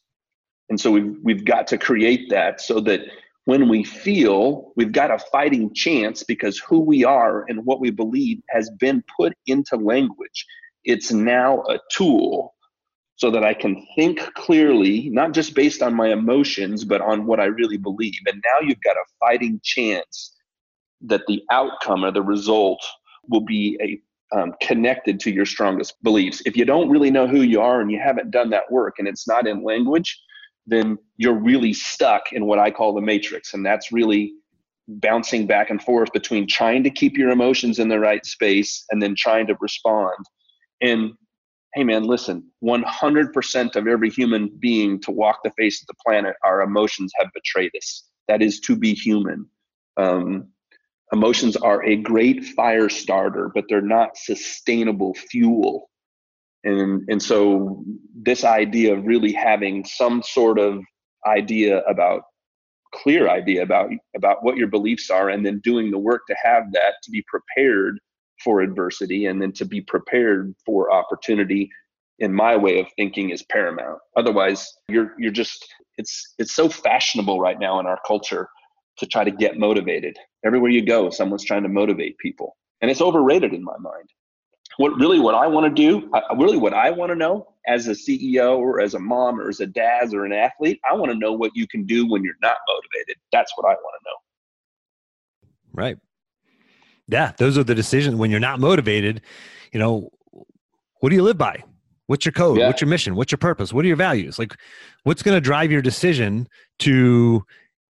And 0.68 0.80
so 0.80 0.90
we've 0.90 1.16
we've 1.22 1.44
got 1.44 1.66
to 1.68 1.78
create 1.78 2.30
that 2.30 2.60
so 2.60 2.80
that 2.80 3.00
when 3.44 3.68
we 3.68 3.82
feel, 3.82 4.72
we've 4.76 4.92
got 4.92 5.10
a 5.10 5.18
fighting 5.18 5.74
chance 5.74 6.22
because 6.22 6.58
who 6.58 6.78
we 6.78 7.04
are 7.04 7.44
and 7.48 7.64
what 7.66 7.80
we 7.80 7.90
believe 7.90 8.40
has 8.50 8.70
been 8.78 9.02
put 9.16 9.32
into 9.46 9.76
language. 9.76 10.46
It's 10.84 11.12
now 11.12 11.62
a 11.68 11.78
tool 11.90 12.54
so 13.16 13.30
that 13.30 13.44
I 13.44 13.54
can 13.54 13.86
think 13.96 14.20
clearly, 14.34 15.08
not 15.10 15.32
just 15.32 15.54
based 15.54 15.82
on 15.82 15.94
my 15.94 16.12
emotions, 16.12 16.84
but 16.84 17.00
on 17.00 17.26
what 17.26 17.40
I 17.40 17.44
really 17.44 17.76
believe. 17.76 18.20
And 18.26 18.42
now 18.44 18.66
you've 18.66 18.82
got 18.82 18.96
a 18.96 19.04
fighting 19.20 19.60
chance 19.62 20.36
that 21.06 21.22
the 21.26 21.42
outcome 21.50 22.04
or 22.04 22.10
the 22.10 22.22
result 22.22 22.82
will 23.28 23.40
be 23.40 23.78
a 23.82 24.00
um, 24.34 24.54
connected 24.62 25.20
to 25.20 25.30
your 25.30 25.44
strongest 25.44 26.02
beliefs. 26.02 26.40
If 26.46 26.56
you 26.56 26.64
don't 26.64 26.88
really 26.88 27.10
know 27.10 27.26
who 27.26 27.42
you 27.42 27.60
are 27.60 27.82
and 27.82 27.90
you 27.90 28.00
haven't 28.02 28.30
done 28.30 28.48
that 28.50 28.70
work 28.70 28.94
and 28.98 29.06
it's 29.06 29.28
not 29.28 29.46
in 29.46 29.62
language, 29.62 30.18
then 30.66 30.96
you're 31.18 31.38
really 31.38 31.74
stuck 31.74 32.32
in 32.32 32.46
what 32.46 32.58
I 32.58 32.70
call 32.70 32.94
the 32.94 33.02
matrix. 33.02 33.52
And 33.52 33.64
that's 33.64 33.92
really 33.92 34.32
bouncing 34.88 35.46
back 35.46 35.68
and 35.68 35.82
forth 35.82 36.10
between 36.14 36.46
trying 36.46 36.82
to 36.84 36.90
keep 36.90 37.18
your 37.18 37.28
emotions 37.28 37.78
in 37.78 37.88
the 37.88 38.00
right 38.00 38.24
space 38.24 38.84
and 38.90 39.02
then 39.02 39.14
trying 39.16 39.46
to 39.48 39.56
respond. 39.60 40.24
And 40.80 41.12
hey 41.74 41.84
man 41.84 42.04
listen 42.04 42.44
100% 42.62 43.76
of 43.76 43.86
every 43.86 44.10
human 44.10 44.50
being 44.58 45.00
to 45.00 45.10
walk 45.10 45.40
the 45.42 45.50
face 45.56 45.80
of 45.80 45.86
the 45.86 45.94
planet 46.04 46.36
our 46.44 46.62
emotions 46.62 47.12
have 47.18 47.28
betrayed 47.34 47.72
us 47.76 48.04
that 48.28 48.42
is 48.42 48.60
to 48.60 48.76
be 48.76 48.94
human 48.94 49.46
um, 49.96 50.48
emotions 51.12 51.56
are 51.56 51.84
a 51.84 51.96
great 51.96 52.44
fire 52.44 52.88
starter 52.88 53.50
but 53.54 53.64
they're 53.68 53.80
not 53.80 54.16
sustainable 54.16 55.14
fuel. 55.14 55.88
And 56.64 57.04
and 57.08 57.22
so 57.22 57.84
this 58.14 58.44
idea 58.44 58.94
of 58.94 59.04
really 59.04 59.32
having 59.32 59.84
some 59.84 60.22
sort 60.22 60.58
of 60.58 60.82
idea 61.26 61.80
about 61.82 62.22
clear 62.94 63.28
idea 63.28 63.62
about 63.62 63.90
about 64.16 64.42
what 64.44 64.56
your 64.56 64.68
beliefs 64.68 65.10
are 65.10 65.28
and 65.28 65.44
then 65.44 65.60
doing 65.64 65.90
the 65.90 65.98
work 65.98 66.22
to 66.28 66.36
have 66.42 66.64
that 66.72 66.94
to 67.02 67.10
be 67.10 67.24
prepared 67.26 67.98
for 68.44 68.60
adversity 68.60 69.26
and 69.26 69.40
then 69.40 69.52
to 69.52 69.64
be 69.64 69.80
prepared 69.80 70.54
for 70.66 70.92
opportunity 70.92 71.70
in 72.18 72.32
my 72.32 72.56
way 72.56 72.78
of 72.78 72.86
thinking 72.96 73.30
is 73.30 73.42
paramount. 73.44 73.98
Otherwise 74.16 74.72
you're 74.88 75.14
you're 75.18 75.32
just 75.32 75.66
it's 75.98 76.34
it's 76.38 76.52
so 76.52 76.68
fashionable 76.68 77.40
right 77.40 77.58
now 77.58 77.80
in 77.80 77.86
our 77.86 77.98
culture 78.06 78.48
to 78.98 79.06
try 79.06 79.24
to 79.24 79.30
get 79.30 79.58
motivated 79.58 80.16
everywhere 80.44 80.70
you 80.70 80.84
go 80.84 81.10
someone's 81.10 81.44
trying 81.44 81.62
to 81.62 81.68
motivate 81.68 82.16
people 82.18 82.56
and 82.80 82.90
it's 82.90 83.00
overrated 83.00 83.52
in 83.52 83.62
my 83.62 83.76
mind 83.78 84.08
what 84.76 84.92
really 84.98 85.20
what 85.20 85.34
i 85.34 85.46
want 85.46 85.64
to 85.64 85.82
do 85.82 86.10
really 86.36 86.58
what 86.58 86.74
i 86.74 86.90
want 86.90 87.10
to 87.10 87.16
know 87.16 87.46
as 87.66 87.88
a 87.88 87.92
ceo 87.92 88.58
or 88.58 88.80
as 88.80 88.94
a 88.94 88.98
mom 88.98 89.40
or 89.40 89.48
as 89.48 89.60
a 89.60 89.66
dad 89.66 90.12
or 90.12 90.24
an 90.24 90.32
athlete 90.32 90.80
i 90.90 90.94
want 90.94 91.10
to 91.10 91.18
know 91.18 91.32
what 91.32 91.52
you 91.54 91.66
can 91.68 91.84
do 91.84 92.08
when 92.08 92.22
you're 92.22 92.34
not 92.42 92.56
motivated 92.68 93.16
that's 93.30 93.52
what 93.56 93.66
i 93.66 93.74
want 93.74 93.94
to 94.00 94.10
know 94.10 95.52
right 95.72 95.96
yeah, 97.12 97.32
those 97.36 97.58
are 97.58 97.64
the 97.64 97.74
decisions 97.74 98.16
when 98.16 98.30
you're 98.30 98.40
not 98.40 98.60
motivated. 98.60 99.20
You 99.72 99.80
know, 99.80 100.10
what 101.00 101.10
do 101.10 101.14
you 101.14 101.22
live 101.22 101.38
by? 101.38 101.62
What's 102.06 102.24
your 102.24 102.32
code? 102.32 102.58
Yeah. 102.58 102.66
What's 102.66 102.80
your 102.80 102.88
mission? 102.88 103.14
What's 103.14 103.32
your 103.32 103.38
purpose? 103.38 103.72
What 103.72 103.84
are 103.84 103.88
your 103.88 103.96
values? 103.96 104.38
Like, 104.38 104.56
what's 105.04 105.22
going 105.22 105.36
to 105.36 105.40
drive 105.40 105.70
your 105.70 105.82
decision 105.82 106.48
to, 106.80 107.44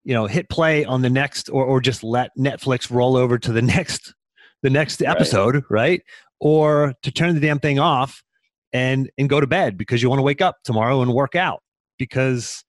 you 0.03 0.13
know, 0.13 0.25
hit 0.25 0.49
play 0.49 0.85
on 0.85 1.01
the 1.01 1.09
next, 1.09 1.49
or 1.49 1.65
or 1.65 1.81
just 1.81 2.03
let 2.03 2.31
Netflix 2.37 2.91
roll 2.91 3.15
over 3.15 3.37
to 3.39 3.51
the 3.51 3.61
next, 3.73 4.13
the 4.61 4.69
next 4.69 5.01
episode, 5.01 5.55
right? 5.55 5.63
right? 5.69 6.01
Or 6.39 6.93
to 7.03 7.11
turn 7.11 7.35
the 7.35 7.41
damn 7.41 7.59
thing 7.59 7.79
off 7.79 8.23
and 8.73 9.09
and 9.17 9.29
go 9.29 9.39
to 9.39 9.47
bed 9.47 9.77
because 9.77 10.01
you 10.01 10.09
want 10.09 10.19
to 10.19 10.23
wake 10.23 10.41
up 10.41 10.57
tomorrow 10.63 11.01
and 11.01 11.13
work 11.13 11.35
out 11.35 11.61
because 11.97 12.63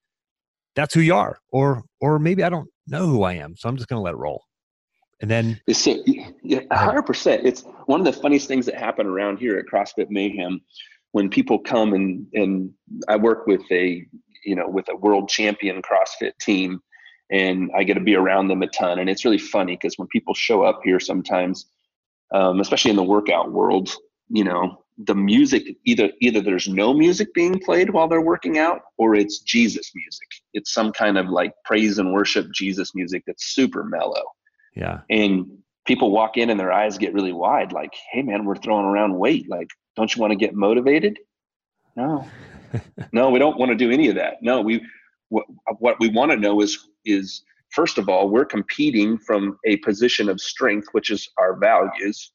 that's 0.76 0.94
who 0.94 1.00
you 1.00 1.14
are. 1.14 1.38
Or 1.50 1.82
or 2.00 2.18
maybe 2.18 2.42
I 2.42 2.48
don't 2.48 2.68
know 2.86 3.06
who 3.06 3.22
I 3.22 3.34
am, 3.34 3.56
so 3.56 3.68
I'm 3.68 3.76
just 3.76 3.88
going 3.88 3.98
to 3.98 4.02
let 4.02 4.14
it 4.14 4.18
roll. 4.18 4.44
And 5.20 5.30
then 5.30 5.60
it's 5.66 5.86
yeah, 5.86 6.60
hundred 6.70 7.02
percent. 7.02 7.46
It's 7.46 7.64
one 7.86 8.00
of 8.00 8.06
the 8.06 8.12
funniest 8.12 8.48
things 8.48 8.66
that 8.66 8.76
happen 8.76 9.06
around 9.06 9.38
here 9.38 9.56
at 9.56 9.66
CrossFit 9.66 10.10
Mayhem 10.10 10.60
when 11.12 11.30
people 11.30 11.58
come 11.58 11.94
and 11.94 12.26
and 12.34 12.70
I 13.08 13.16
work 13.16 13.46
with 13.46 13.62
a 13.70 14.04
you 14.44 14.54
know 14.54 14.68
with 14.68 14.88
a 14.90 14.96
world 14.96 15.28
champion 15.28 15.80
CrossFit 15.80 16.32
team 16.40 16.80
and 17.30 17.70
I 17.76 17.84
get 17.84 17.94
to 17.94 18.00
be 18.00 18.14
around 18.14 18.48
them 18.48 18.62
a 18.62 18.66
ton. 18.66 18.98
And 18.98 19.08
it's 19.08 19.24
really 19.24 19.38
funny 19.38 19.76
because 19.76 19.98
when 19.98 20.08
people 20.08 20.34
show 20.34 20.62
up 20.62 20.80
here 20.84 21.00
sometimes 21.00 21.66
um, 22.32 22.60
especially 22.60 22.90
in 22.90 22.96
the 22.96 23.02
workout 23.02 23.52
world 23.52 23.94
you 24.28 24.44
know 24.44 24.84
the 24.98 25.14
music 25.14 25.64
either 25.84 26.10
either 26.20 26.40
there's 26.40 26.68
no 26.68 26.94
music 26.94 27.34
being 27.34 27.58
played 27.58 27.90
while 27.90 28.06
they're 28.06 28.20
working 28.20 28.58
out 28.58 28.82
or 28.96 29.14
it's 29.14 29.40
Jesus 29.40 29.90
music. 29.94 30.28
It's 30.52 30.72
some 30.72 30.92
kind 30.92 31.18
of 31.18 31.28
like 31.28 31.52
praise 31.64 31.98
and 31.98 32.12
worship 32.12 32.46
Jesus 32.54 32.94
music 32.94 33.24
that's 33.26 33.54
super 33.54 33.84
mellow. 33.84 34.22
Yeah. 34.76 35.00
And 35.10 35.46
people 35.84 36.12
walk 36.12 36.36
in 36.36 36.50
and 36.50 36.58
their 36.60 36.72
eyes 36.72 36.96
get 36.96 37.12
really 37.12 37.32
wide 37.32 37.72
like 37.72 37.92
hey 38.12 38.22
man 38.22 38.44
we're 38.44 38.56
throwing 38.56 38.86
around 38.86 39.18
weight. 39.18 39.48
Like 39.48 39.68
don't 39.96 40.14
you 40.14 40.20
want 40.20 40.30
to 40.30 40.36
get 40.36 40.54
motivated? 40.54 41.18
No. 41.96 42.26
No 43.12 43.30
we 43.30 43.38
don't 43.38 43.56
want 43.56 43.70
to 43.70 43.76
do 43.76 43.92
any 43.92 44.08
of 44.08 44.16
that. 44.16 44.42
No 44.42 44.60
we 44.60 44.84
what, 45.28 45.44
what 45.78 46.00
we 46.00 46.08
want 46.08 46.30
to 46.30 46.36
know 46.36 46.60
is 46.60 46.88
is 47.04 47.42
first 47.70 47.98
of 47.98 48.08
all 48.08 48.28
we're 48.28 48.44
competing 48.44 49.18
from 49.18 49.58
a 49.66 49.76
position 49.78 50.28
of 50.28 50.40
strength 50.40 50.88
which 50.92 51.10
is 51.10 51.28
our 51.38 51.56
values 51.56 52.32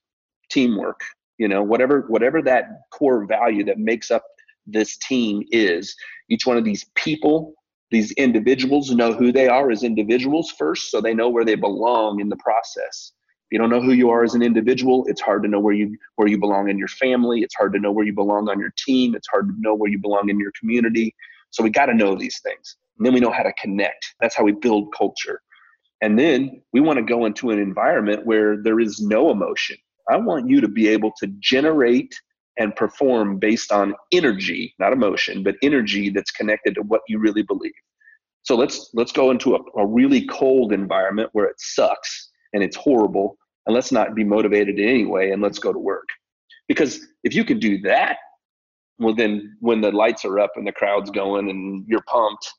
teamwork 0.50 1.02
you 1.38 1.48
know 1.48 1.64
whatever 1.64 2.06
whatever 2.08 2.42
that 2.42 2.66
core 2.92 3.26
value 3.26 3.64
that 3.64 3.78
makes 3.78 4.12
up 4.12 4.24
this 4.72 4.98
team 4.98 5.44
is. 5.52 5.96
Each 6.30 6.46
one 6.46 6.58
of 6.58 6.64
these 6.64 6.86
people 6.96 7.54
these 7.92 8.12
individuals 8.14 8.92
know 8.92 9.14
who 9.14 9.32
they 9.32 9.48
are 9.48 9.72
as 9.72 9.82
individuals 9.82 10.52
first 10.52 10.92
so 10.92 11.02
they 11.02 11.16
know 11.16 11.28
where 11.28 11.44
they 11.44 11.56
belong 11.56 12.20
in 12.20 12.30
the 12.30 12.36
process. 12.36 13.14
If 13.48 13.54
you 13.54 13.58
don't 13.58 13.72
know 13.72 13.82
who 13.82 13.94
you 13.94 14.12
are 14.12 14.24
as 14.24 14.36
an 14.36 14.44
individual 14.44 15.06
it's 15.08 15.22
hard 15.22 15.42
to 15.44 15.50
know 15.50 15.60
where 15.60 15.74
you 15.74 15.98
where 16.16 16.28
you 16.28 16.38
belong 16.38 16.70
in 16.70 16.78
your 16.78 16.88
family 16.88 17.42
it's 17.42 17.56
hard 17.56 17.74
to 17.74 17.80
know 17.80 17.92
where 17.92 18.06
you 18.06 18.14
belong 18.14 18.48
on 18.48 18.60
your 18.60 18.74
team 18.78 19.16
it's 19.16 19.28
hard 19.28 19.48
to 19.48 19.56
know 19.58 19.74
where 19.74 19.90
you 19.90 19.98
belong 19.98 20.30
in 20.30 20.40
your 20.40 20.52
community 20.60 21.16
so 21.52 21.64
we 21.64 21.70
got 21.70 21.88
to 21.88 21.94
know 21.94 22.16
these 22.16 22.40
things. 22.44 22.78
And 22.98 23.06
then 23.06 23.14
we 23.14 23.20
know 23.20 23.32
how 23.32 23.44
to 23.44 23.54
connect. 23.54 24.14
That's 24.20 24.36
how 24.36 24.44
we 24.44 24.52
build 24.52 24.94
culture. 24.96 25.42
And 26.02 26.18
then 26.18 26.62
we 26.74 26.80
want 26.80 26.98
to 26.98 27.04
go 27.04 27.26
into 27.26 27.50
an 27.50 27.60
environment 27.60 28.26
where 28.26 28.62
there 28.62 28.80
is 28.80 29.02
no 29.02 29.32
emotion. 29.32 29.78
I 30.10 30.18
want 30.18 30.50
you 30.50 30.62
to 30.62 30.68
be 30.68 30.88
able 30.88 31.12
to 31.20 31.28
generate 31.40 32.14
and 32.58 32.76
perform 32.76 33.40
based 33.40 33.72
on 33.72 33.96
energy 34.12 34.76
not 34.80 34.92
emotion 34.92 35.44
but 35.44 35.56
energy 35.64 36.10
that's 36.10 36.32
connected 36.32 36.76
to 36.76 36.82
what 36.82 37.02
you 37.08 37.18
really 37.18 37.42
believe. 37.42 37.72
So 38.44 38.56
let's 38.56 38.90
let's 38.94 39.12
go 39.12 39.32
into 39.32 39.56
a, 39.56 39.60
a 39.80 39.86
really 39.86 40.26
cold 40.28 40.74
environment 40.74 41.30
where 41.34 41.46
it 41.46 41.56
sucks 41.60 42.30
and 42.54 42.64
it's 42.64 42.76
horrible 42.76 43.38
and 43.66 43.76
let's 43.76 43.92
not 43.92 44.16
be 44.16 44.24
motivated 44.24 44.80
in 44.80 44.88
any 44.88 45.06
way 45.06 45.32
and 45.32 45.42
let's 45.42 45.60
go 45.60 45.72
to 45.72 45.80
work. 45.80 46.08
Because 46.68 47.00
if 47.24 47.34
you 47.34 47.44
can 47.44 47.60
do 47.60 47.80
that 47.82 48.18
well 49.00 49.16
then 49.16 49.56
when 49.60 49.82
the 49.82 49.92
lights 49.92 50.26
are 50.26 50.40
up 50.40 50.52
and 50.56 50.68
the 50.68 50.72
crowd's 50.72 51.10
going 51.10 51.50
and 51.50 51.86
you're 51.88 52.04
pumped 52.08 52.54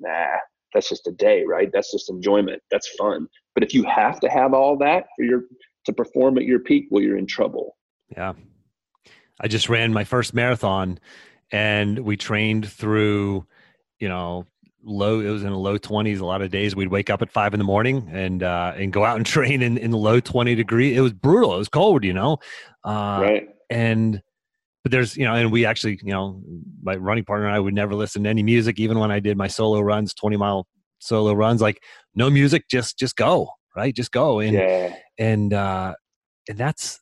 nah 0.00 0.36
that's 0.74 0.88
just 0.88 1.06
a 1.06 1.12
day 1.12 1.44
right? 1.46 1.70
That's 1.72 1.90
just 1.90 2.10
enjoyment. 2.10 2.60
That's 2.70 2.88
fun. 2.98 3.28
But 3.54 3.62
if 3.62 3.72
you 3.72 3.84
have 3.84 4.20
to 4.20 4.28
have 4.28 4.52
all 4.52 4.76
that 4.78 5.06
for 5.16 5.24
your 5.24 5.44
to 5.86 5.92
perform 5.92 6.36
at 6.36 6.44
your 6.44 6.58
peak 6.58 6.88
well 6.90 7.02
you're 7.02 7.16
in 7.16 7.26
trouble. 7.26 7.76
Yeah. 8.14 8.34
I 9.40 9.48
just 9.48 9.68
ran 9.68 9.92
my 9.92 10.04
first 10.04 10.34
marathon 10.34 10.98
and 11.50 12.00
we 12.00 12.16
trained 12.16 12.68
through, 12.68 13.46
you 13.98 14.08
know, 14.08 14.46
low 14.82 15.20
it 15.20 15.30
was 15.30 15.44
in 15.44 15.50
the 15.50 15.58
low 15.58 15.78
20s 15.78 16.20
a 16.20 16.26
lot 16.26 16.42
of 16.42 16.50
days. 16.50 16.76
We'd 16.76 16.88
wake 16.88 17.08
up 17.08 17.22
at 17.22 17.30
five 17.30 17.54
in 17.54 17.58
the 17.58 17.64
morning 17.64 18.08
and 18.12 18.42
uh 18.42 18.74
and 18.76 18.92
go 18.92 19.04
out 19.04 19.16
and 19.16 19.24
train 19.36 19.62
in, 19.62 19.78
in 19.78 19.90
the 19.92 19.98
low 19.98 20.20
20 20.20 20.54
degree. 20.54 20.96
It 20.96 21.00
was 21.00 21.12
brutal. 21.12 21.54
It 21.54 21.58
was 21.58 21.68
cold 21.68 22.04
you 22.04 22.12
know? 22.12 22.38
Uh 22.84 23.18
right. 23.22 23.48
and 23.70 24.22
but 24.84 24.92
there's 24.92 25.16
you 25.16 25.24
know 25.24 25.34
and 25.34 25.50
we 25.50 25.66
actually 25.66 25.98
you 26.04 26.12
know 26.12 26.40
my 26.82 26.94
running 26.94 27.24
partner 27.24 27.46
and 27.46 27.56
i 27.56 27.58
would 27.58 27.74
never 27.74 27.94
listen 27.94 28.22
to 28.22 28.30
any 28.30 28.42
music 28.42 28.78
even 28.78 28.98
when 28.98 29.10
i 29.10 29.18
did 29.18 29.36
my 29.36 29.48
solo 29.48 29.80
runs 29.80 30.14
20 30.14 30.36
mile 30.36 30.68
solo 31.00 31.32
runs 31.32 31.60
like 31.60 31.82
no 32.14 32.30
music 32.30 32.64
just 32.70 32.96
just 32.98 33.16
go 33.16 33.48
right 33.74 33.96
just 33.96 34.12
go 34.12 34.38
and 34.38 34.52
yeah. 34.52 34.94
and 35.18 35.52
uh 35.52 35.92
and 36.48 36.58
that's 36.58 37.00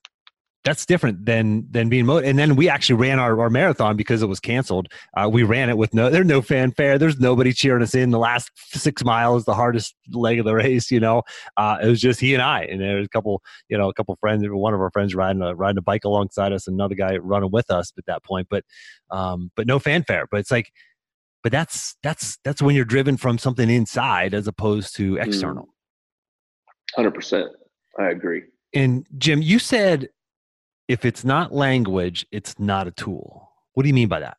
that's 0.65 0.87
different 0.87 1.27
than 1.27 1.67
than 1.71 1.89
being 1.89 2.07
motivated. 2.07 2.31
And 2.31 2.39
then 2.39 2.57
we 2.57 2.69
actually 2.69 2.95
ran 2.97 3.19
our, 3.19 3.41
our 3.41 3.51
marathon 3.51 3.97
because 3.97 4.23
it 4.23 4.27
was 4.27 4.39
canceled. 4.39 4.89
Uh, 5.17 5.29
we 5.31 5.43
ran 5.43 5.69
it 5.69 5.77
with 5.77 5.93
no 5.93 6.09
there's 6.09 6.27
no 6.27 6.41
fanfare. 6.41 6.99
There's 6.99 7.19
nobody 7.19 7.53
cheering 7.53 7.83
us 7.83 7.95
in. 7.95 8.11
The 8.11 8.19
last 8.19 8.51
six 8.57 9.05
miles, 9.05 9.45
the 9.45 9.55
hardest 9.55 9.95
leg 10.13 10.39
of 10.39 10.45
the 10.45 10.55
race. 10.55 10.91
You 10.91 11.01
know, 11.01 11.23
uh, 11.57 11.79
it 11.83 11.89
was 11.89 12.01
just 12.01 12.21
he 12.21 12.35
and 12.35 12.43
I, 12.43 12.63
and 12.63 12.81
there 12.81 12.97
was 12.97 13.07
a 13.07 13.09
couple, 13.09 13.43
you 13.69 13.77
know, 13.77 13.89
a 13.89 13.95
couple 13.95 14.17
friends. 14.17 14.45
One 14.47 14.75
of 14.75 14.81
our 14.81 14.91
friends 14.91 15.15
riding 15.15 15.43
a 15.43 15.55
riding 15.55 15.79
a 15.79 15.83
bike 15.83 16.05
alongside 16.05 16.53
us, 16.53 16.69
another 16.69 16.95
guy 16.95 17.17
running 17.17 17.51
with 17.51 17.71
us 17.71 17.93
at 17.99 18.07
that 18.07 18.23
point. 18.23 18.47
But 18.49 18.65
um, 19.11 19.51
but 19.57 19.67
no 19.67 19.79
fanfare. 19.79 20.29
But 20.31 20.41
it's 20.41 20.51
like, 20.51 20.73
but 21.43 21.51
that's 21.51 21.97
that's 22.05 22.39
that's 22.45 22.63
when 22.63 22.77
you're 22.77 22.85
driven 22.85 23.17
from 23.17 23.37
something 23.37 23.69
inside 23.69 24.33
as 24.33 24.47
opposed 24.47 24.95
to 24.97 25.15
mm. 25.15 25.25
external. 25.25 25.69
Hundred 26.95 27.15
percent, 27.15 27.49
I 27.99 28.11
agree. 28.11 28.43
And 28.75 29.07
Jim, 29.19 29.43
you 29.43 29.59
said 29.59 30.09
if 30.89 31.05
it's 31.05 31.25
not 31.25 31.53
language, 31.53 32.27
it's 32.33 32.59
not 32.59 32.87
a 32.87 32.91
tool. 32.91 33.51
What 33.75 33.85
do 33.85 33.89
you 33.89 33.95
mean 33.95 34.09
by 34.09 34.21
that? 34.21 34.37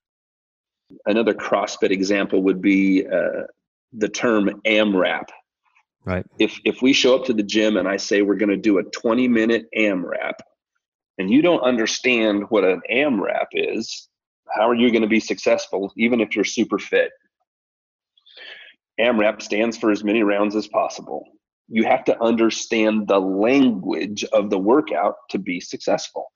Another 1.06 1.34
CrossFit 1.34 1.92
example 1.92 2.44
would 2.44 2.62
be 2.62 3.06
uh, 3.08 3.44
the 3.94 4.10
term 4.10 4.62
AMRAP. 4.66 5.30
Right. 6.06 6.26
If 6.38 6.60
if 6.66 6.82
we 6.82 6.94
show 6.94 7.16
up 7.16 7.26
to 7.26 7.34
the 7.34 7.44
gym 7.44 7.78
and 7.78 7.88
I 7.88 7.98
say 7.98 8.22
we're 8.22 8.36
going 8.36 8.50
to 8.50 8.58
do 8.58 8.78
a 8.78 8.84
20 8.84 9.28
minute 9.28 9.68
AMRAP, 9.76 10.36
and 11.18 11.32
you 11.32 11.42
don't 11.42 11.62
understand 11.62 12.46
what 12.50 12.64
an 12.64 12.82
AMRAP 12.92 13.48
is, 13.54 14.10
how 14.54 14.70
are 14.70 14.76
you 14.76 14.92
going 14.92 15.02
to 15.02 15.08
be 15.08 15.20
successful, 15.20 15.92
even 15.98 16.20
if 16.20 16.36
you're 16.36 16.46
super 16.46 16.78
fit? 16.78 17.12
AMRAP 19.00 19.42
stands 19.42 19.78
for 19.78 19.92
as 19.92 20.04
many 20.04 20.24
rounds 20.24 20.56
as 20.56 20.68
possible. 20.68 21.24
You 21.68 21.86
have 21.86 22.04
to 22.06 22.22
understand 22.22 23.08
the 23.08 23.20
language 23.20 24.24
of 24.26 24.50
the 24.50 24.60
workout 24.60 25.16
to 25.30 25.40
be 25.40 25.60
successful. 25.60 26.28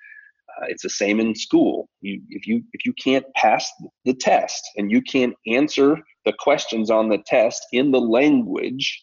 Uh, 0.61 0.65
it's 0.69 0.83
the 0.83 0.89
same 0.89 1.19
in 1.19 1.35
school. 1.35 1.89
You, 2.01 2.21
if 2.29 2.47
you 2.47 2.63
if 2.73 2.85
you 2.85 2.93
can't 2.93 3.25
pass 3.35 3.69
the 4.05 4.13
test 4.13 4.61
and 4.77 4.91
you 4.91 5.01
can't 5.01 5.33
answer 5.47 5.97
the 6.25 6.33
questions 6.39 6.89
on 6.89 7.09
the 7.09 7.19
test 7.25 7.65
in 7.71 7.91
the 7.91 8.01
language 8.01 9.01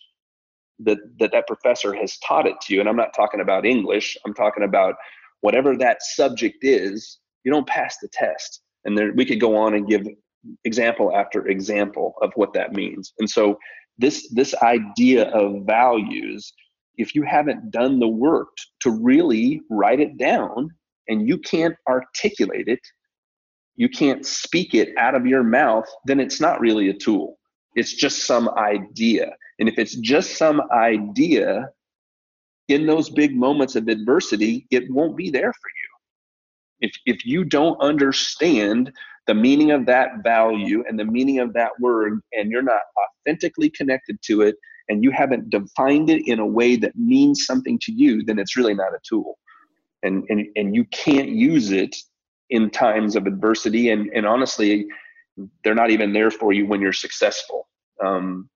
that 0.81 0.99
that 1.19 1.33
that 1.33 1.47
professor 1.47 1.95
has 1.95 2.19
taught 2.19 2.47
it 2.47 2.57
to 2.63 2.75
you, 2.75 2.81
and 2.81 2.89
I'm 2.89 2.97
not 2.97 3.15
talking 3.15 3.41
about 3.41 3.67
English. 3.67 4.17
I'm 4.27 4.35
talking 4.35 4.65
about 4.65 4.95
whatever 5.41 5.77
that 5.77 6.03
subject 6.03 6.59
is. 6.63 7.19
You 7.45 7.53
don't 7.53 7.69
pass 7.69 7.97
the 8.01 8.09
test, 8.13 8.63
and 8.85 8.97
there 8.97 9.13
we 9.15 9.25
could 9.25 9.41
go 9.41 9.57
on 9.57 9.75
and 9.75 9.87
give 9.87 10.07
example 10.65 11.15
after 11.15 11.47
example 11.49 12.15
of 12.23 12.33
what 12.35 12.53
that 12.55 12.73
means. 12.73 13.13
And 13.19 13.29
so 13.29 13.59
this 13.99 14.29
this 14.33 14.55
idea 14.57 15.31
of 15.31 15.65
values 15.65 16.53
if 16.97 17.15
you 17.15 17.23
haven't 17.23 17.71
done 17.71 17.99
the 17.99 18.09
work 18.09 18.49
to 18.81 18.91
really 18.91 19.61
write 19.71 20.01
it 20.01 20.17
down 20.17 20.71
and 21.09 21.29
you 21.29 21.39
can't 21.39 21.77
articulate 21.89 22.69
it, 22.69 22.81
you 23.77 23.89
can't 23.89 24.25
speak 24.25 24.75
it 24.75 24.91
out 24.99 25.15
of 25.15 25.27
your 25.27 25.43
mouth, 25.43 25.87
then 26.07 26.21
it's 26.21 26.41
not 26.41 26.61
really 26.61 26.89
a 26.89 26.95
tool. 26.95 27.39
It's 27.75 27.93
just 27.93 28.27
some 28.27 28.49
idea. 28.51 29.33
And 29.59 29.69
if 29.69 29.79
it's 29.79 29.97
just 29.97 30.37
some 30.37 30.63
idea, 30.73 31.69
in 32.69 32.87
those 32.87 33.11
big 33.11 33.37
moments 33.37 33.77
of 33.77 33.89
adversity, 33.89 34.67
it 34.71 34.91
won't 34.91 35.17
be 35.17 35.31
there 35.31 35.53
for 35.53 35.69
you. 35.69 36.89
If, 36.89 36.93
if 37.05 37.27
you 37.27 37.45
don't 37.45 37.79
understand 37.81 38.93
the 39.27 39.35
meaning 39.35 39.71
of 39.71 39.87
that 39.87 40.23
value 40.23 40.85
and 40.89 40.99
the 40.99 41.05
meaning 41.05 41.41
of 41.41 41.53
that 41.55 41.73
word, 41.81 42.21
and 42.33 42.51
you're 42.51 42.63
not 42.63 42.83
authentically 43.27 43.71
connected 43.71 44.19
to 44.23 44.43
it, 44.43 44.57
and 44.89 45.03
you 45.03 45.11
haven't 45.11 45.51
defined 45.51 46.11
it 46.11 46.27
in 46.27 46.39
a 46.39 46.47
way 46.47 46.77
that 46.77 46.95
means 46.95 47.47
something 47.47 47.79
to 47.83 47.93
you, 47.93 48.23
then 48.23 48.39
it's 48.39 48.57
really 48.57 48.75
not 48.75 48.93
a 48.95 48.99
tool 49.09 49.39
and 50.05 50.25
and 50.29 50.47
and 50.57 50.75
you 50.75 50.85
can't 50.87 51.29
use 51.29 51.73
it 51.73 51.97
in 52.51 52.71
times 52.71 53.17
of 53.17 53.27
adversity. 53.27 53.91
And 53.91 54.11
and 54.15 54.27
honestly 54.27 54.87
they're 55.65 55.75
not 55.75 55.91
even 55.91 56.13
there 56.13 56.31
for 56.31 56.53
you 56.53 56.67
when 56.67 56.81
you're 56.81 56.93
successful. 56.93 57.69
Um, 58.05 58.49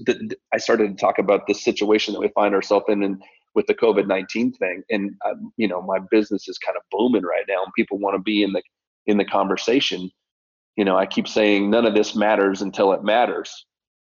the, 0.00 0.36
i 0.52 0.58
started 0.58 0.88
to 0.88 1.00
talk 1.00 1.18
about 1.18 1.46
the 1.46 1.54
situation 1.54 2.12
that 2.12 2.20
we 2.20 2.28
find 2.34 2.54
ourselves 2.54 2.86
in 2.88 3.02
and 3.02 3.22
with 3.54 3.66
the 3.66 3.74
covid-19 3.74 4.56
thing. 4.56 4.82
And 4.90 5.14
um, 5.24 5.52
you 5.56 5.68
know 5.68 5.80
my 5.82 5.98
business 6.10 6.48
is 6.48 6.58
kind 6.58 6.76
of 6.76 6.82
booming 6.90 7.22
right 7.22 7.44
now 7.48 7.62
and 7.64 7.72
people 7.74 7.98
want 7.98 8.14
to 8.14 8.22
be 8.22 8.42
in 8.42 8.52
the 8.52 8.62
in 9.06 9.16
the 9.16 9.24
conversation. 9.24 10.10
You 10.76 10.84
know 10.84 10.96
i 10.96 11.06
keep 11.06 11.28
saying 11.28 11.70
none 11.70 11.86
of 11.86 11.94
this 11.94 12.16
matters 12.16 12.62
until 12.62 12.92
it 12.92 13.04
matters. 13.04 13.50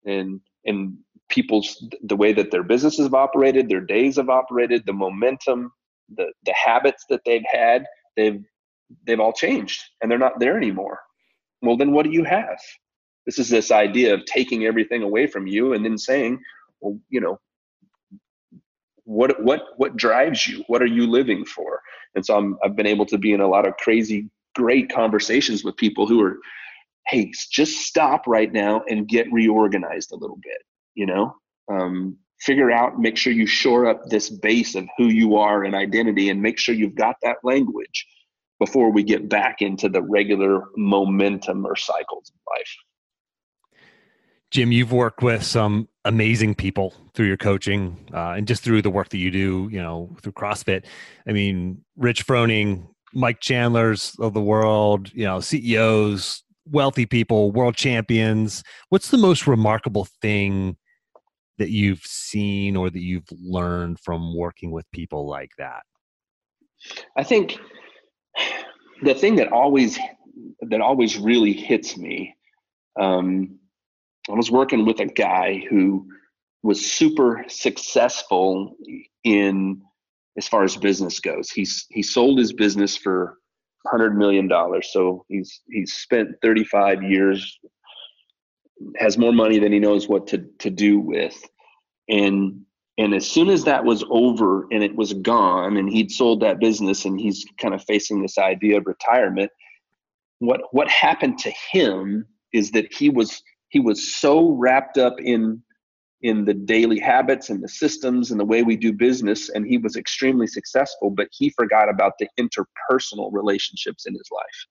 And 0.06 0.40
and 0.66 0.98
people's 1.30 1.84
the 2.04 2.16
way 2.16 2.34
that 2.34 2.52
their 2.52 2.64
businesses 2.64 3.06
have 3.06 3.14
operated 3.14 3.70
their 3.70 3.82
days 3.82 4.18
have 4.18 4.30
operated 4.30 4.84
the 4.86 4.94
momentum 4.94 5.72
the 6.16 6.32
the 6.46 6.54
habits 6.54 7.06
that 7.10 7.22
they've 7.26 7.46
had 7.52 7.86
they've 8.16 8.44
they've 9.06 9.20
all 9.20 9.34
changed 9.34 9.82
and 10.02 10.12
they're 10.12 10.18
not 10.18 10.40
there 10.40 10.58
anymore. 10.58 11.00
Well 11.62 11.78
then 11.78 11.92
what 11.92 12.06
do 12.06 12.12
you 12.12 12.24
have? 12.24 12.60
This 13.26 13.40
is 13.40 13.50
this 13.50 13.72
idea 13.72 14.14
of 14.14 14.26
taking 14.26 14.66
everything 14.66 15.04
away 15.04 15.28
from 15.28 15.48
you 15.48 15.74
and 15.74 15.86
then 15.86 15.98
saying 15.98 16.40
well 16.82 17.00
you 17.10 17.22
know 17.22 17.40
what 19.04 19.42
what 19.44 19.64
what 19.78 19.98
drives 19.98 20.48
you? 20.48 20.64
What 20.68 20.82
are 20.82 20.88
you 20.88 21.08
living 21.08 21.46
for? 21.46 21.82
And 22.16 22.26
so 22.26 22.38
I'm, 22.38 22.58
i've 22.64 22.76
been 22.76 22.88
able 22.88 23.06
to 23.08 23.18
be 23.18 23.34
in 23.34 23.42
a 23.42 23.48
lot 23.48 23.68
of 23.68 23.78
crazy 23.78 24.30
great 24.56 24.92
conversations 24.92 25.64
with 25.64 25.78
people 25.78 26.08
who 26.08 26.22
are 26.22 26.38
hey 27.08 27.32
just 27.52 27.86
stop 27.86 28.28
right 28.28 28.52
now 28.52 28.84
and 28.90 29.08
get 29.08 29.32
reorganized 29.32 30.12
a 30.12 30.16
little 30.16 30.38
bit 30.44 30.62
you 30.96 31.06
know? 31.06 31.36
Um, 31.72 32.18
figure 32.42 32.72
out, 32.72 33.00
make 33.00 33.18
sure 33.18 33.32
you 33.32 33.46
shore 33.46 33.86
up 33.86 34.06
this 34.06 34.30
base 34.30 34.76
of 34.76 34.88
who 34.98 35.06
you 35.06 35.38
are 35.38 35.64
and 35.64 35.76
identity 35.76 36.30
and 36.30 36.42
make 36.42 36.58
sure 36.58 36.74
you've 36.74 36.96
got 36.96 37.16
that 37.22 37.38
language 37.44 38.08
before 38.60 38.92
we 38.92 39.04
get 39.04 39.30
back 39.30 39.62
into 39.62 39.88
the 39.88 40.02
regular 40.02 40.66
momentum 40.76 41.66
or 41.66 41.76
cycles 41.76 42.32
of 42.34 42.40
life. 42.58 42.76
Jim, 44.50 44.72
you've 44.72 44.92
worked 44.92 45.22
with 45.22 45.44
some 45.44 45.88
amazing 46.04 46.56
people 46.56 46.94
through 47.14 47.28
your 47.28 47.38
coaching 47.38 47.98
uh, 48.14 48.32
and 48.32 48.48
just 48.48 48.64
through 48.64 48.82
the 48.82 48.90
work 48.90 49.10
that 49.10 49.18
you 49.18 49.32
do, 49.32 49.70
you 49.72 49.82
know, 49.82 50.14
through 50.22 50.34
CrossFit. 50.34 50.86
I 51.28 51.32
mean, 51.32 51.84
Rich 51.96 52.26
Froning, 52.28 52.88
Mike 53.14 53.40
Chandler's 53.40 54.16
of 54.20 54.34
the 54.34 54.42
world, 54.42 55.10
you 55.14 55.24
know, 55.24 55.40
CEOs, 55.40 56.44
wealthy 56.66 57.06
people, 57.06 57.52
world 57.52 57.76
champions. 57.76 58.64
What's 58.90 59.10
the 59.10 59.18
most 59.18 59.48
remarkable 59.48 60.08
thing 60.22 60.76
that 61.62 61.70
you've 61.70 62.02
seen 62.04 62.76
or 62.76 62.90
that 62.90 63.04
you've 63.04 63.28
learned 63.40 64.00
from 64.00 64.36
working 64.36 64.72
with 64.72 64.90
people 64.92 65.30
like 65.30 65.52
that? 65.60 65.84
I 67.16 67.24
think 67.24 67.60
the 69.04 69.14
thing 69.14 69.36
that 69.36 69.52
always 69.52 70.00
that 70.62 70.82
always 70.82 71.20
really 71.20 71.54
hits 71.54 71.98
me. 71.98 72.36
Um, 73.00 73.60
I 74.28 74.34
was 74.34 74.50
working 74.50 74.86
with 74.86 75.00
a 75.02 75.06
guy 75.06 75.64
who 75.70 76.08
was 76.64 76.84
super 76.92 77.46
successful 77.48 78.76
in 79.24 79.84
as 80.36 80.48
far 80.48 80.64
as 80.64 80.76
business 80.76 81.20
goes. 81.20 81.52
He's 81.52 81.86
he 81.92 82.02
sold 82.02 82.40
his 82.40 82.54
business 82.54 82.98
for 82.98 83.38
hundred 83.86 84.18
million 84.18 84.48
dollars. 84.48 84.90
So 84.92 85.26
he's 85.28 85.62
he's 85.70 85.94
spent 85.94 86.30
35 86.42 87.04
years, 87.04 87.60
has 88.98 89.18
more 89.18 89.34
money 89.34 89.60
than 89.60 89.72
he 89.72 89.80
knows 89.80 90.08
what 90.08 90.28
to 90.28 90.40
to 90.60 90.70
do 90.70 91.00
with, 91.00 91.38
and 92.10 92.62
and 92.98 93.14
as 93.14 93.30
soon 93.30 93.50
as 93.50 93.64
that 93.64 93.84
was 93.84 94.04
over 94.10 94.68
and 94.72 94.84
it 94.84 94.96
was 94.96 95.14
gone, 95.14 95.78
and 95.78 95.90
he'd 95.90 96.12
sold 96.12 96.42
that 96.42 96.60
business, 96.60 97.06
and 97.06 97.20
he's 97.20 97.46
kind 97.60 97.74
of 97.74 97.84
facing 97.84 98.22
this 98.22 98.38
idea 98.38 98.78
of 98.78 98.86
retirement. 98.86 99.52
What 100.40 100.62
what 100.72 100.90
happened 100.90 101.40
to 101.40 101.52
him 101.72 102.26
is 102.54 102.72
that 102.72 102.94
he 102.94 103.10
was 103.10 103.42
he 103.70 103.80
was 103.80 104.16
so 104.16 104.52
wrapped 104.52 104.98
up 104.98 105.16
in 105.20 105.62
in 106.22 106.46
the 106.46 106.54
daily 106.54 107.00
habits 107.00 107.50
and 107.50 107.64
the 107.64 107.68
systems 107.68 108.30
and 108.30 108.40
the 108.40 108.46
way 108.46 108.62
we 108.62 108.76
do 108.76 108.94
business 108.94 109.50
and 109.50 109.66
he 109.66 109.78
was 109.78 109.96
extremely 109.96 110.46
successful 110.46 111.10
but 111.10 111.28
he 111.32 111.50
forgot 111.50 111.90
about 111.90 112.14
the 112.20 112.28
interpersonal 112.40 113.30
relationships 113.34 114.06
in 114.06 114.14
his 114.14 114.30
life 114.32 114.68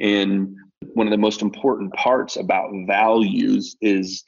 and 0.00 0.56
one 0.94 1.06
of 1.06 1.10
the 1.10 1.18
most 1.18 1.42
important 1.42 1.92
parts 1.92 2.36
about 2.36 2.70
values 2.86 3.76
is 3.80 4.24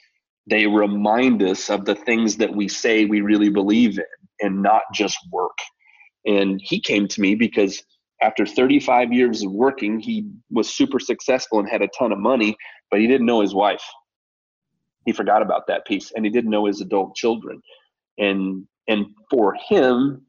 they 0.48 0.66
remind 0.66 1.42
us 1.42 1.70
of 1.70 1.84
the 1.84 1.94
things 1.94 2.36
that 2.36 2.54
we 2.54 2.68
say 2.68 3.04
we 3.04 3.20
really 3.20 3.48
believe 3.48 3.98
in 3.98 4.04
and 4.40 4.62
not 4.62 4.82
just 4.92 5.16
work. 5.30 5.56
And 6.26 6.60
he 6.62 6.80
came 6.80 7.08
to 7.08 7.20
me 7.20 7.34
because 7.34 7.82
after 8.20 8.44
35 8.44 9.12
years 9.12 9.42
of 9.42 9.50
working 9.50 9.98
he 9.98 10.28
was 10.50 10.68
super 10.68 11.00
successful 11.00 11.58
and 11.58 11.68
had 11.68 11.82
a 11.82 11.88
ton 11.88 12.12
of 12.12 12.18
money 12.18 12.56
but 12.90 13.00
he 13.00 13.06
didn't 13.06 13.26
know 13.26 13.40
his 13.40 13.54
wife. 13.54 13.82
He 15.06 15.12
forgot 15.12 15.42
about 15.42 15.66
that 15.68 15.86
piece 15.86 16.12
and 16.14 16.24
he 16.24 16.30
didn't 16.30 16.50
know 16.50 16.66
his 16.66 16.80
adult 16.80 17.16
children. 17.16 17.60
And 18.18 18.66
and 18.88 19.06
for 19.30 19.54
him 19.68 20.26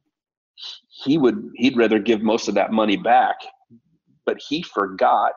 he 1.03 1.17
would 1.17 1.51
he'd 1.55 1.75
rather 1.75 1.99
give 1.99 2.21
most 2.21 2.47
of 2.47 2.55
that 2.55 2.71
money 2.71 2.95
back 2.95 3.35
but 4.25 4.37
he 4.47 4.61
forgot 4.61 5.33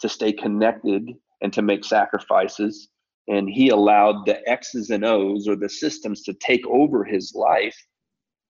to 0.00 0.08
stay 0.08 0.32
connected 0.32 1.10
and 1.42 1.52
to 1.52 1.62
make 1.62 1.84
sacrifices 1.84 2.88
and 3.28 3.48
he 3.48 3.68
allowed 3.68 4.24
the 4.26 4.38
x's 4.48 4.90
and 4.90 5.04
o's 5.04 5.48
or 5.48 5.56
the 5.56 5.68
systems 5.68 6.22
to 6.22 6.34
take 6.34 6.66
over 6.66 7.04
his 7.04 7.32
life 7.34 7.76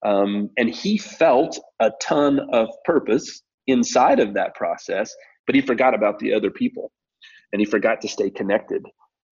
um, 0.04 0.50
and 0.56 0.70
he 0.70 0.98
felt 0.98 1.58
a 1.80 1.90
ton 2.00 2.40
of 2.52 2.68
purpose 2.84 3.42
inside 3.66 4.20
of 4.20 4.34
that 4.34 4.54
process 4.54 5.14
but 5.46 5.54
he 5.54 5.60
forgot 5.60 5.94
about 5.94 6.18
the 6.18 6.32
other 6.32 6.50
people 6.50 6.92
and 7.52 7.60
he 7.60 7.66
forgot 7.66 8.00
to 8.00 8.08
stay 8.08 8.30
connected 8.30 8.82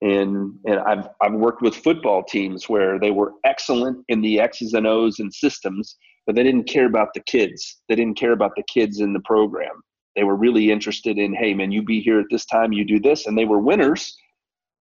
and 0.05 0.55
and 0.67 0.81
I've 0.81 1.09
I've 1.21 1.33
worked 1.33 1.63
with 1.63 1.75
football 1.75 2.23
teams 2.23 2.69
where 2.69 2.99
they 2.99 3.11
were 3.11 3.33
excellent 3.45 4.05
in 4.09 4.21
the 4.21 4.39
X's 4.39 4.75
and 4.75 4.87
O's 4.87 5.19
and 5.19 5.33
systems, 5.33 5.97
but 6.27 6.37
they 6.37 6.43
didn't 6.43 6.69
care 6.69 6.87
about 6.87 7.15
the 7.15 7.21
kids. 7.21 7.81
They 7.89 7.95
didn't 7.95 8.19
care 8.19 8.33
about 8.33 8.53
the 8.57 8.65
kids 8.65 9.01
in 9.01 9.13
the 9.13 9.21
program. 9.25 9.83
They 10.17 10.25
were 10.25 10.37
really 10.37 10.71
interested 10.71 11.19
in, 11.19 11.35
hey 11.35 11.55
man, 11.55 11.73
you 11.73 11.83
be 11.83 12.01
here 12.01 12.21
at 12.21 12.27
this 12.31 12.47
time, 12.47 12.73
you 12.73 12.85
do 12.85 13.01
this, 13.01 13.27
and 13.27 13.37
they 13.37 13.45
were 13.45 13.59
winners. 13.59 14.17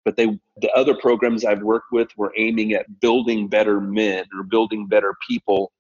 But 0.06 0.18
they 0.18 0.38
the 0.58 0.72
other 0.74 0.96
programs 0.96 1.46
I've 1.46 1.62
worked 1.62 1.92
with 1.92 2.10
were 2.18 2.34
aiming 2.38 2.74
at 2.74 3.00
building 3.00 3.48
better 3.48 3.80
men 3.80 4.26
or 4.38 4.44
building 4.44 4.88
better 4.88 5.16
people 5.28 5.72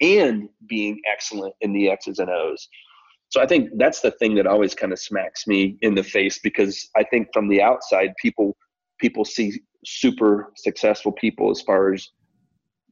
and 0.00 0.48
being 0.68 1.00
excellent 1.10 1.54
in 1.60 1.72
the 1.72 1.90
X's 1.90 2.18
and 2.18 2.30
O's. 2.30 2.68
So 3.32 3.40
I 3.40 3.46
think 3.46 3.70
that's 3.78 4.00
the 4.00 4.10
thing 4.10 4.34
that 4.34 4.46
always 4.46 4.74
kind 4.74 4.92
of 4.92 4.98
smacks 4.98 5.46
me 5.46 5.78
in 5.80 5.94
the 5.94 6.02
face 6.02 6.38
because 6.38 6.90
I 6.96 7.02
think 7.02 7.28
from 7.32 7.48
the 7.48 7.62
outside 7.62 8.12
people 8.20 8.56
people 9.00 9.24
see 9.24 9.60
super 9.84 10.52
successful 10.56 11.12
people 11.12 11.50
as 11.50 11.62
far 11.62 11.94
as 11.94 12.10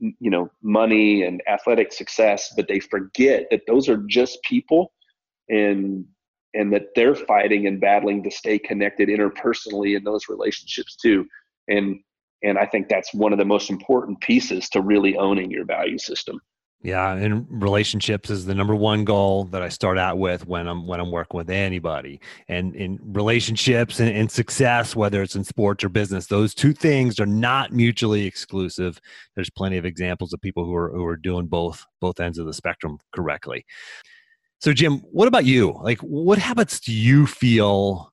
you 0.00 0.30
know 0.30 0.50
money 0.62 1.24
and 1.24 1.42
athletic 1.46 1.92
success 1.92 2.52
but 2.56 2.66
they 2.68 2.80
forget 2.80 3.46
that 3.50 3.60
those 3.66 3.88
are 3.88 3.98
just 4.08 4.42
people 4.42 4.92
and 5.50 6.04
and 6.54 6.72
that 6.72 6.86
they're 6.96 7.14
fighting 7.14 7.66
and 7.66 7.80
battling 7.80 8.22
to 8.24 8.30
stay 8.30 8.58
connected 8.58 9.08
interpersonally 9.08 9.96
in 9.96 10.02
those 10.04 10.28
relationships 10.28 10.96
too 10.96 11.26
and 11.68 11.98
and 12.42 12.58
i 12.58 12.66
think 12.66 12.88
that's 12.88 13.12
one 13.12 13.32
of 13.32 13.38
the 13.38 13.44
most 13.44 13.70
important 13.70 14.20
pieces 14.20 14.68
to 14.68 14.80
really 14.80 15.16
owning 15.16 15.50
your 15.50 15.64
value 15.64 15.98
system 15.98 16.40
yeah, 16.82 17.12
and 17.12 17.46
relationships 17.50 18.30
is 18.30 18.46
the 18.46 18.54
number 18.54 18.74
one 18.74 19.04
goal 19.04 19.44
that 19.46 19.60
I 19.60 19.68
start 19.68 19.98
out 19.98 20.16
with 20.16 20.46
when 20.46 20.66
I'm 20.66 20.86
when 20.86 20.98
I'm 20.98 21.10
working 21.10 21.36
with 21.36 21.50
anybody. 21.50 22.20
And 22.48 22.74
in 22.74 22.98
relationships 23.02 24.00
and, 24.00 24.08
and, 24.08 24.30
success, 24.30 24.96
whether 24.96 25.20
it's 25.20 25.36
in 25.36 25.44
sports 25.44 25.84
or 25.84 25.90
business, 25.90 26.26
those 26.26 26.54
two 26.54 26.72
things 26.72 27.20
are 27.20 27.26
not 27.26 27.70
mutually 27.70 28.24
exclusive. 28.24 28.98
There's 29.36 29.50
plenty 29.50 29.76
of 29.76 29.84
examples 29.84 30.32
of 30.32 30.40
people 30.40 30.64
who 30.64 30.74
are 30.74 30.90
who 30.90 31.04
are 31.04 31.18
doing 31.18 31.48
both 31.48 31.84
both 32.00 32.18
ends 32.18 32.38
of 32.38 32.46
the 32.46 32.54
spectrum 32.54 32.98
correctly. 33.14 33.66
So 34.60 34.72
Jim, 34.72 34.98
what 35.10 35.28
about 35.28 35.44
you? 35.44 35.78
Like 35.82 35.98
what 36.00 36.38
habits 36.38 36.80
do 36.80 36.92
you 36.92 37.26
feel 37.26 38.12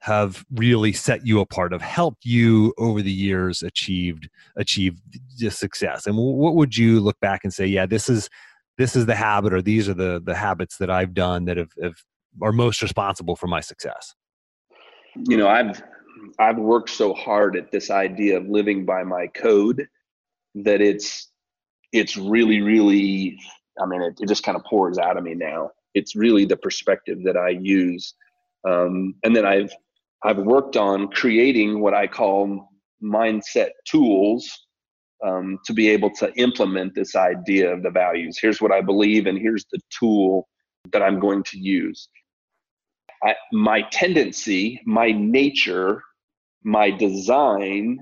have 0.00 0.44
really 0.54 0.92
set 0.92 1.26
you 1.26 1.40
apart 1.40 1.72
have 1.72 1.82
helped 1.82 2.24
you 2.24 2.72
over 2.78 3.02
the 3.02 3.10
years 3.10 3.62
achieved 3.62 4.28
achieve 4.56 5.00
success? 5.48 6.06
And 6.06 6.16
what 6.16 6.54
would 6.54 6.76
you 6.76 7.00
look 7.00 7.18
back 7.20 7.40
and 7.42 7.52
say 7.52 7.66
yeah 7.66 7.84
this 7.84 8.08
is 8.08 8.30
this 8.78 8.94
is 8.94 9.06
the 9.06 9.14
habit 9.14 9.52
or 9.52 9.60
these 9.60 9.88
are 9.88 9.94
the 9.94 10.22
the 10.24 10.34
habits 10.34 10.78
that 10.78 10.88
i've 10.88 11.12
done 11.12 11.44
that 11.44 11.56
have, 11.58 11.72
have 11.82 11.96
are 12.40 12.52
most 12.52 12.80
responsible 12.80 13.36
for 13.36 13.48
my 13.48 13.60
success 13.60 14.14
you 15.28 15.36
know 15.36 15.48
i've 15.48 15.82
i've 16.38 16.56
worked 16.56 16.88
so 16.88 17.12
hard 17.12 17.56
at 17.56 17.70
this 17.70 17.90
idea 17.90 18.38
of 18.38 18.48
living 18.48 18.86
by 18.86 19.02
my 19.02 19.26
code 19.26 19.86
that 20.54 20.80
it's 20.80 21.30
it's 21.92 22.16
really 22.16 22.60
really 22.60 23.38
i 23.82 23.86
mean 23.86 24.00
it, 24.00 24.14
it 24.20 24.28
just 24.28 24.44
kind 24.44 24.56
of 24.56 24.64
pours 24.64 24.96
out 24.96 25.16
of 25.16 25.24
me 25.24 25.34
now 25.34 25.70
it's 25.94 26.14
really 26.14 26.44
the 26.44 26.56
perspective 26.56 27.18
that 27.24 27.36
i 27.36 27.48
use 27.48 28.14
um, 28.68 29.14
and 29.24 29.34
then 29.34 29.46
i've 29.46 29.72
I've 30.24 30.38
worked 30.38 30.76
on 30.76 31.08
creating 31.08 31.80
what 31.80 31.94
I 31.94 32.06
call 32.06 32.68
mindset 33.02 33.70
tools 33.86 34.66
um, 35.24 35.58
to 35.64 35.72
be 35.72 35.88
able 35.88 36.10
to 36.16 36.32
implement 36.34 36.94
this 36.94 37.14
idea 37.14 37.72
of 37.72 37.82
the 37.82 37.90
values. 37.90 38.38
Here's 38.40 38.60
what 38.60 38.72
I 38.72 38.80
believe, 38.80 39.26
and 39.26 39.38
here's 39.38 39.64
the 39.70 39.80
tool 39.96 40.48
that 40.92 41.02
I'm 41.02 41.20
going 41.20 41.42
to 41.44 41.58
use. 41.58 42.08
I, 43.22 43.34
my 43.52 43.82
tendency, 43.90 44.80
my 44.86 45.10
nature, 45.10 46.02
my 46.64 46.90
design 46.90 47.98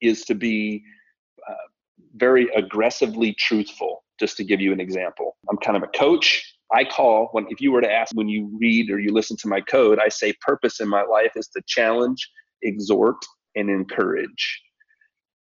is 0.00 0.24
to 0.26 0.34
be 0.34 0.82
uh, 1.48 1.54
very 2.16 2.48
aggressively 2.54 3.34
truthful. 3.34 4.04
Just 4.20 4.36
to 4.38 4.44
give 4.44 4.60
you 4.60 4.72
an 4.72 4.80
example, 4.80 5.36
I'm 5.48 5.58
kind 5.58 5.76
of 5.76 5.82
a 5.82 5.98
coach. 5.98 6.57
I 6.72 6.84
call 6.84 7.28
when 7.32 7.46
if 7.48 7.60
you 7.60 7.72
were 7.72 7.80
to 7.80 7.90
ask 7.90 8.14
when 8.14 8.28
you 8.28 8.50
read 8.60 8.90
or 8.90 8.98
you 8.98 9.12
listen 9.12 9.36
to 9.38 9.48
my 9.48 9.60
code, 9.60 9.98
I 9.98 10.08
say 10.08 10.34
purpose 10.40 10.80
in 10.80 10.88
my 10.88 11.02
life 11.02 11.32
is 11.34 11.48
to 11.48 11.62
challenge, 11.66 12.28
exhort, 12.62 13.24
and 13.56 13.70
encourage. 13.70 14.62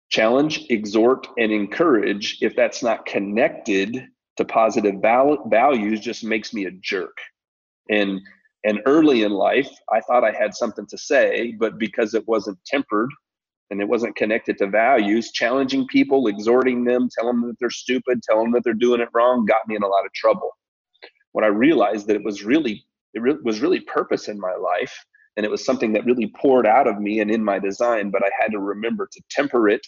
Challenge, 0.09 0.65
exhort, 0.69 1.27
and 1.37 1.51
encourage. 1.51 2.37
If 2.41 2.55
that's 2.55 2.83
not 2.83 3.05
connected 3.05 4.05
to 4.37 4.45
positive 4.45 4.95
val- 5.01 5.47
values, 5.47 6.01
just 6.01 6.23
makes 6.23 6.53
me 6.53 6.65
a 6.65 6.71
jerk. 6.71 7.17
And 7.89 8.19
and 8.65 8.81
early 8.85 9.23
in 9.23 9.31
life, 9.31 9.69
I 9.91 9.99
thought 10.01 10.23
I 10.23 10.31
had 10.31 10.55
something 10.55 10.87
to 10.87 10.97
say, 10.97 11.53
but 11.59 11.77
because 11.77 12.13
it 12.13 12.25
wasn't 12.27 12.57
tempered 12.65 13.09
and 13.69 13.81
it 13.81 13.87
wasn't 13.87 14.15
connected 14.15 14.57
to 14.57 14.67
values, 14.67 15.31
challenging 15.31 15.85
people, 15.87 16.27
exhorting 16.27 16.85
them, 16.85 17.09
telling 17.17 17.41
them 17.41 17.49
that 17.49 17.59
they're 17.59 17.69
stupid, 17.69 18.21
telling 18.23 18.45
them 18.45 18.53
that 18.53 18.63
they're 18.63 18.73
doing 18.73 19.01
it 19.01 19.09
wrong, 19.13 19.45
got 19.45 19.67
me 19.67 19.75
in 19.75 19.83
a 19.83 19.87
lot 19.87 20.05
of 20.05 20.13
trouble 20.13 20.51
when 21.33 21.43
I 21.43 21.49
realized 21.49 22.07
that 22.07 22.15
it 22.15 22.23
was 22.23 22.43
really 22.43 22.85
it 23.13 23.21
re- 23.21 23.37
was 23.43 23.61
really 23.61 23.81
purpose 23.81 24.27
in 24.27 24.39
my 24.39 24.55
life 24.55 24.93
and 25.37 25.45
it 25.45 25.49
was 25.49 25.65
something 25.65 25.93
that 25.93 26.05
really 26.05 26.31
poured 26.35 26.65
out 26.65 26.87
of 26.87 26.99
me 26.99 27.19
and 27.19 27.29
in 27.29 27.43
my 27.43 27.59
design 27.59 28.09
but 28.09 28.23
i 28.23 28.29
had 28.39 28.51
to 28.51 28.59
remember 28.59 29.07
to 29.11 29.21
temper 29.29 29.69
it 29.69 29.85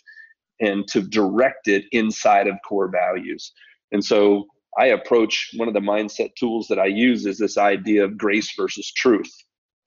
and 0.59 0.87
to 0.87 1.01
direct 1.01 1.67
it 1.67 1.85
inside 1.91 2.47
of 2.47 2.55
core 2.67 2.87
values 2.87 3.51
and 3.91 4.05
so 4.05 4.45
i 4.77 4.87
approach 4.87 5.49
one 5.57 5.67
of 5.67 5.73
the 5.73 5.79
mindset 5.79 6.29
tools 6.35 6.67
that 6.67 6.77
i 6.77 6.85
use 6.85 7.25
is 7.25 7.39
this 7.39 7.57
idea 7.57 8.03
of 8.03 8.15
grace 8.15 8.53
versus 8.55 8.91
truth 8.93 9.31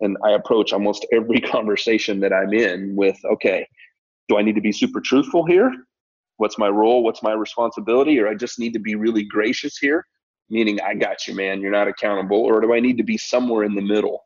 and 0.01 0.17
i 0.25 0.33
approach 0.33 0.73
almost 0.73 1.07
every 1.13 1.41
conversation 1.55 2.19
that 2.19 2.33
i'm 2.33 2.53
in 2.53 2.97
with 2.97 3.19
okay 3.25 3.65
do 4.29 4.37
I 4.39 4.43
need 4.43 4.55
to 4.55 4.61
be 4.61 4.73
super 4.73 5.01
truthful 5.01 5.45
here? 5.47 5.73
What's 6.37 6.59
my 6.59 6.69
role? 6.69 7.03
What's 7.03 7.23
my 7.23 7.33
responsibility? 7.33 8.21
Or 8.21 8.29
I 8.29 8.35
just 8.35 8.59
need 8.59 8.73
to 8.75 8.79
be 8.79 8.95
really 8.95 9.25
gracious 9.25 9.79
here, 9.79 10.07
meaning 10.51 10.81
I 10.81 10.95
got 10.95 11.27
you, 11.27 11.35
man. 11.35 11.61
You're 11.61 11.71
not 11.71 11.89
accountable. 11.89 12.39
Or 12.39 12.61
do 12.61 12.73
I 12.75 12.81
need 12.81 12.97
to 12.99 13.03
be 13.03 13.19
somewhere 13.19 13.65
in 13.65 13.75
the 13.75 13.83
middle? 13.83 14.25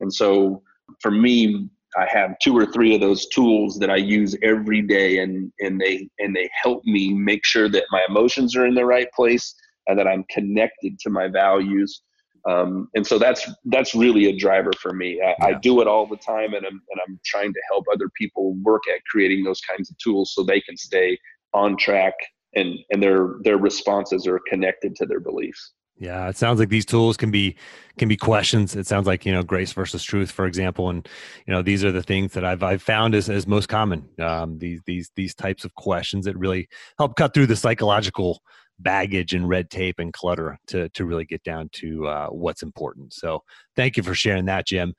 And 0.00 0.12
so 0.12 0.62
for 1.00 1.10
me, 1.10 1.68
I 1.96 2.06
have 2.10 2.38
two 2.40 2.56
or 2.56 2.66
three 2.66 2.94
of 2.94 3.00
those 3.00 3.26
tools 3.28 3.78
that 3.78 3.90
I 3.90 3.96
use 3.96 4.36
every 4.42 4.82
day, 4.82 5.18
and 5.18 5.50
and 5.60 5.80
they 5.80 6.08
and 6.18 6.36
they 6.36 6.50
help 6.62 6.84
me 6.84 7.14
make 7.14 7.44
sure 7.44 7.68
that 7.68 7.84
my 7.90 8.04
emotions 8.08 8.56
are 8.56 8.66
in 8.66 8.74
the 8.74 8.84
right 8.84 9.10
place 9.12 9.54
and 9.86 9.98
that 9.98 10.06
I'm 10.06 10.24
connected 10.30 10.98
to 11.00 11.10
my 11.10 11.28
values. 11.28 12.02
Um, 12.46 12.88
and 12.94 13.06
so 13.06 13.18
that's 13.18 13.50
that's 13.66 13.94
really 13.94 14.26
a 14.26 14.36
driver 14.36 14.70
for 14.80 14.92
me. 14.92 15.20
I, 15.20 15.28
yeah. 15.28 15.46
I, 15.46 15.52
do 15.54 15.80
it 15.80 15.88
all 15.88 16.06
the 16.06 16.16
time, 16.16 16.54
and 16.54 16.64
I'm 16.64 16.80
and 16.90 17.00
I'm 17.06 17.18
trying 17.24 17.52
to 17.52 17.60
help 17.70 17.86
other 17.92 18.10
people 18.16 18.54
work 18.62 18.82
at 18.94 19.00
creating 19.10 19.44
those 19.44 19.60
kinds 19.62 19.90
of 19.90 19.96
tools 19.98 20.32
so 20.34 20.42
they 20.42 20.60
can 20.60 20.76
stay 20.76 21.18
on 21.54 21.76
track 21.76 22.14
and 22.54 22.78
and 22.90 23.02
their 23.02 23.34
their 23.42 23.58
responses 23.58 24.26
are 24.26 24.40
connected 24.48 24.94
to 24.96 25.06
their 25.06 25.20
beliefs. 25.20 25.72
Yeah, 26.00 26.28
it 26.28 26.36
sounds 26.36 26.60
like 26.60 26.68
these 26.68 26.86
tools 26.86 27.16
can 27.16 27.30
be 27.32 27.56
can 27.98 28.08
be 28.08 28.16
questions. 28.16 28.76
It 28.76 28.86
sounds 28.86 29.06
like 29.06 29.26
you 29.26 29.32
know 29.32 29.42
grace 29.42 29.72
versus 29.72 30.04
truth, 30.04 30.30
for 30.30 30.46
example, 30.46 30.90
and 30.90 31.06
you 31.46 31.52
know 31.52 31.60
these 31.60 31.84
are 31.84 31.90
the 31.90 32.02
things 32.02 32.32
that 32.34 32.44
I've 32.44 32.62
I've 32.62 32.82
found 32.82 33.14
as, 33.14 33.28
as 33.28 33.46
most 33.46 33.68
common. 33.68 34.08
Um, 34.20 34.58
these 34.58 34.80
these 34.86 35.10
these 35.16 35.34
types 35.34 35.64
of 35.64 35.74
questions 35.74 36.24
that 36.26 36.38
really 36.38 36.68
help 36.98 37.16
cut 37.16 37.34
through 37.34 37.46
the 37.46 37.56
psychological 37.56 38.40
baggage 38.78 39.34
and 39.34 39.48
red 39.48 39.70
tape 39.70 39.98
and 39.98 40.12
clutter 40.12 40.56
to 40.68 40.88
to 40.90 41.04
really 41.04 41.24
get 41.24 41.42
down 41.42 41.68
to 41.72 42.06
uh, 42.06 42.28
what's 42.28 42.62
important. 42.62 43.12
So 43.12 43.42
thank 43.74 43.96
you 43.96 44.04
for 44.04 44.14
sharing 44.14 44.44
that, 44.44 44.68
Jim. 44.68 44.94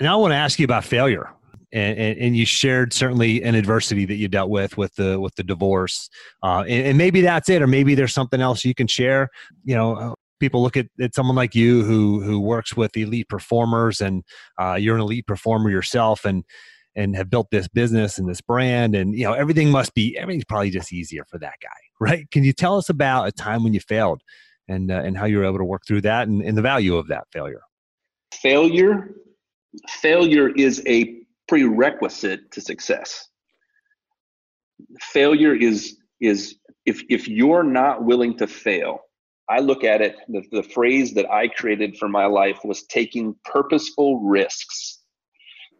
Now 0.00 0.18
I 0.18 0.20
want 0.20 0.32
to 0.32 0.36
ask 0.36 0.58
you 0.58 0.64
about 0.64 0.84
failure 0.84 1.30
and, 1.72 1.98
and, 1.98 2.18
and, 2.18 2.36
you 2.36 2.46
shared 2.46 2.92
certainly 2.92 3.42
an 3.42 3.54
adversity 3.54 4.04
that 4.06 4.14
you 4.14 4.28
dealt 4.28 4.50
with 4.50 4.76
with 4.78 4.94
the 4.94 5.20
with 5.20 5.34
the 5.34 5.42
divorce 5.42 6.08
uh, 6.42 6.60
and, 6.60 6.86
and, 6.86 6.98
maybe 6.98 7.20
that's 7.20 7.48
it 7.48 7.60
or 7.60 7.66
maybe 7.66 7.94
there's 7.94 8.14
something 8.14 8.40
else 8.40 8.64
you 8.64 8.74
can 8.74 8.86
share. 8.86 9.28
You 9.64 9.74
know 9.74 9.94
uh, 9.96 10.14
people 10.40 10.62
look 10.62 10.76
at, 10.76 10.86
at 11.00 11.14
someone 11.14 11.36
like 11.36 11.54
you 11.54 11.82
who 11.84 12.22
who 12.22 12.40
works 12.40 12.76
with 12.76 12.96
elite 12.96 13.28
performers 13.28 14.00
and 14.00 14.22
uh, 14.58 14.74
you're 14.74 14.94
an 14.94 15.02
elite 15.02 15.26
performer 15.26 15.70
yourself 15.70 16.24
and 16.24 16.44
and 16.96 17.14
have 17.14 17.30
built 17.30 17.48
this 17.50 17.68
business 17.68 18.18
and 18.18 18.28
this 18.28 18.40
brand 18.40 18.94
and 18.94 19.14
you 19.14 19.24
know 19.24 19.32
everything 19.32 19.70
must 19.70 19.94
be 19.94 20.16
everything's 20.18 20.44
probably 20.44 20.70
just 20.70 20.92
easier 20.92 21.24
for 21.28 21.38
that 21.38 21.54
guy 21.62 21.68
right? 22.00 22.30
Can 22.30 22.44
you 22.44 22.52
tell 22.52 22.76
us 22.76 22.88
about 22.88 23.28
a 23.28 23.32
time 23.32 23.64
when 23.64 23.74
you 23.74 23.80
failed 23.80 24.22
and 24.68 24.90
uh, 24.90 25.02
and 25.04 25.16
how 25.16 25.24
you 25.24 25.38
were 25.38 25.44
able 25.44 25.58
to 25.58 25.64
work 25.64 25.82
through 25.86 26.02
that 26.02 26.28
and, 26.28 26.42
and 26.42 26.56
the 26.56 26.62
value 26.62 26.96
of 26.96 27.08
that 27.08 27.24
failure? 27.32 27.62
Failure 28.32 29.14
failure 29.88 30.48
is 30.56 30.82
a 30.86 31.18
prerequisite 31.48 32.50
to 32.52 32.60
success. 32.60 33.28
Failure 35.00 35.54
is 35.54 35.96
is 36.20 36.56
if 36.86 37.02
if 37.08 37.28
you're 37.28 37.64
not 37.64 38.04
willing 38.04 38.36
to 38.38 38.46
fail, 38.46 39.00
I 39.48 39.60
look 39.60 39.82
at 39.82 40.02
it, 40.02 40.16
the, 40.28 40.42
the 40.52 40.62
phrase 40.62 41.14
that 41.14 41.30
I 41.30 41.48
created 41.48 41.96
for 41.96 42.08
my 42.08 42.26
life 42.26 42.60
was 42.64 42.84
taking 42.84 43.34
purposeful 43.44 44.20
risks. 44.20 45.00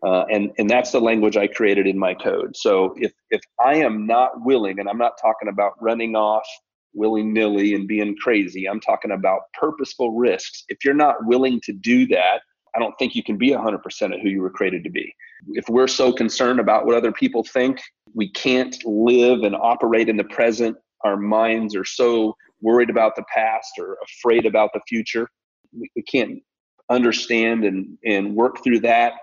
Uh, 0.06 0.24
and 0.30 0.52
and 0.58 0.70
that's 0.70 0.92
the 0.92 1.00
language 1.00 1.36
I 1.36 1.48
created 1.48 1.86
in 1.86 1.98
my 1.98 2.14
code. 2.14 2.56
So 2.56 2.94
if 2.96 3.12
if 3.30 3.40
I 3.60 3.76
am 3.76 4.06
not 4.06 4.44
willing, 4.44 4.78
and 4.78 4.88
I'm 4.88 4.98
not 4.98 5.18
talking 5.20 5.48
about 5.48 5.72
running 5.80 6.14
off 6.14 6.46
willy 6.94 7.22
nilly 7.22 7.74
and 7.74 7.86
being 7.86 8.16
crazy, 8.16 8.66
I'm 8.66 8.80
talking 8.80 9.10
about 9.10 9.40
purposeful 9.60 10.12
risks. 10.12 10.64
If 10.68 10.84
you're 10.84 10.94
not 10.94 11.26
willing 11.26 11.60
to 11.64 11.72
do 11.72 12.06
that, 12.08 12.42
I 12.78 12.80
don't 12.80 12.96
think 12.96 13.16
you 13.16 13.24
can 13.24 13.36
be 13.36 13.50
100% 13.50 14.14
of 14.14 14.20
who 14.20 14.28
you 14.28 14.40
were 14.40 14.50
created 14.50 14.84
to 14.84 14.90
be. 14.90 15.12
If 15.48 15.68
we're 15.68 15.88
so 15.88 16.12
concerned 16.12 16.60
about 16.60 16.86
what 16.86 16.94
other 16.94 17.10
people 17.10 17.42
think, 17.42 17.80
we 18.14 18.30
can't 18.30 18.76
live 18.84 19.42
and 19.42 19.56
operate 19.56 20.08
in 20.08 20.16
the 20.16 20.22
present. 20.22 20.76
Our 21.02 21.16
minds 21.16 21.74
are 21.74 21.84
so 21.84 22.36
worried 22.60 22.88
about 22.88 23.16
the 23.16 23.24
past 23.34 23.72
or 23.80 23.98
afraid 24.04 24.46
about 24.46 24.70
the 24.74 24.80
future. 24.88 25.28
We, 25.72 25.90
we 25.96 26.02
can't 26.02 26.40
understand 26.88 27.64
and, 27.64 27.98
and 28.04 28.36
work 28.36 28.62
through 28.62 28.80
that. 28.80 29.14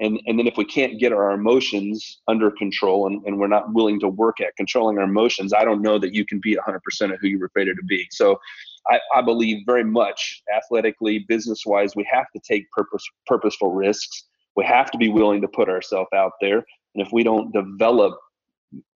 And, 0.00 0.18
and 0.26 0.38
then 0.38 0.46
if 0.46 0.56
we 0.56 0.64
can't 0.64 0.98
get 0.98 1.12
our 1.12 1.32
emotions 1.32 2.20
under 2.26 2.50
control 2.50 3.06
and, 3.06 3.22
and 3.26 3.38
we're 3.38 3.48
not 3.48 3.72
willing 3.74 4.00
to 4.00 4.08
work 4.08 4.40
at 4.40 4.56
controlling 4.56 4.98
our 4.98 5.04
emotions, 5.04 5.52
I 5.52 5.64
don't 5.64 5.82
know 5.82 5.98
that 5.98 6.14
you 6.14 6.24
can 6.24 6.40
be 6.40 6.56
100% 6.56 6.78
of 7.12 7.18
who 7.20 7.28
you 7.28 7.38
were 7.38 7.50
created 7.50 7.76
to 7.76 7.84
be. 7.84 8.06
So 8.10 8.38
I, 8.88 8.98
I 9.14 9.22
believe 9.22 9.58
very 9.66 9.84
much 9.84 10.42
athletically, 10.56 11.20
business 11.28 11.64
wise, 11.66 11.94
we 11.94 12.08
have 12.10 12.26
to 12.34 12.40
take 12.40 12.70
purpose, 12.70 13.04
purposeful 13.26 13.72
risks. 13.72 14.24
We 14.56 14.64
have 14.64 14.90
to 14.90 14.98
be 14.98 15.10
willing 15.10 15.42
to 15.42 15.48
put 15.48 15.68
ourselves 15.68 16.08
out 16.14 16.32
there. 16.40 16.64
And 16.94 17.06
if 17.06 17.12
we 17.12 17.22
don't 17.22 17.52
develop 17.52 18.18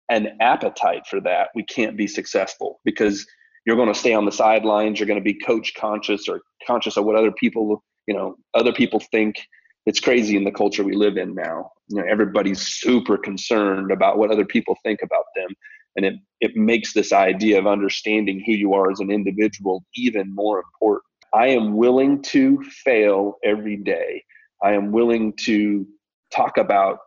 an 0.10 0.38
appetite 0.40 1.08
for 1.10 1.20
that, 1.22 1.50
we 1.56 1.64
can't 1.64 1.98
be 1.98 2.08
successful 2.08 2.80
because 2.86 3.26
you're 3.66 3.76
going 3.76 3.92
to 3.92 4.00
stay 4.00 4.14
on 4.14 4.26
the 4.26 4.32
sidelines. 4.32 5.00
You're 5.00 5.08
going 5.08 5.20
to 5.20 5.24
be 5.24 5.40
coach 5.40 5.74
conscious 5.76 6.28
or 6.28 6.42
conscious 6.66 6.98
of 6.98 7.06
what 7.06 7.16
other 7.16 7.32
people, 7.32 7.84
you 8.08 8.14
know, 8.14 8.36
other 8.54 8.74
people 8.74 9.00
think. 9.12 9.36
It's 9.86 10.00
crazy 10.00 10.38
in 10.38 10.44
the 10.44 10.52
culture 10.52 10.84
we 10.84 10.96
live 10.96 11.18
in 11.18 11.34
now. 11.34 11.72
You 11.88 11.98
know, 11.98 12.08
everybody's 12.10 12.62
super 12.62 13.18
concerned 13.18 13.92
about 13.92 14.18
what 14.18 14.32
other 14.32 14.46
people 14.46 14.78
think 14.84 15.00
about 15.02 15.26
them 15.36 15.56
and 15.96 16.06
it 16.06 16.16
it 16.40 16.56
makes 16.56 16.94
this 16.94 17.12
idea 17.12 17.60
of 17.60 17.68
understanding 17.68 18.42
who 18.46 18.54
you 18.54 18.74
are 18.74 18.92
as 18.92 19.00
an 19.00 19.12
individual 19.12 19.84
even 19.96 20.34
more 20.34 20.60
important. 20.60 21.04
I 21.34 21.48
am 21.48 21.78
willing 21.78 22.22
to 22.24 22.62
fail 22.84 23.36
every 23.44 23.78
day. 23.78 24.24
I 24.64 24.74
am 24.74 24.92
willing 24.92 25.34
to 25.46 25.88
talk 26.34 26.58
about 26.58 27.00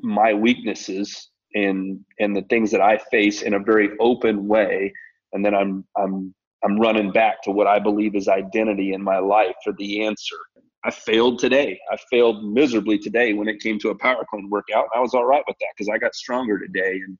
my 0.00 0.34
weaknesses 0.34 1.30
and 1.54 2.00
and 2.18 2.34
the 2.34 2.42
things 2.42 2.70
that 2.70 2.80
i 2.80 2.98
face 3.10 3.42
in 3.42 3.54
a 3.54 3.58
very 3.58 3.90
open 4.00 4.48
way 4.48 4.92
and 5.32 5.44
then 5.44 5.54
i'm 5.54 5.84
i'm 5.98 6.34
i'm 6.64 6.80
running 6.80 7.12
back 7.12 7.42
to 7.42 7.50
what 7.50 7.66
i 7.66 7.78
believe 7.78 8.16
is 8.16 8.26
identity 8.26 8.94
in 8.94 9.02
my 9.02 9.18
life 9.18 9.54
for 9.62 9.74
the 9.74 10.02
answer 10.02 10.36
i 10.84 10.90
failed 10.90 11.38
today. 11.38 11.78
I 11.90 11.96
failed 12.10 12.44
miserably 12.44 12.98
today 12.98 13.34
when 13.34 13.48
it 13.48 13.60
came 13.60 13.78
to 13.80 13.90
a 13.90 13.94
power 13.94 14.24
clean 14.28 14.50
workout. 14.50 14.86
I 14.94 15.00
was 15.00 15.14
all 15.14 15.24
right 15.24 15.44
with 15.46 15.56
that 15.60 15.68
because 15.76 15.90
i 15.92 15.98
got 15.98 16.14
stronger 16.14 16.58
today 16.58 17.00
and 17.06 17.18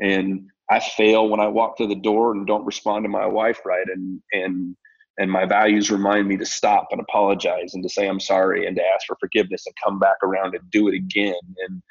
and 0.00 0.50
I 0.70 0.80
fail 0.80 1.28
when 1.28 1.40
I 1.40 1.46
walk 1.46 1.76
to 1.78 1.86
the 1.86 1.94
door 1.94 2.32
and 2.32 2.46
don't 2.46 2.66
respond 2.66 3.04
to 3.04 3.08
my 3.08 3.26
wife 3.26 3.60
right 3.64 3.86
and 3.88 4.20
and 4.32 4.76
and 5.18 5.30
my 5.30 5.46
values 5.46 5.90
remind 5.90 6.28
me 6.28 6.36
to 6.36 6.44
stop 6.44 6.88
and 6.90 7.00
apologize 7.00 7.72
and 7.72 7.82
to 7.82 7.88
say 7.88 8.06
I'm 8.06 8.20
sorry 8.20 8.66
and 8.66 8.76
to 8.76 8.82
ask 8.82 9.06
for 9.06 9.16
forgiveness 9.18 9.64
and 9.66 9.74
come 9.82 9.98
back 9.98 10.16
around 10.22 10.54
and 10.54 10.70
do 10.70 10.88
it 10.88 10.94
again. 10.94 11.34
And 11.66 11.82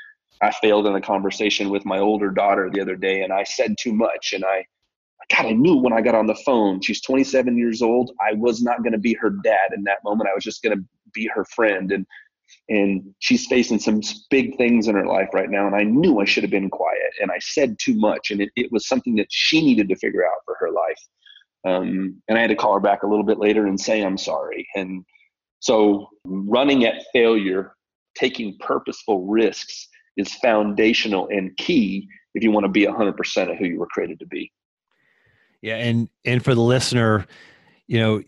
I 0.43 0.51
failed 0.51 0.85
in 0.85 0.95
a 0.95 1.01
conversation 1.01 1.69
with 1.69 1.85
my 1.85 1.97
older 1.97 2.29
daughter 2.29 2.69
the 2.71 2.81
other 2.81 2.95
day 2.95 3.21
and 3.21 3.33
I 3.33 3.43
said 3.43 3.75
too 3.79 3.93
much 3.93 4.33
and 4.33 4.45
I 4.45 4.65
God, 5.29 5.47
I 5.47 5.51
knew 5.51 5.77
when 5.77 5.93
I 5.93 6.01
got 6.01 6.15
on 6.15 6.27
the 6.27 6.35
phone, 6.45 6.81
she's 6.81 7.01
27 7.01 7.57
years 7.57 7.81
old. 7.81 8.11
I 8.21 8.33
was 8.33 8.61
not 8.61 8.83
going 8.83 8.91
to 8.91 8.99
be 8.99 9.13
her 9.15 9.31
dad 9.43 9.71
in 9.75 9.83
that 9.83 10.03
moment. 10.03 10.29
I 10.29 10.35
was 10.35 10.43
just 10.43 10.61
going 10.61 10.77
to 10.77 10.83
be 11.13 11.29
her 11.33 11.45
friend. 11.45 11.91
And 11.91 12.05
and 12.69 13.13
she's 13.19 13.45
facing 13.47 13.79
some 13.79 14.01
big 14.29 14.57
things 14.57 14.87
in 14.87 14.95
her 14.95 15.05
life 15.05 15.29
right 15.33 15.49
now 15.49 15.67
and 15.67 15.75
i 15.75 15.83
knew 15.83 16.19
i 16.19 16.25
should 16.25 16.43
have 16.43 16.51
been 16.51 16.69
quiet 16.69 17.11
and 17.21 17.31
i 17.31 17.39
said 17.39 17.75
too 17.79 17.95
much 17.95 18.31
and 18.31 18.41
it, 18.41 18.49
it 18.55 18.71
was 18.71 18.87
something 18.87 19.15
that 19.15 19.27
she 19.29 19.61
needed 19.61 19.89
to 19.89 19.95
figure 19.95 20.25
out 20.25 20.41
for 20.45 20.55
her 20.59 20.71
life 20.71 20.99
um, 21.65 22.21
and 22.27 22.37
i 22.37 22.41
had 22.41 22.49
to 22.49 22.55
call 22.55 22.73
her 22.73 22.79
back 22.79 23.03
a 23.03 23.07
little 23.07 23.25
bit 23.25 23.39
later 23.39 23.67
and 23.67 23.79
say 23.79 24.03
i'm 24.03 24.17
sorry 24.17 24.67
and 24.75 25.03
so 25.59 26.07
running 26.25 26.85
at 26.85 27.03
failure 27.13 27.73
taking 28.15 28.57
purposeful 28.59 29.25
risks 29.25 29.87
is 30.17 30.33
foundational 30.35 31.27
and 31.29 31.55
key 31.57 32.07
if 32.35 32.43
you 32.43 32.51
want 32.51 32.65
to 32.65 32.69
be 32.69 32.85
100% 32.85 33.51
of 33.51 33.57
who 33.57 33.65
you 33.65 33.79
were 33.79 33.87
created 33.87 34.19
to 34.19 34.27
be 34.27 34.51
yeah 35.61 35.75
and 35.75 36.09
and 36.25 36.43
for 36.43 36.53
the 36.55 36.61
listener 36.61 37.25
you 37.87 37.99
know 37.99 38.21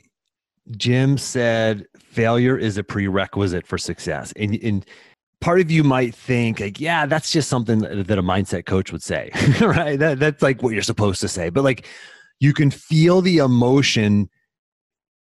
Jim 0.76 1.18
said 1.18 1.86
failure 1.98 2.58
is 2.58 2.78
a 2.78 2.84
prerequisite 2.84 3.66
for 3.66 3.78
success. 3.78 4.34
And, 4.36 4.60
and 4.62 4.86
part 5.40 5.62
of 5.62 5.72
you 5.72 5.84
might 5.84 6.14
think 6.14 6.60
like, 6.60 6.80
yeah, 6.80 7.06
that's 7.06 7.32
just 7.32 7.50
something 7.50 7.80
that 7.80 8.18
a 8.18 8.24
mindset 8.24 8.66
coach 8.66 8.92
would 8.92 9.04
say, 9.04 9.32
right? 9.62 9.98
That, 9.98 10.20
that's 10.20 10.42
like 10.42 10.62
what 10.62 10.74
you're 10.74 10.82
supposed 10.82 11.22
to 11.22 11.28
say. 11.28 11.50
But 11.50 11.64
like 11.64 11.86
you 12.40 12.54
can 12.54 12.72
feel 12.72 13.22
the 13.22 13.38
emotion 13.38 14.30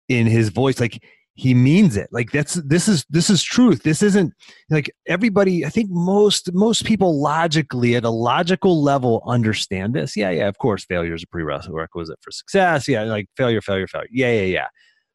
in 0.10 0.28
his 0.28 0.50
voice. 0.50 0.80
Like 0.80 1.04
he 1.34 1.54
means 1.54 1.98
it. 1.98 2.10
Like 2.12 2.32
that's, 2.32 2.56
this 2.56 2.88
is, 2.88 3.06
this 3.10 3.30
is 3.30 3.42
truth. 3.44 3.84
This 3.84 4.04
isn't 4.04 4.34
like 4.70 4.92
everybody, 5.08 5.66
I 5.66 5.70
think 5.70 5.90
most, 5.90 6.54
most 6.54 6.86
people 6.86 7.22
logically 7.22 7.96
at 7.96 8.04
a 8.04 8.10
logical 8.10 8.84
level 8.84 9.24
understand 9.26 9.94
this. 9.94 10.16
Yeah. 10.16 10.30
Yeah. 10.30 10.48
Of 10.48 10.58
course, 10.58 10.86
failure 10.86 11.16
is 11.16 11.24
a 11.24 11.28
prerequisite 11.28 12.20
for 12.22 12.32
success. 12.32 12.88
Yeah. 12.88 13.04
Like 13.04 13.28
failure, 13.38 13.62
failure, 13.62 13.88
failure. 13.88 14.10
Yeah. 14.12 14.32
Yeah. 14.32 14.42
Yeah 14.42 14.68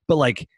but 0.08 0.16
like 0.16 0.48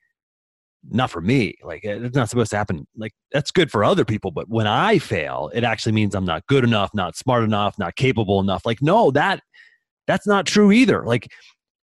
not 0.91 1.11
for 1.11 1.21
me 1.21 1.55
like 1.63 1.81
it's 1.83 2.15
not 2.15 2.31
supposed 2.31 2.51
to 2.51 2.57
happen 2.57 2.87
like 2.97 3.13
that's 3.33 3.51
good 3.51 3.71
for 3.71 3.83
other 3.83 4.05
people 4.05 4.31
but 4.31 4.49
when 4.49 4.67
i 4.67 4.99
fail 4.99 5.51
it 5.53 5.65
actually 5.65 5.93
means 5.93 6.15
i'm 6.15 6.25
not 6.25 6.47
good 6.47 6.65
enough 6.65 6.91
not 6.95 7.17
smart 7.17 7.43
enough 7.43 7.79
not 7.79 7.97
capable 7.97 8.41
enough 8.41 8.65
like 8.65 8.81
no 8.81 9.11
that 9.11 9.43
that's 10.07 10.27
not 10.27 10.47
true 10.47 10.71
either 10.71 11.05
like 11.05 11.31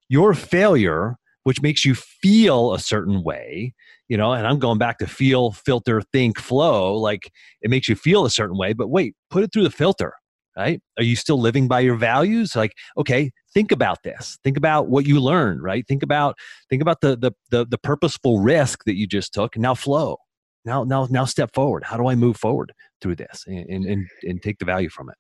your 0.10 0.34
failure 0.34 1.16
which 1.44 1.62
makes 1.62 1.86
you 1.86 1.96
feel 1.96 2.74
a 2.74 2.80
certain 2.80 3.24
way 3.24 3.74
you 4.12 4.18
know, 4.18 4.34
and 4.34 4.46
I'm 4.46 4.60
going 4.60 4.78
back 4.78 4.98
to 4.98 5.08
feel, 5.08 5.54
filter, 5.54 6.02
think, 6.12 6.38
flow. 6.38 6.98
Like 6.98 7.32
it 7.62 7.70
makes 7.70 7.88
you 7.88 7.96
feel 7.96 8.26
a 8.26 8.30
certain 8.30 8.58
way, 8.58 8.74
but 8.74 8.90
wait, 8.90 9.16
put 9.30 9.42
it 9.42 9.54
through 9.54 9.64
the 9.64 9.72
filter, 9.72 10.12
right? 10.58 10.82
Are 10.98 11.04
you 11.04 11.16
still 11.16 11.40
living 11.40 11.70
by 11.70 11.80
your 11.80 11.96
values? 11.96 12.54
Like, 12.54 12.74
okay, 12.98 13.32
think 13.54 13.72
about 13.72 14.04
this. 14.04 14.38
Think 14.44 14.58
about 14.58 14.90
what 14.90 15.06
you 15.06 15.22
learned, 15.22 15.64
right? 15.64 15.88
Think 15.88 16.04
about 16.04 16.36
think 16.70 16.82
about 16.82 17.00
the 17.00 17.16
the 17.16 17.32
the, 17.52 17.66
the 17.66 17.78
purposeful 17.78 18.42
risk 18.42 18.84
that 18.84 18.98
you 18.98 19.08
just 19.08 19.34
took. 19.34 19.56
Now 19.56 19.76
flow. 19.76 20.18
Now 20.66 20.84
now 20.84 21.08
now 21.10 21.24
step 21.24 21.52
forward. 21.54 21.86
How 21.86 21.96
do 21.96 22.08
I 22.08 22.16
move 22.16 22.36
forward 22.36 22.74
through 23.00 23.16
this 23.16 23.46
and 23.48 23.86
and 23.86 24.10
and, 24.24 24.42
take 24.42 24.60
the 24.60 24.66
value 24.66 24.90
from 24.90 25.10
it? 25.10 25.16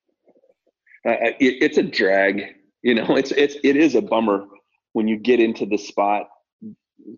Uh, 1.09 1.31
it? 1.39 1.63
It's 1.63 1.77
a 1.77 1.83
drag. 1.83 2.43
You 2.83 2.95
know, 2.95 3.15
it's 3.15 3.31
it's 3.31 3.55
it 3.63 3.77
is 3.77 3.95
a 3.95 4.01
bummer 4.01 4.45
when 4.93 5.07
you 5.07 5.17
get 5.17 5.39
into 5.39 5.65
the 5.65 5.77
spot 5.77 6.27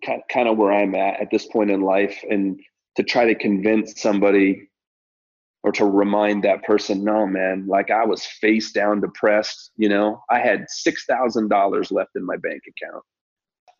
kind 0.06 0.48
of 0.48 0.56
where 0.56 0.72
I'm 0.72 0.94
at 0.94 1.20
at 1.20 1.30
this 1.30 1.46
point 1.46 1.70
in 1.70 1.82
life, 1.82 2.18
and 2.30 2.58
to 2.96 3.02
try 3.02 3.26
to 3.26 3.34
convince 3.34 4.00
somebody 4.00 4.68
or 5.62 5.72
to 5.72 5.86
remind 5.86 6.44
that 6.44 6.62
person, 6.62 7.04
no, 7.04 7.26
man, 7.26 7.66
like 7.66 7.90
I 7.90 8.04
was 8.04 8.24
face 8.24 8.72
down 8.72 9.00
depressed. 9.00 9.72
You 9.76 9.88
know, 9.88 10.22
I 10.30 10.38
had 10.38 10.66
six 10.68 11.04
thousand 11.06 11.48
dollars 11.48 11.90
left 11.90 12.10
in 12.16 12.24
my 12.24 12.36
bank 12.36 12.62
account. 12.68 13.02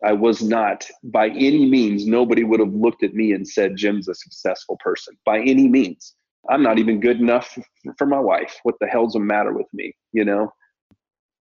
I 0.03 0.13
was 0.13 0.43
not 0.43 0.85
by 1.03 1.29
any 1.29 1.65
means. 1.65 2.05
Nobody 2.05 2.43
would 2.43 2.59
have 2.59 2.73
looked 2.73 3.03
at 3.03 3.13
me 3.13 3.31
and 3.31 3.47
said 3.47 3.77
Jim's 3.77 4.07
a 4.07 4.15
successful 4.15 4.77
person 4.83 5.15
by 5.25 5.39
any 5.39 5.67
means. 5.67 6.15
I'm 6.49 6.61
not 6.61 6.77
even 6.77 6.99
good 6.99 7.19
enough 7.19 7.57
for 7.97 8.05
my 8.05 8.19
wife. 8.19 8.59
What 8.63 8.75
the 8.79 8.87
hell's 8.87 9.13
the 9.13 9.19
matter 9.19 9.53
with 9.53 9.67
me? 9.73 9.95
You 10.11 10.25
know. 10.25 10.51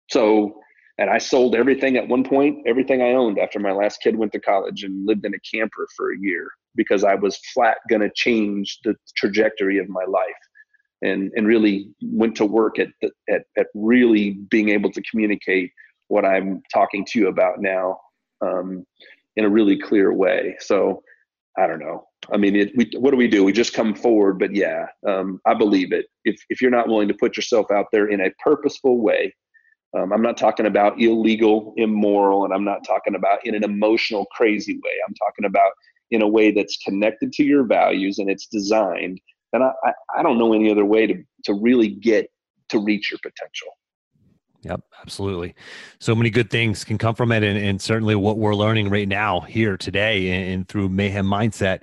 So 0.09 0.59
and 0.97 1.09
I 1.09 1.17
sold 1.17 1.55
everything 1.55 1.97
at 1.97 2.07
one 2.07 2.23
point, 2.23 2.59
everything 2.67 3.01
I 3.01 3.13
owned 3.13 3.39
after 3.39 3.59
my 3.59 3.71
last 3.71 4.01
kid 4.01 4.15
went 4.15 4.31
to 4.33 4.39
college 4.39 4.83
and 4.83 5.05
lived 5.05 5.25
in 5.25 5.33
a 5.33 5.39
camper 5.39 5.87
for 5.95 6.13
a 6.13 6.19
year 6.19 6.49
because 6.75 7.03
I 7.03 7.15
was 7.15 7.37
flat 7.53 7.77
going 7.89 8.01
to 8.01 8.11
change 8.15 8.79
the 8.83 8.95
trajectory 9.17 9.79
of 9.79 9.89
my 9.89 10.03
life 10.07 10.23
and, 11.01 11.31
and 11.35 11.47
really 11.47 11.89
went 12.01 12.35
to 12.37 12.45
work 12.45 12.79
at, 12.79 12.89
the, 13.01 13.11
at, 13.29 13.43
at 13.57 13.67
really 13.73 14.31
being 14.49 14.69
able 14.69 14.91
to 14.91 15.01
communicate 15.09 15.71
what 16.07 16.25
I'm 16.25 16.61
talking 16.71 17.05
to 17.09 17.19
you 17.19 17.27
about 17.27 17.59
now 17.59 17.99
um, 18.41 18.85
in 19.35 19.45
a 19.45 19.49
really 19.49 19.79
clear 19.79 20.13
way. 20.13 20.55
So 20.59 21.01
I 21.57 21.67
don't 21.67 21.79
know. 21.79 22.05
I 22.31 22.37
mean, 22.37 22.55
it, 22.55 22.71
we, 22.75 22.89
what 22.97 23.11
do 23.11 23.17
we 23.17 23.27
do? 23.27 23.43
We 23.43 23.51
just 23.51 23.73
come 23.73 23.93
forward, 23.95 24.39
but 24.39 24.55
yeah, 24.55 24.85
um, 25.07 25.39
I 25.45 25.53
believe 25.53 25.91
it. 25.91 26.05
If, 26.23 26.35
if 26.49 26.61
you're 26.61 26.71
not 26.71 26.87
willing 26.87 27.07
to 27.07 27.13
put 27.13 27.35
yourself 27.35 27.71
out 27.71 27.87
there 27.91 28.07
in 28.07 28.21
a 28.21 28.31
purposeful 28.43 29.01
way, 29.01 29.33
um, 29.95 30.11
I'm 30.11 30.21
not 30.21 30.37
talking 30.37 30.65
about 30.65 30.99
illegal, 30.99 31.73
immoral, 31.77 32.45
and 32.45 32.53
I'm 32.53 32.63
not 32.63 32.83
talking 32.83 33.15
about 33.15 33.45
in 33.45 33.53
an 33.53 33.63
emotional, 33.63 34.25
crazy 34.31 34.73
way. 34.73 34.91
I'm 35.07 35.13
talking 35.15 35.45
about 35.45 35.71
in 36.11 36.21
a 36.21 36.27
way 36.27 36.51
that's 36.51 36.77
connected 36.77 37.31
to 37.33 37.43
your 37.43 37.63
values 37.63 38.19
and 38.19 38.29
it's 38.29 38.47
designed. 38.47 39.19
And 39.51 39.63
I, 39.63 39.71
I, 39.83 39.91
I 40.19 40.23
don't 40.23 40.37
know 40.37 40.53
any 40.53 40.71
other 40.71 40.85
way 40.85 41.07
to, 41.07 41.15
to 41.45 41.53
really 41.53 41.89
get 41.89 42.27
to 42.69 42.79
reach 42.79 43.11
your 43.11 43.19
potential. 43.21 43.69
Yep, 44.63 44.81
absolutely. 45.01 45.55
So 45.99 46.15
many 46.15 46.29
good 46.29 46.49
things 46.49 46.83
can 46.83 46.97
come 46.97 47.15
from 47.15 47.31
it. 47.31 47.43
And, 47.43 47.57
and 47.57 47.81
certainly 47.81 48.15
what 48.15 48.37
we're 48.37 48.55
learning 48.55 48.89
right 48.89 49.07
now 49.07 49.41
here 49.41 49.75
today 49.75 50.29
and, 50.31 50.53
and, 50.53 50.67
through 50.67 50.89
Mayhem 50.89 51.25
Mindset 51.25 51.81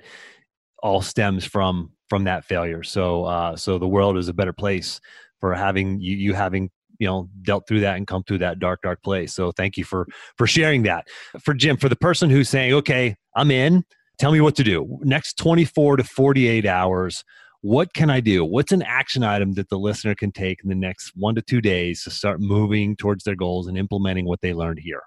all 0.81 1.01
stems 1.01 1.45
from 1.45 1.91
from 2.09 2.23
that 2.23 2.43
failure. 2.43 2.81
So 2.83 3.25
uh, 3.25 3.55
so 3.55 3.77
the 3.77 3.87
world 3.87 4.17
is 4.17 4.29
a 4.29 4.33
better 4.33 4.51
place 4.51 4.99
for 5.39 5.53
having 5.53 6.01
you, 6.01 6.17
you 6.17 6.33
having 6.33 6.71
you 7.01 7.07
know 7.07 7.27
dealt 7.41 7.67
through 7.67 7.79
that 7.79 7.97
and 7.97 8.05
come 8.05 8.23
through 8.23 8.37
that 8.37 8.59
dark 8.59 8.83
dark 8.83 9.01
place. 9.01 9.33
So 9.33 9.51
thank 9.51 9.75
you 9.75 9.83
for 9.83 10.07
for 10.37 10.45
sharing 10.45 10.83
that. 10.83 11.07
For 11.41 11.55
jim 11.55 11.75
for 11.75 11.89
the 11.89 11.95
person 11.95 12.29
who's 12.29 12.47
saying 12.47 12.73
okay 12.75 13.15
i'm 13.35 13.51
in. 13.51 13.83
Tell 14.19 14.31
me 14.31 14.39
what 14.39 14.55
to 14.57 14.63
do. 14.63 14.99
Next 15.01 15.37
24 15.39 15.97
to 15.97 16.03
48 16.03 16.65
hours 16.65 17.23
what 17.63 17.93
can 17.93 18.09
i 18.09 18.19
do? 18.19 18.45
What's 18.45 18.71
an 18.71 18.81
action 18.83 19.23
item 19.23 19.53
that 19.53 19.69
the 19.69 19.77
listener 19.77 20.15
can 20.15 20.31
take 20.31 20.63
in 20.63 20.69
the 20.69 20.75
next 20.75 21.11
one 21.15 21.35
to 21.35 21.41
two 21.41 21.61
days 21.61 22.03
to 22.03 22.11
start 22.11 22.39
moving 22.39 22.95
towards 22.95 23.23
their 23.23 23.35
goals 23.35 23.67
and 23.67 23.77
implementing 23.77 24.25
what 24.25 24.41
they 24.41 24.53
learned 24.53 24.79
here? 24.79 25.01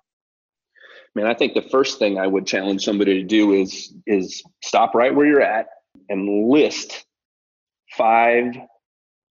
Man 1.15 1.27
i 1.27 1.35
think 1.35 1.55
the 1.55 1.63
first 1.63 2.01
thing 2.01 2.19
i 2.19 2.27
would 2.27 2.45
challenge 2.45 2.85
somebody 2.85 3.15
to 3.23 3.27
do 3.27 3.53
is 3.53 3.95
is 4.07 4.43
stop 4.65 4.97
right 4.97 5.15
where 5.15 5.27
you're 5.27 5.41
at 5.41 5.67
and 6.09 6.51
list 6.51 7.07
five 7.97 8.47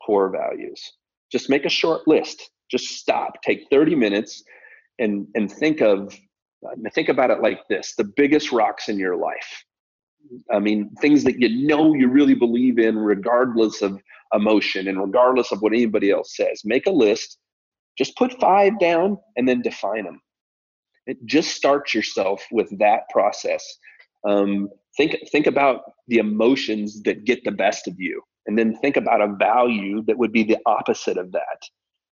core 0.04 0.30
values 0.30 0.92
just 1.33 1.51
make 1.51 1.64
a 1.64 1.70
short 1.70 2.07
list. 2.07 2.51
Just 2.70 2.87
stop. 2.87 3.43
Take 3.43 3.66
30 3.70 3.97
minutes 3.97 4.43
and 4.99 5.26
and 5.35 5.51
think 5.51 5.80
of 5.80 6.14
think 6.95 7.09
about 7.09 7.30
it 7.30 7.41
like 7.41 7.61
this 7.68 7.95
the 7.97 8.05
biggest 8.05 8.53
rocks 8.53 8.89
in 8.89 8.99
your 8.99 9.16
life. 9.16 9.64
I 10.53 10.59
mean 10.61 10.91
things 11.01 11.24
that 11.24 11.41
you 11.41 11.66
know 11.66 11.95
you 11.95 12.09
really 12.09 12.35
believe 12.35 12.78
in 12.78 12.97
regardless 12.97 13.83
of 13.83 14.01
emotion 14.33 14.89
and 14.89 15.01
regardless 15.01 15.51
of 15.53 15.61
what 15.61 15.72
anybody 15.72 16.11
else 16.11 16.37
says. 16.37 16.62
Make 16.64 16.87
a 16.87 16.91
list. 16.91 17.39
Just 17.99 18.16
put 18.16 18.41
five 18.41 18.78
down 18.78 19.18
and 19.37 19.47
then 19.49 19.61
define 19.61 20.05
them 20.05 20.20
it 21.07 21.18
just 21.24 21.51
start 21.51 21.95
yourself 21.95 22.45
with 22.51 22.78
that 22.78 23.09
process. 23.11 23.64
Um, 24.26 24.68
think 24.97 25.16
think 25.30 25.47
about 25.47 25.80
the 26.09 26.18
emotions 26.18 27.03
that 27.03 27.24
get 27.24 27.45
the 27.45 27.51
best 27.51 27.89
of 27.89 27.95
you 27.99 28.22
and 28.47 28.59
then 28.59 28.76
think 28.78 28.97
about 28.97 29.20
a 29.20 29.34
value 29.38 30.03
that 30.07 30.18
would 30.18 30.32
be 30.32 30.43
the 30.43 30.59
opposite 30.66 31.16
of 31.16 31.32
that. 31.32 31.62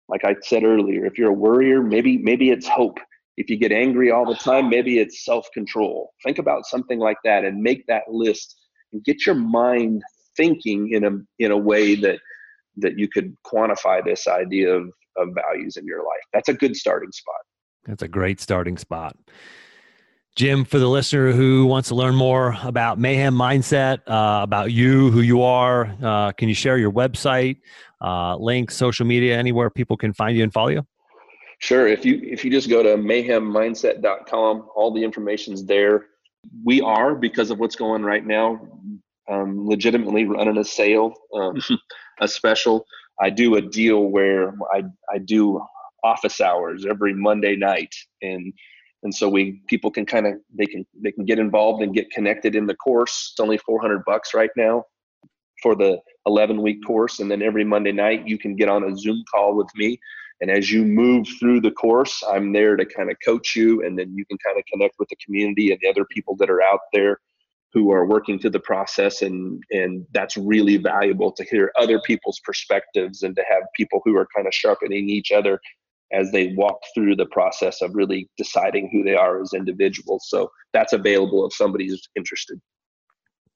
Like 0.08 0.24
i 0.24 0.34
said 0.42 0.64
earlier 0.64 1.04
if 1.04 1.18
you're 1.18 1.30
a 1.30 1.34
worrier 1.34 1.82
maybe 1.82 2.18
maybe 2.18 2.50
it's 2.50 2.68
hope. 2.68 2.98
If 3.36 3.48
you 3.48 3.56
get 3.56 3.72
angry 3.72 4.10
all 4.10 4.26
the 4.26 4.34
time 4.34 4.68
maybe 4.68 4.98
it's 4.98 5.24
self-control. 5.24 6.10
Think 6.24 6.38
about 6.38 6.66
something 6.66 6.98
like 6.98 7.18
that 7.24 7.44
and 7.44 7.62
make 7.62 7.86
that 7.86 8.04
list 8.08 8.56
and 8.92 9.04
get 9.04 9.26
your 9.26 9.34
mind 9.34 10.02
thinking 10.36 10.92
in 10.92 11.04
a 11.04 11.10
in 11.38 11.52
a 11.52 11.56
way 11.56 11.94
that 11.96 12.18
that 12.76 12.98
you 12.98 13.08
could 13.08 13.36
quantify 13.44 14.04
this 14.04 14.28
idea 14.28 14.72
of, 14.72 14.88
of 15.16 15.28
values 15.34 15.76
in 15.76 15.84
your 15.84 15.98
life. 15.98 16.22
That's 16.32 16.48
a 16.48 16.54
good 16.54 16.76
starting 16.76 17.10
spot. 17.10 17.40
That's 17.84 18.02
a 18.02 18.08
great 18.08 18.40
starting 18.40 18.78
spot 18.78 19.16
Jim, 20.38 20.64
for 20.64 20.78
the 20.78 20.86
listener 20.86 21.32
who 21.32 21.66
wants 21.66 21.88
to 21.88 21.96
learn 21.96 22.14
more 22.14 22.56
about 22.62 22.96
Mayhem 22.96 23.34
Mindset, 23.34 23.98
uh, 24.06 24.40
about 24.44 24.70
you, 24.70 25.10
who 25.10 25.20
you 25.20 25.42
are, 25.42 25.92
uh, 26.00 26.30
can 26.30 26.48
you 26.48 26.54
share 26.54 26.78
your 26.78 26.92
website, 26.92 27.56
uh, 28.00 28.36
links, 28.36 28.76
social 28.76 29.04
media, 29.04 29.36
anywhere 29.36 29.68
people 29.68 29.96
can 29.96 30.12
find 30.12 30.36
you 30.36 30.44
and 30.44 30.52
follow 30.52 30.68
you? 30.68 30.86
Sure. 31.58 31.88
If 31.88 32.04
you 32.04 32.20
if 32.22 32.44
you 32.44 32.52
just 32.52 32.70
go 32.70 32.84
to 32.84 32.90
mayhemmindset.com, 32.90 34.68
all 34.76 34.94
the 34.94 35.02
information's 35.02 35.64
there. 35.64 36.06
We 36.64 36.80
are 36.82 37.16
because 37.16 37.50
of 37.50 37.58
what's 37.58 37.74
going 37.74 38.04
right 38.04 38.24
now, 38.24 38.60
um, 39.28 39.66
legitimately 39.68 40.26
running 40.26 40.56
a 40.56 40.64
sale, 40.64 41.14
um, 41.34 41.60
a 42.20 42.28
special. 42.28 42.86
I 43.20 43.30
do 43.30 43.56
a 43.56 43.60
deal 43.60 44.04
where 44.04 44.54
I 44.72 44.84
I 45.12 45.18
do 45.18 45.60
office 46.04 46.40
hours 46.40 46.86
every 46.88 47.12
Monday 47.12 47.56
night 47.56 47.92
and 48.22 48.52
and 49.02 49.14
so 49.14 49.28
we 49.28 49.60
people 49.68 49.90
can 49.90 50.04
kind 50.04 50.26
of 50.26 50.34
they 50.52 50.66
can 50.66 50.84
they 51.02 51.12
can 51.12 51.24
get 51.24 51.38
involved 51.38 51.82
and 51.82 51.94
get 51.94 52.10
connected 52.10 52.54
in 52.54 52.66
the 52.66 52.74
course. 52.74 53.30
It's 53.32 53.40
only 53.40 53.58
400 53.58 54.04
bucks 54.04 54.34
right 54.34 54.50
now 54.56 54.84
for 55.62 55.74
the 55.74 56.00
11 56.26 56.60
week 56.62 56.84
course. 56.86 57.20
And 57.20 57.30
then 57.30 57.42
every 57.42 57.64
monday 57.64 57.92
night 57.92 58.26
you 58.26 58.38
can 58.38 58.56
get 58.56 58.68
on 58.68 58.84
a 58.84 58.96
zoom 58.96 59.22
call 59.32 59.54
with 59.54 59.68
me. 59.76 59.98
And 60.40 60.50
as 60.50 60.70
you 60.70 60.84
move 60.84 61.26
through 61.38 61.60
the 61.60 61.70
course 61.70 62.22
i'm 62.28 62.52
there 62.52 62.76
to 62.76 62.84
kind 62.84 63.10
of 63.10 63.16
coach 63.24 63.54
you. 63.54 63.84
And 63.84 63.98
then 63.98 64.14
you 64.16 64.24
can 64.26 64.38
kind 64.44 64.58
of 64.58 64.64
connect 64.72 64.96
with 64.98 65.08
the 65.08 65.16
community 65.24 65.70
and 65.70 65.80
the 65.80 65.88
other 65.88 66.04
people 66.04 66.36
that 66.36 66.50
are 66.50 66.62
out 66.62 66.80
there 66.92 67.20
who 67.74 67.92
are 67.92 68.06
working 68.06 68.38
through 68.38 68.50
the 68.50 68.60
process. 68.60 69.22
And 69.22 69.62
and 69.70 70.06
that's 70.12 70.36
really 70.36 70.76
valuable 70.76 71.30
to 71.32 71.44
hear 71.44 71.70
other 71.78 72.00
people's 72.00 72.40
perspectives 72.44 73.22
and 73.22 73.36
to 73.36 73.44
have 73.48 73.62
people 73.76 74.00
who 74.04 74.16
are 74.16 74.26
kind 74.34 74.48
of 74.48 74.54
sharpening 74.54 75.08
each 75.08 75.30
other 75.30 75.60
as 76.12 76.30
they 76.32 76.54
walk 76.54 76.78
through 76.94 77.16
the 77.16 77.26
process 77.26 77.82
of 77.82 77.94
really 77.94 78.28
deciding 78.36 78.88
who 78.92 79.02
they 79.02 79.14
are 79.14 79.40
as 79.40 79.52
individuals. 79.54 80.26
So 80.28 80.50
that's 80.72 80.92
available 80.92 81.46
if 81.46 81.52
somebody's 81.54 82.00
interested. 82.16 82.58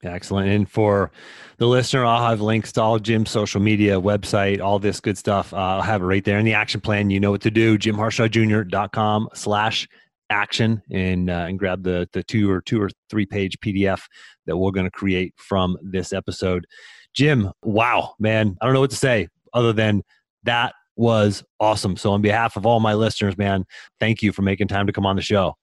Excellent. 0.03 0.49
And 0.49 0.69
for 0.69 1.11
the 1.57 1.67
listener, 1.67 2.05
I'll 2.05 2.27
have 2.27 2.41
links 2.41 2.73
to 2.73 2.81
all 2.81 2.99
Jim's 2.99 3.31
social 3.31 3.61
media, 3.61 3.99
website, 3.99 4.61
all 4.61 4.79
this 4.79 4.99
good 4.99 5.17
stuff. 5.17 5.53
Uh, 5.53 5.57
I'll 5.57 5.81
have 5.81 6.01
it 6.01 6.05
right 6.05 6.23
there 6.23 6.37
in 6.37 6.45
the 6.45 6.53
action 6.53 6.81
plan. 6.81 7.09
You 7.09 7.19
know 7.19 7.31
what 7.31 7.41
to 7.41 7.51
do. 7.51 7.77
JimHarshawJr.com 7.77 9.29
slash 9.33 9.87
action 10.29 10.81
and 10.91 11.29
uh, 11.29 11.45
and 11.47 11.59
grab 11.59 11.83
the 11.83 12.09
the 12.13 12.23
two 12.23 12.49
or 12.49 12.61
two 12.61 12.81
or 12.81 12.89
three 13.09 13.25
page 13.25 13.57
PDF 13.59 14.01
that 14.45 14.57
we're 14.57 14.71
going 14.71 14.85
to 14.85 14.91
create 14.91 15.33
from 15.37 15.77
this 15.81 16.11
episode. 16.11 16.65
Jim, 17.13 17.51
wow, 17.61 18.15
man, 18.19 18.57
I 18.59 18.65
don't 18.65 18.73
know 18.73 18.81
what 18.81 18.89
to 18.89 18.95
say 18.97 19.27
other 19.53 19.71
than 19.71 20.01
that 20.43 20.73
was 20.95 21.43
awesome. 21.59 21.97
So, 21.97 22.11
on 22.11 22.21
behalf 22.21 22.55
of 22.55 22.65
all 22.65 22.79
my 22.79 22.93
listeners, 22.93 23.37
man, 23.37 23.65
thank 23.99 24.21
you 24.21 24.31
for 24.31 24.41
making 24.41 24.67
time 24.67 24.87
to 24.87 24.93
come 24.93 25.05
on 25.05 25.15
the 25.15 25.21
show. 25.21 25.55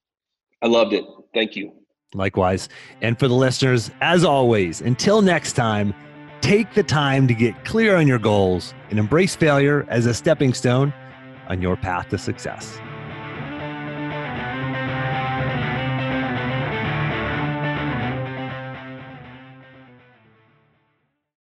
I 0.63 0.67
loved 0.67 0.93
it. 0.93 1.05
Thank 1.33 1.57
you. 1.57 1.73
Likewise. 2.15 2.69
And 3.03 3.19
for 3.19 3.29
the 3.29 3.35
listeners, 3.35 3.91
as 4.01 4.25
always, 4.25 4.81
until 4.81 5.23
next 5.23 5.53
time, 5.53 5.95
take 6.41 6.75
the 6.75 6.83
time 6.83 7.29
to 7.29 7.35
get 7.35 7.65
clear 7.65 7.97
on 7.97 8.09
your 8.09 8.19
goals 8.19 8.75
and 8.91 8.99
embrace 8.99 9.37
failure 9.37 9.87
as 9.89 10.07
a 10.07 10.15
stepping 10.15 10.53
stone 10.53 10.93
on 11.49 11.63
your 11.63 11.77
path 11.77 12.09
to 12.09 12.19
success. 12.19 12.81